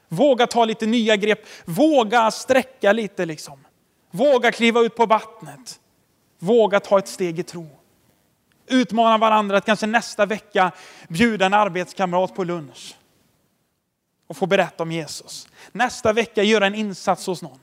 Våga 0.07 0.47
ta 0.47 0.65
lite 0.65 0.85
nya 0.85 1.15
grepp, 1.15 1.39
våga 1.65 2.31
sträcka 2.31 2.93
lite 2.93 3.25
liksom. 3.25 3.59
Våga 4.15 4.51
kliva 4.51 4.81
ut 4.81 4.95
på 4.95 5.05
vattnet. 5.05 5.79
Våga 6.39 6.79
ta 6.79 6.99
ett 6.99 7.07
steg 7.07 7.39
i 7.39 7.43
tro. 7.43 7.69
Utmana 8.67 9.17
varandra 9.17 9.57
att 9.57 9.65
kanske 9.65 9.85
nästa 9.85 10.25
vecka 10.25 10.71
bjuda 11.07 11.45
en 11.45 11.53
arbetskamrat 11.53 12.35
på 12.35 12.43
lunch. 12.43 12.95
Och 14.27 14.37
få 14.37 14.45
berätta 14.45 14.83
om 14.83 14.91
Jesus. 14.91 15.47
Nästa 15.71 16.13
vecka 16.13 16.43
göra 16.43 16.67
en 16.67 16.75
insats 16.75 17.27
hos 17.27 17.41
någon. 17.41 17.59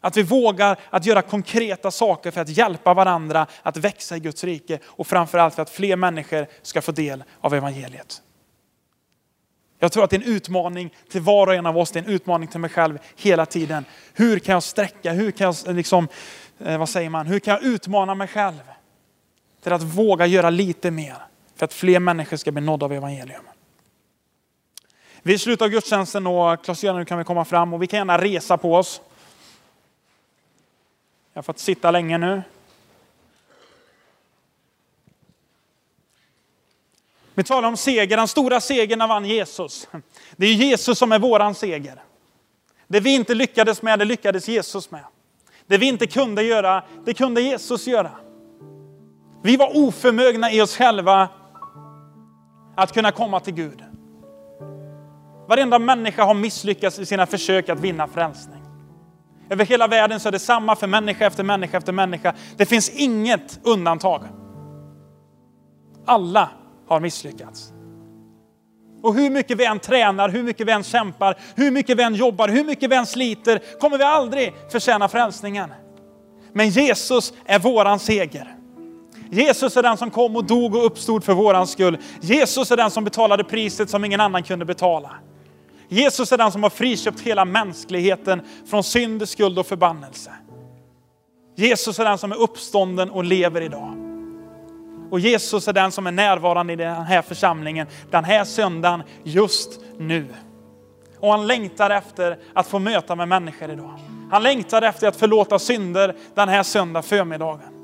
Att 0.00 0.16
vi 0.16 0.22
vågar 0.22 0.78
att 0.90 1.06
göra 1.06 1.22
konkreta 1.22 1.90
saker 1.90 2.30
för 2.30 2.40
att 2.40 2.48
hjälpa 2.48 2.94
varandra 2.94 3.46
att 3.62 3.76
växa 3.76 4.16
i 4.16 4.20
Guds 4.20 4.44
rike 4.44 4.78
och 4.84 5.06
framförallt 5.06 5.54
för 5.54 5.62
att 5.62 5.70
fler 5.70 5.96
människor 5.96 6.46
ska 6.62 6.82
få 6.82 6.92
del 6.92 7.24
av 7.40 7.54
evangeliet. 7.54 8.22
Jag 9.84 9.92
tror 9.92 10.04
att 10.04 10.10
det 10.10 10.16
är 10.16 10.20
en 10.20 10.26
utmaning 10.26 10.94
till 11.08 11.20
var 11.20 11.46
och 11.46 11.54
en 11.54 11.66
av 11.66 11.78
oss, 11.78 11.90
det 11.90 11.98
är 11.98 12.04
en 12.04 12.10
utmaning 12.10 12.48
till 12.48 12.60
mig 12.60 12.70
själv 12.70 12.98
hela 13.16 13.46
tiden. 13.46 13.84
Hur 14.14 14.38
kan 14.38 14.52
jag 14.52 14.62
sträcka, 14.62 15.12
hur 15.12 15.30
kan 15.30 15.44
jag, 15.44 15.68
eh, 15.68 15.74
liksom, 15.74 16.08
eh, 16.58 16.78
vad 16.78 16.88
säger 16.88 17.10
man, 17.10 17.26
hur 17.26 17.38
kan 17.38 17.54
jag 17.54 17.62
utmana 17.62 18.14
mig 18.14 18.28
själv 18.28 18.60
till 19.62 19.72
att 19.72 19.82
våga 19.82 20.26
göra 20.26 20.50
lite 20.50 20.90
mer 20.90 21.16
för 21.56 21.64
att 21.64 21.72
fler 21.72 21.98
människor 21.98 22.36
ska 22.36 22.52
bli 22.52 22.62
nådda 22.62 22.86
av 22.86 22.92
evangelium. 22.92 23.42
Vi 25.22 25.38
slutar 25.38 25.68
gudstjänsten 25.68 26.26
och 26.26 26.64
klas 26.64 26.82
nu 26.82 27.04
kan 27.04 27.18
vi 27.18 27.24
komma 27.24 27.44
fram 27.44 27.74
och 27.74 27.82
vi 27.82 27.86
kan 27.86 27.98
gärna 27.98 28.18
resa 28.18 28.56
på 28.56 28.74
oss. 28.74 29.00
Jag 31.32 31.38
har 31.38 31.42
fått 31.42 31.58
sitta 31.58 31.90
länge 31.90 32.18
nu. 32.18 32.42
Vi 37.34 37.42
talar 37.42 37.68
om 37.68 37.76
seger, 37.76 38.16
den 38.16 38.28
stora 38.28 38.60
segern 38.60 39.08
vann 39.08 39.24
Jesus. 39.24 39.88
Det 40.36 40.46
är 40.46 40.54
Jesus 40.54 40.98
som 40.98 41.12
är 41.12 41.18
våran 41.18 41.54
seger. 41.54 42.02
Det 42.88 43.00
vi 43.00 43.14
inte 43.14 43.34
lyckades 43.34 43.82
med, 43.82 43.98
det 43.98 44.04
lyckades 44.04 44.48
Jesus 44.48 44.90
med. 44.90 45.04
Det 45.66 45.78
vi 45.78 45.86
inte 45.86 46.06
kunde 46.06 46.42
göra, 46.42 46.82
det 47.04 47.14
kunde 47.14 47.42
Jesus 47.42 47.86
göra. 47.86 48.10
Vi 49.42 49.56
var 49.56 49.76
oförmögna 49.76 50.52
i 50.52 50.62
oss 50.62 50.76
själva 50.76 51.28
att 52.76 52.92
kunna 52.92 53.12
komma 53.12 53.40
till 53.40 53.54
Gud. 53.54 53.84
Varenda 55.48 55.78
människa 55.78 56.24
har 56.24 56.34
misslyckats 56.34 56.98
i 56.98 57.06
sina 57.06 57.26
försök 57.26 57.68
att 57.68 57.80
vinna 57.80 58.08
frälsning. 58.08 58.62
Över 59.50 59.64
hela 59.64 59.86
världen 59.86 60.20
så 60.20 60.28
är 60.28 60.32
det 60.32 60.38
samma 60.38 60.76
för 60.76 60.86
människa 60.86 61.26
efter 61.26 61.44
människa 61.44 61.76
efter 61.76 61.92
människa. 61.92 62.34
Det 62.56 62.66
finns 62.66 62.90
inget 62.90 63.60
undantag. 63.62 64.22
Alla 66.06 66.48
har 66.88 67.00
misslyckats. 67.00 67.72
Och 69.02 69.14
hur 69.14 69.30
mycket 69.30 69.58
vi 69.58 69.64
än 69.64 69.78
tränar, 69.78 70.28
hur 70.28 70.42
mycket 70.42 70.66
vi 70.66 70.72
än 70.72 70.82
kämpar, 70.82 71.38
hur 71.54 71.70
mycket 71.70 71.98
vi 71.98 72.02
än 72.02 72.14
jobbar, 72.14 72.48
hur 72.48 72.64
mycket 72.64 72.90
vi 72.90 72.96
än 72.96 73.06
sliter, 73.06 73.78
kommer 73.80 73.98
vi 73.98 74.04
aldrig 74.04 74.54
förtjäna 74.72 75.08
frälsningen. 75.08 75.70
Men 76.52 76.68
Jesus 76.68 77.32
är 77.44 77.58
våran 77.58 77.98
seger. 77.98 78.56
Jesus 79.30 79.76
är 79.76 79.82
den 79.82 79.96
som 79.96 80.10
kom 80.10 80.36
och 80.36 80.44
dog 80.44 80.74
och 80.74 80.86
uppstod 80.86 81.24
för 81.24 81.34
våran 81.34 81.66
skull. 81.66 81.98
Jesus 82.20 82.70
är 82.70 82.76
den 82.76 82.90
som 82.90 83.04
betalade 83.04 83.44
priset 83.44 83.90
som 83.90 84.04
ingen 84.04 84.20
annan 84.20 84.42
kunde 84.42 84.64
betala. 84.64 85.10
Jesus 85.88 86.32
är 86.32 86.38
den 86.38 86.52
som 86.52 86.62
har 86.62 86.70
friköpt 86.70 87.20
hela 87.20 87.44
mänskligheten 87.44 88.42
från 88.66 88.84
synd, 88.84 89.28
skuld 89.28 89.58
och 89.58 89.66
förbannelse. 89.66 90.30
Jesus 91.56 91.98
är 91.98 92.04
den 92.04 92.18
som 92.18 92.32
är 92.32 92.36
uppstånden 92.36 93.10
och 93.10 93.24
lever 93.24 93.60
idag. 93.60 94.03
Och 95.10 95.20
Jesus 95.20 95.68
är 95.68 95.72
den 95.72 95.92
som 95.92 96.06
är 96.06 96.12
närvarande 96.12 96.72
i 96.72 96.76
den 96.76 97.02
här 97.02 97.22
församlingen 97.22 97.86
den 98.10 98.24
här 98.24 98.44
söndagen 98.44 99.02
just 99.22 99.80
nu. 99.98 100.26
Och 101.20 101.30
han 101.30 101.46
längtar 101.46 101.90
efter 101.90 102.38
att 102.52 102.66
få 102.66 102.78
möta 102.78 103.14
med 103.14 103.28
människor 103.28 103.70
idag. 103.70 103.98
Han 104.30 104.42
längtar 104.42 104.82
efter 104.82 105.08
att 105.08 105.16
förlåta 105.16 105.58
synder 105.58 106.16
den 106.34 106.48
här 106.48 106.62
söndag 106.62 107.02
förmiddagen. 107.02 107.74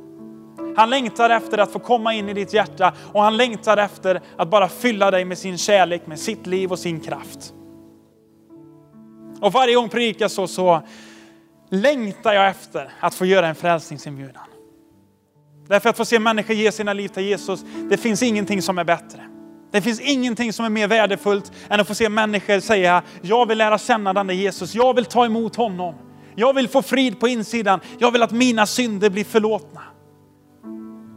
Han 0.77 0.91
längtar 0.91 1.31
efter 1.31 1.59
att 1.59 1.73
få 1.73 1.79
komma 1.79 2.15
in 2.15 2.29
i 2.29 2.35
ditt 2.35 2.53
hjärta 2.53 2.93
och 3.13 3.23
han 3.23 3.37
längtar 3.37 3.77
efter 3.77 4.21
att 4.37 4.51
bara 4.51 4.69
fylla 4.69 5.11
dig 5.11 5.25
med 5.25 5.39
sin 5.39 5.59
kärlek, 5.59 6.07
med 6.07 6.19
sitt 6.19 6.47
liv 6.47 6.73
och 6.73 6.79
sin 6.79 7.01
kraft. 7.01 7.55
Och 9.41 9.53
varje 9.53 9.75
gång 9.75 9.89
predikar 9.89 10.29
så, 10.29 10.47
så 10.47 10.83
längtar 11.71 12.33
jag 12.33 12.49
efter 12.49 12.93
att 13.01 13.15
få 13.15 13.27
göra 13.27 13.49
en 13.49 13.55
frälsningsinbjudan. 13.55 14.50
Därför 15.71 15.89
att 15.89 15.97
få 15.97 16.05
se 16.05 16.19
människor 16.19 16.57
ge 16.57 16.73
sina 16.73 16.93
liv 16.93 17.09
till 17.09 17.23
Jesus, 17.23 17.65
det 17.91 17.97
finns 17.97 18.23
ingenting 18.23 18.63
som 18.63 18.79
är 18.79 18.85
bättre. 18.85 19.21
Det 19.71 19.81
finns 19.81 20.01
ingenting 20.01 20.53
som 20.53 20.65
är 20.65 20.69
mer 20.69 20.89
värdefullt 20.89 21.53
än 21.69 21.81
att 21.81 21.89
få 21.89 21.95
se 21.95 22.09
människor 22.09 22.61
säga, 22.61 23.03
jag 23.23 23.47
vill 23.47 23.59
lära 23.59 23.79
känna 23.79 24.13
den 24.13 24.29
Jesus, 24.29 24.75
jag 24.75 24.95
vill 24.95 25.05
ta 25.05 25.27
emot 25.27 25.57
honom. 25.57 25.95
Jag 26.35 26.55
vill 26.55 26.69
få 26.69 26.83
frid 26.83 27.21
på 27.21 27.29
insidan, 27.29 27.81
jag 27.99 28.11
vill 28.11 28.23
att 28.23 28.31
mina 28.31 28.67
synder 28.67 29.11
blir 29.11 29.25
förlåtna. 29.25 29.81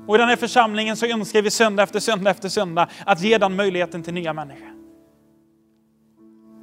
Och 0.07 0.15
i 0.15 0.17
den 0.17 0.29
här 0.29 0.35
församlingen 0.35 0.97
så 0.97 1.05
önskar 1.05 1.41
vi 1.41 1.51
söndag 1.51 1.83
efter 1.83 1.99
söndag 1.99 2.31
efter 2.31 2.49
söndag 2.49 2.87
att 3.05 3.21
ge 3.21 3.37
den 3.37 3.55
möjligheten 3.55 4.03
till 4.03 4.13
nya 4.13 4.33
människor. 4.33 4.72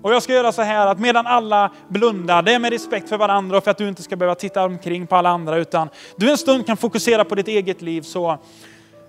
Och 0.03 0.13
jag 0.13 0.23
ska 0.23 0.33
göra 0.33 0.53
så 0.53 0.63
här 0.63 0.87
att 0.87 0.99
medan 0.99 1.27
alla 1.27 1.71
blundar, 1.89 2.43
det 2.43 2.55
är 2.55 2.59
med 2.59 2.73
respekt 2.73 3.09
för 3.09 3.19
varandra 3.19 3.57
och 3.57 3.65
för 3.65 3.71
att 3.71 3.79
du 3.79 3.89
inte 3.89 4.03
ska 4.03 4.17
behöva 4.17 4.35
titta 4.35 4.65
omkring 4.65 5.07
på 5.07 5.17
alla 5.17 5.29
andra, 5.29 5.57
utan 5.57 5.89
du 6.17 6.31
en 6.31 6.39
stund 6.39 6.67
kan 6.67 6.77
fokusera 6.77 7.25
på 7.25 7.35
ditt 7.35 7.49
eget 7.49 7.83
liv, 7.83 8.03
så, 8.03 8.39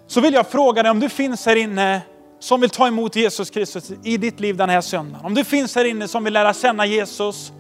så 0.08 0.22
vill 0.22 0.34
jag 0.34 0.48
fråga 0.48 0.84
dig 0.84 0.92
om 0.92 1.00
du 1.00 1.10
finns 1.10 1.46
här 1.46 1.56
inne 1.56 2.02
som 2.40 2.62
vill 2.62 2.70
ta 2.70 2.88
emot 2.88 3.16
Jesus 3.16 3.50
Kristus 3.50 3.92
i 4.04 4.18
ditt 4.18 4.40
liv 4.40 4.58
den 4.58 4.70
här 4.70 4.82
söndagen. 4.82 5.26
Om 5.26 5.34
du 5.34 5.44
finns 5.44 5.76
här 5.76 5.86
inne 5.86 6.08
som 6.08 6.24
vill 6.24 6.34
lära 6.34 6.54
känna 6.54 6.86
Jesus, 6.86 7.52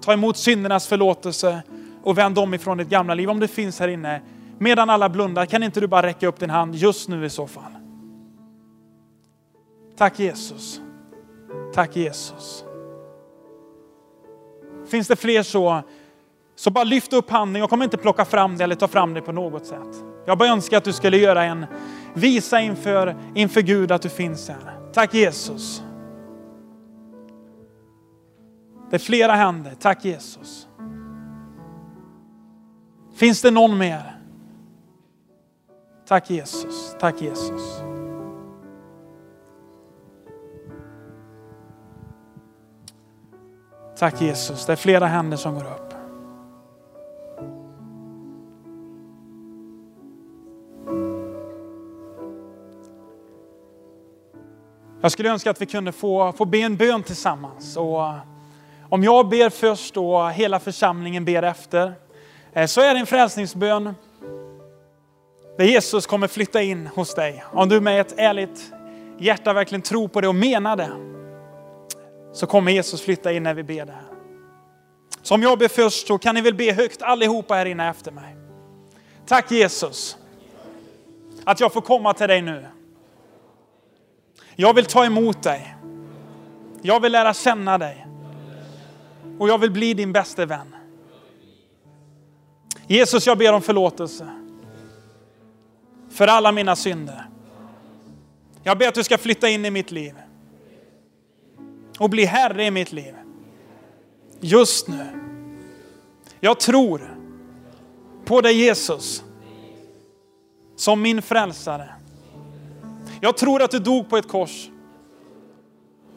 ta 0.00 0.12
emot 0.12 0.36
syndernas 0.36 0.86
förlåtelse 0.86 1.62
och 2.02 2.18
vänd 2.18 2.38
om 2.38 2.54
ifrån 2.54 2.78
ditt 2.78 2.88
gamla 2.88 3.14
liv. 3.14 3.30
Om 3.30 3.40
du 3.40 3.48
finns 3.48 3.80
här 3.80 3.88
inne, 3.88 4.20
medan 4.58 4.90
alla 4.90 5.08
blundar, 5.08 5.46
kan 5.46 5.62
inte 5.62 5.80
du 5.80 5.86
bara 5.86 6.06
räcka 6.06 6.26
upp 6.26 6.40
din 6.40 6.50
hand 6.50 6.74
just 6.74 7.08
nu 7.08 7.24
i 7.24 7.30
så 7.30 7.46
fall? 7.46 7.72
Tack 9.96 10.18
Jesus. 10.18 10.80
Tack 11.74 11.96
Jesus. 11.96 12.64
Finns 14.92 15.08
det 15.08 15.16
fler 15.16 15.42
så, 15.42 15.82
så 16.56 16.70
bara 16.70 16.84
lyft 16.84 17.12
upp 17.12 17.30
handen. 17.30 17.60
Jag 17.60 17.70
kommer 17.70 17.84
inte 17.84 17.96
plocka 17.96 18.24
fram 18.24 18.56
det 18.56 18.64
eller 18.64 18.74
ta 18.74 18.88
fram 18.88 19.14
det 19.14 19.20
på 19.20 19.32
något 19.32 19.66
sätt. 19.66 20.04
Jag 20.26 20.38
bara 20.38 20.48
önskar 20.48 20.76
att 20.76 20.84
du 20.84 20.92
skulle 20.92 21.16
göra 21.16 21.44
en, 21.44 21.66
visa 22.14 22.60
inför, 22.60 23.16
inför 23.34 23.60
Gud 23.60 23.92
att 23.92 24.02
du 24.02 24.08
finns 24.08 24.48
här. 24.48 24.92
Tack 24.92 25.14
Jesus. 25.14 25.82
Det 28.90 28.96
är 28.96 29.00
flera 29.00 29.32
händer. 29.32 29.74
Tack 29.80 30.04
Jesus. 30.04 30.68
Finns 33.14 33.42
det 33.42 33.50
någon 33.50 33.78
mer? 33.78 34.20
Tack 36.08 36.30
Jesus. 36.30 36.96
Tack 37.00 37.22
Jesus. 37.22 37.91
Tack 44.02 44.20
Jesus, 44.20 44.66
det 44.66 44.72
är 44.72 44.76
flera 44.76 45.06
händer 45.06 45.36
som 45.36 45.54
går 45.54 45.60
upp. 45.60 45.94
Jag 55.02 55.12
skulle 55.12 55.30
önska 55.30 55.50
att 55.50 55.60
vi 55.60 55.66
kunde 55.66 55.92
få, 55.92 56.32
få 56.32 56.44
be 56.44 56.58
en 56.58 56.76
bön 56.76 57.02
tillsammans. 57.02 57.76
Och 57.76 58.04
eh, 58.04 58.16
om 58.88 59.04
jag 59.04 59.28
ber 59.28 59.50
först 59.50 59.96
och 59.96 60.30
hela 60.30 60.60
församlingen 60.60 61.24
ber 61.24 61.42
efter, 61.42 61.94
eh, 62.52 62.66
så 62.66 62.80
är 62.80 62.94
det 62.94 63.00
en 63.00 63.06
frälsningsbön 63.06 63.94
där 65.56 65.64
Jesus 65.64 66.06
kommer 66.06 66.28
flytta 66.28 66.62
in 66.62 66.86
hos 66.86 67.14
dig. 67.14 67.44
Om 67.52 67.68
du 67.68 67.80
med 67.80 68.00
ett 68.00 68.14
ärligt 68.16 68.72
hjärta 69.18 69.52
verkligen 69.52 69.82
tror 69.82 70.08
på 70.08 70.20
det 70.20 70.28
och 70.28 70.34
menar 70.34 70.76
det 70.76 71.12
så 72.32 72.46
kommer 72.46 72.72
Jesus 72.72 73.02
flytta 73.02 73.32
in 73.32 73.42
när 73.42 73.54
vi 73.54 73.62
ber 73.62 73.86
det 73.86 73.92
här. 73.92 74.12
Så 75.22 75.34
om 75.34 75.42
jag 75.42 75.58
ber 75.58 75.68
först 75.68 76.06
så 76.06 76.18
kan 76.18 76.34
ni 76.34 76.40
väl 76.40 76.54
be 76.54 76.72
högt 76.72 77.02
allihopa 77.02 77.54
här 77.54 77.66
inne 77.66 77.90
efter 77.90 78.12
mig. 78.12 78.36
Tack 79.26 79.50
Jesus 79.50 80.16
att 81.44 81.60
jag 81.60 81.72
får 81.72 81.80
komma 81.80 82.14
till 82.14 82.28
dig 82.28 82.42
nu. 82.42 82.66
Jag 84.56 84.74
vill 84.74 84.84
ta 84.84 85.04
emot 85.04 85.42
dig. 85.42 85.76
Jag 86.82 87.00
vill 87.00 87.12
lära 87.12 87.34
känna 87.34 87.78
dig. 87.78 88.06
Och 89.38 89.48
jag 89.48 89.58
vill 89.58 89.70
bli 89.70 89.94
din 89.94 90.12
bästa 90.12 90.46
vän. 90.46 90.76
Jesus, 92.86 93.26
jag 93.26 93.38
ber 93.38 93.52
om 93.52 93.62
förlåtelse. 93.62 94.28
För 96.10 96.26
alla 96.26 96.52
mina 96.52 96.76
synder. 96.76 97.28
Jag 98.62 98.78
ber 98.78 98.88
att 98.88 98.94
du 98.94 99.04
ska 99.04 99.18
flytta 99.18 99.48
in 99.48 99.64
i 99.64 99.70
mitt 99.70 99.90
liv. 99.90 100.14
Och 101.98 102.10
bli 102.10 102.24
Herre 102.24 102.64
i 102.64 102.70
mitt 102.70 102.92
liv. 102.92 103.14
Just 104.40 104.88
nu. 104.88 105.06
Jag 106.40 106.60
tror 106.60 107.16
på 108.24 108.40
dig 108.40 108.54
Jesus. 108.54 109.24
Som 110.76 111.02
min 111.02 111.22
frälsare. 111.22 111.88
Jag 113.20 113.36
tror 113.36 113.62
att 113.62 113.70
du 113.70 113.78
dog 113.78 114.08
på 114.08 114.16
ett 114.16 114.28
kors. 114.28 114.68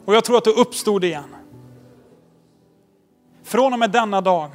Och 0.04 0.14
jag 0.14 0.24
tror 0.24 0.38
att 0.38 0.44
du 0.44 0.52
uppstod 0.52 1.04
igen. 1.04 1.36
Från 3.42 3.72
och 3.72 3.78
med 3.78 3.90
denna 3.90 4.20
dag 4.20 4.50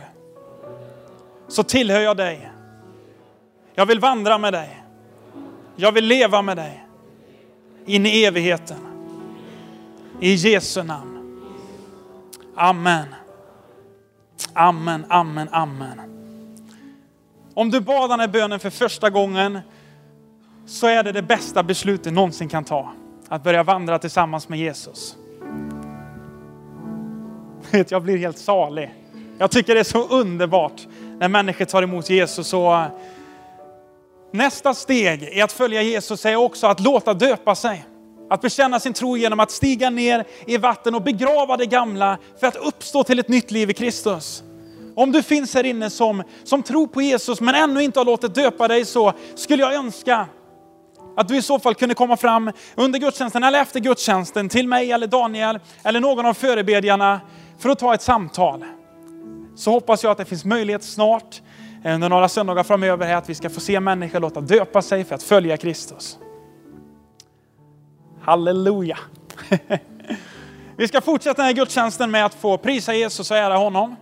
så 1.48 1.64
tillhör 1.64 2.00
jag 2.00 2.18
dig. 2.18 2.52
Jag 3.74 3.86
vill 3.86 4.00
vandra 4.00 4.38
med 4.38 4.54
dig. 4.54 4.84
Jag 5.76 5.92
vill 5.92 6.06
leva 6.06 6.42
med 6.42 6.58
dig. 6.58 6.88
In 7.86 8.06
i 8.06 8.24
evigheten. 8.24 8.78
I 10.20 10.34
Jesu 10.34 10.84
namn. 10.84 11.11
Amen. 12.62 13.06
Amen, 14.54 15.06
amen, 15.10 15.50
amen. 15.52 16.02
Om 17.54 17.72
du 17.72 17.82
bad 17.82 18.10
den 18.10 18.20
här 18.20 18.28
bönen 18.28 18.60
för 18.60 18.70
första 18.70 19.10
gången 19.10 19.60
så 20.66 20.88
är 20.88 21.04
det 21.04 21.12
det 21.12 21.22
bästa 21.22 21.64
beslut 21.64 22.04
du 22.04 22.12
någonsin 22.12 22.50
kan 22.50 22.64
ta. 22.64 22.94
Att 23.28 23.44
börja 23.44 23.64
vandra 23.64 24.00
tillsammans 24.00 24.50
med 24.50 24.60
Jesus. 24.60 25.16
Jag 27.90 28.04
blir 28.04 28.18
helt 28.18 28.38
salig. 28.38 28.94
Jag 29.38 29.52
tycker 29.52 29.74
det 29.74 29.80
är 29.80 29.84
så 29.84 30.08
underbart 30.08 30.88
när 31.20 31.28
människor 31.28 31.66
tar 31.66 31.84
emot 31.84 32.10
Jesus. 32.10 32.54
Och 32.54 32.76
eh, 32.76 32.88
nästa 34.32 34.74
steg 34.74 35.24
i 35.24 35.42
att 35.42 35.52
följa 35.52 35.82
Jesus 35.82 36.26
är 36.26 36.36
också 36.36 36.68
att 36.68 36.80
låta 36.80 37.14
döpa 37.14 37.56
sig. 37.56 37.86
Att 38.32 38.42
bekänna 38.42 38.80
sin 38.80 38.94
tro 38.94 39.18
genom 39.18 39.40
att 39.40 39.52
stiga 39.52 39.90
ner 39.90 40.26
i 40.48 40.58
vatten 40.58 40.96
och 40.96 41.02
begrava 41.02 41.58
det 41.58 41.66
gamla 41.66 42.18
för 42.40 42.48
att 42.48 42.56
uppstå 42.56 43.04
till 43.04 43.20
ett 43.20 43.28
nytt 43.28 43.52
liv 43.52 43.70
i 43.70 43.74
Kristus. 43.74 44.44
Om 44.96 45.12
du 45.12 45.24
finns 45.24 45.54
här 45.54 45.64
inne 45.64 45.90
som, 45.90 46.24
som 46.44 46.64
tror 46.64 46.88
på 46.88 47.02
Jesus 47.02 47.42
men 47.42 47.56
ännu 47.56 47.84
inte 47.84 48.00
har 48.00 48.06
låtit 48.06 48.36
döpa 48.36 48.68
dig 48.68 48.86
så 48.86 49.14
skulle 49.36 49.64
jag 49.64 49.74
önska 49.74 50.28
att 51.18 51.28
du 51.28 51.38
i 51.38 51.42
så 51.42 51.60
fall 51.60 51.76
kunde 51.76 51.96
komma 51.96 52.18
fram 52.18 52.52
under 52.76 53.00
gudstjänsten 53.00 53.44
eller 53.44 53.62
efter 53.62 53.80
gudstjänsten 53.80 54.50
till 54.50 54.68
mig 54.68 54.92
eller 54.92 55.08
Daniel 55.08 55.60
eller 55.84 56.00
någon 56.00 56.26
av 56.26 56.34
förebedjarna 56.34 57.22
för 57.60 57.70
att 57.70 57.80
ta 57.80 57.94
ett 57.94 58.02
samtal. 58.02 58.66
Så 59.56 59.72
hoppas 59.72 60.04
jag 60.04 60.12
att 60.12 60.18
det 60.18 60.26
finns 60.26 60.46
möjlighet 60.46 60.84
snart 60.84 61.42
eh, 61.84 61.96
under 61.96 62.10
några 62.10 62.30
söndagar 62.30 62.64
framöver 62.64 63.06
här 63.06 63.16
att 63.16 63.30
vi 63.30 63.36
ska 63.36 63.50
få 63.50 63.60
se 63.60 63.80
människor 63.80 64.20
låta 64.20 64.42
döpa 64.42 64.82
sig 64.82 65.04
för 65.04 65.16
att 65.16 65.24
följa 65.24 65.58
Kristus. 65.58 66.18
Halleluja! 68.24 68.98
Vi 70.78 70.88
ska 70.88 71.02
fortsätta 71.02 71.42
den 71.42 71.46
här 71.46 71.54
gudstjänsten 71.54 72.12
med 72.12 72.26
att 72.26 72.34
få 72.34 72.58
prisa 72.58 72.94
Jesus 72.94 73.32
och 73.32 73.38
ära 73.38 73.58
honom. 73.58 73.96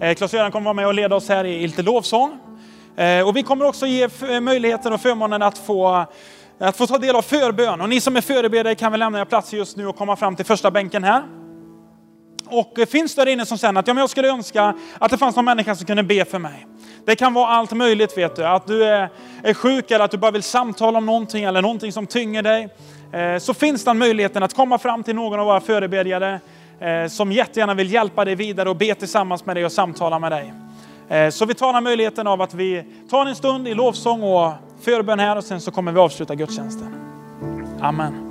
Eh, 0.00 0.14
Klas-Göran 0.14 0.52
kommer 0.52 0.64
vara 0.64 0.74
med 0.74 0.86
och 0.86 0.94
leda 0.94 1.16
oss 1.16 1.28
här 1.28 1.44
i 1.44 1.66
lite 1.66 1.82
lovsång. 1.82 2.38
Eh, 2.96 3.28
och 3.28 3.36
vi 3.36 3.42
kommer 3.42 3.64
också 3.64 3.86
ge 3.86 4.08
möjligheten 4.40 4.92
och 4.92 5.00
förmånen 5.00 5.42
att 5.42 5.58
få, 5.58 6.06
att 6.58 6.76
få 6.76 6.86
ta 6.86 6.98
del 6.98 7.16
av 7.16 7.22
förbön. 7.22 7.80
Och 7.80 7.88
ni 7.88 8.00
som 8.00 8.16
är 8.16 8.20
förebedjare 8.20 8.74
kan 8.74 8.92
väl 8.92 8.98
lämna 8.98 9.20
er 9.20 9.24
plats 9.24 9.52
just 9.52 9.76
nu 9.76 9.86
och 9.86 9.96
komma 9.96 10.16
fram 10.16 10.36
till 10.36 10.44
första 10.44 10.70
bänken 10.70 11.04
här. 11.04 11.22
Och 12.46 12.78
eh, 12.78 12.86
finns 12.86 13.14
där 13.14 13.26
inne 13.26 13.46
som 13.46 13.58
känner 13.58 13.80
att 13.80 13.86
ja, 13.86 13.94
men 13.94 14.00
jag 14.00 14.10
skulle 14.10 14.28
önska 14.28 14.74
att 14.98 15.10
det 15.10 15.18
fanns 15.18 15.36
någon 15.36 15.44
människa 15.44 15.74
som 15.74 15.86
kunde 15.86 16.02
be 16.02 16.24
för 16.24 16.38
mig. 16.38 16.66
Det 17.06 17.16
kan 17.16 17.34
vara 17.34 17.46
allt 17.46 17.72
möjligt 17.72 18.18
vet 18.18 18.36
du. 18.36 18.46
Att 18.46 18.66
du 18.66 18.84
är, 18.84 19.08
är 19.42 19.54
sjuk 19.54 19.90
eller 19.90 20.04
att 20.04 20.10
du 20.10 20.18
bara 20.18 20.30
vill 20.30 20.42
samtala 20.42 20.98
om 20.98 21.06
någonting 21.06 21.44
eller 21.44 21.62
någonting 21.62 21.92
som 21.92 22.06
tynger 22.06 22.42
dig. 22.42 22.68
Eh, 23.12 23.38
så 23.38 23.54
finns 23.54 23.84
den 23.84 23.98
möjligheten 23.98 24.42
att 24.42 24.54
komma 24.54 24.78
fram 24.78 25.02
till 25.02 25.14
någon 25.14 25.40
av 25.40 25.46
våra 25.46 25.60
förebedjare 25.60 26.40
eh, 26.80 27.06
som 27.08 27.32
jättegärna 27.32 27.74
vill 27.74 27.92
hjälpa 27.92 28.24
dig 28.24 28.34
vidare 28.34 28.70
och 28.70 28.76
be 28.76 28.94
tillsammans 28.94 29.46
med 29.46 29.56
dig 29.56 29.64
och 29.64 29.72
samtala 29.72 30.18
med 30.18 30.32
dig. 30.32 30.52
Eh, 31.08 31.30
så 31.30 31.46
vi 31.46 31.54
tar 31.54 31.72
den 31.72 31.84
möjligheten 31.84 32.26
av 32.26 32.42
att 32.42 32.54
vi 32.54 32.84
tar 33.10 33.26
en 33.26 33.34
stund 33.34 33.68
i 33.68 33.74
lovsång 33.74 34.22
och 34.22 34.52
förbön 34.80 35.18
här 35.18 35.36
och 35.36 35.44
sen 35.44 35.60
så 35.60 35.70
kommer 35.70 35.92
vi 35.92 36.00
avsluta 36.00 36.34
gudstjänsten. 36.34 36.94
Amen. 37.80 38.29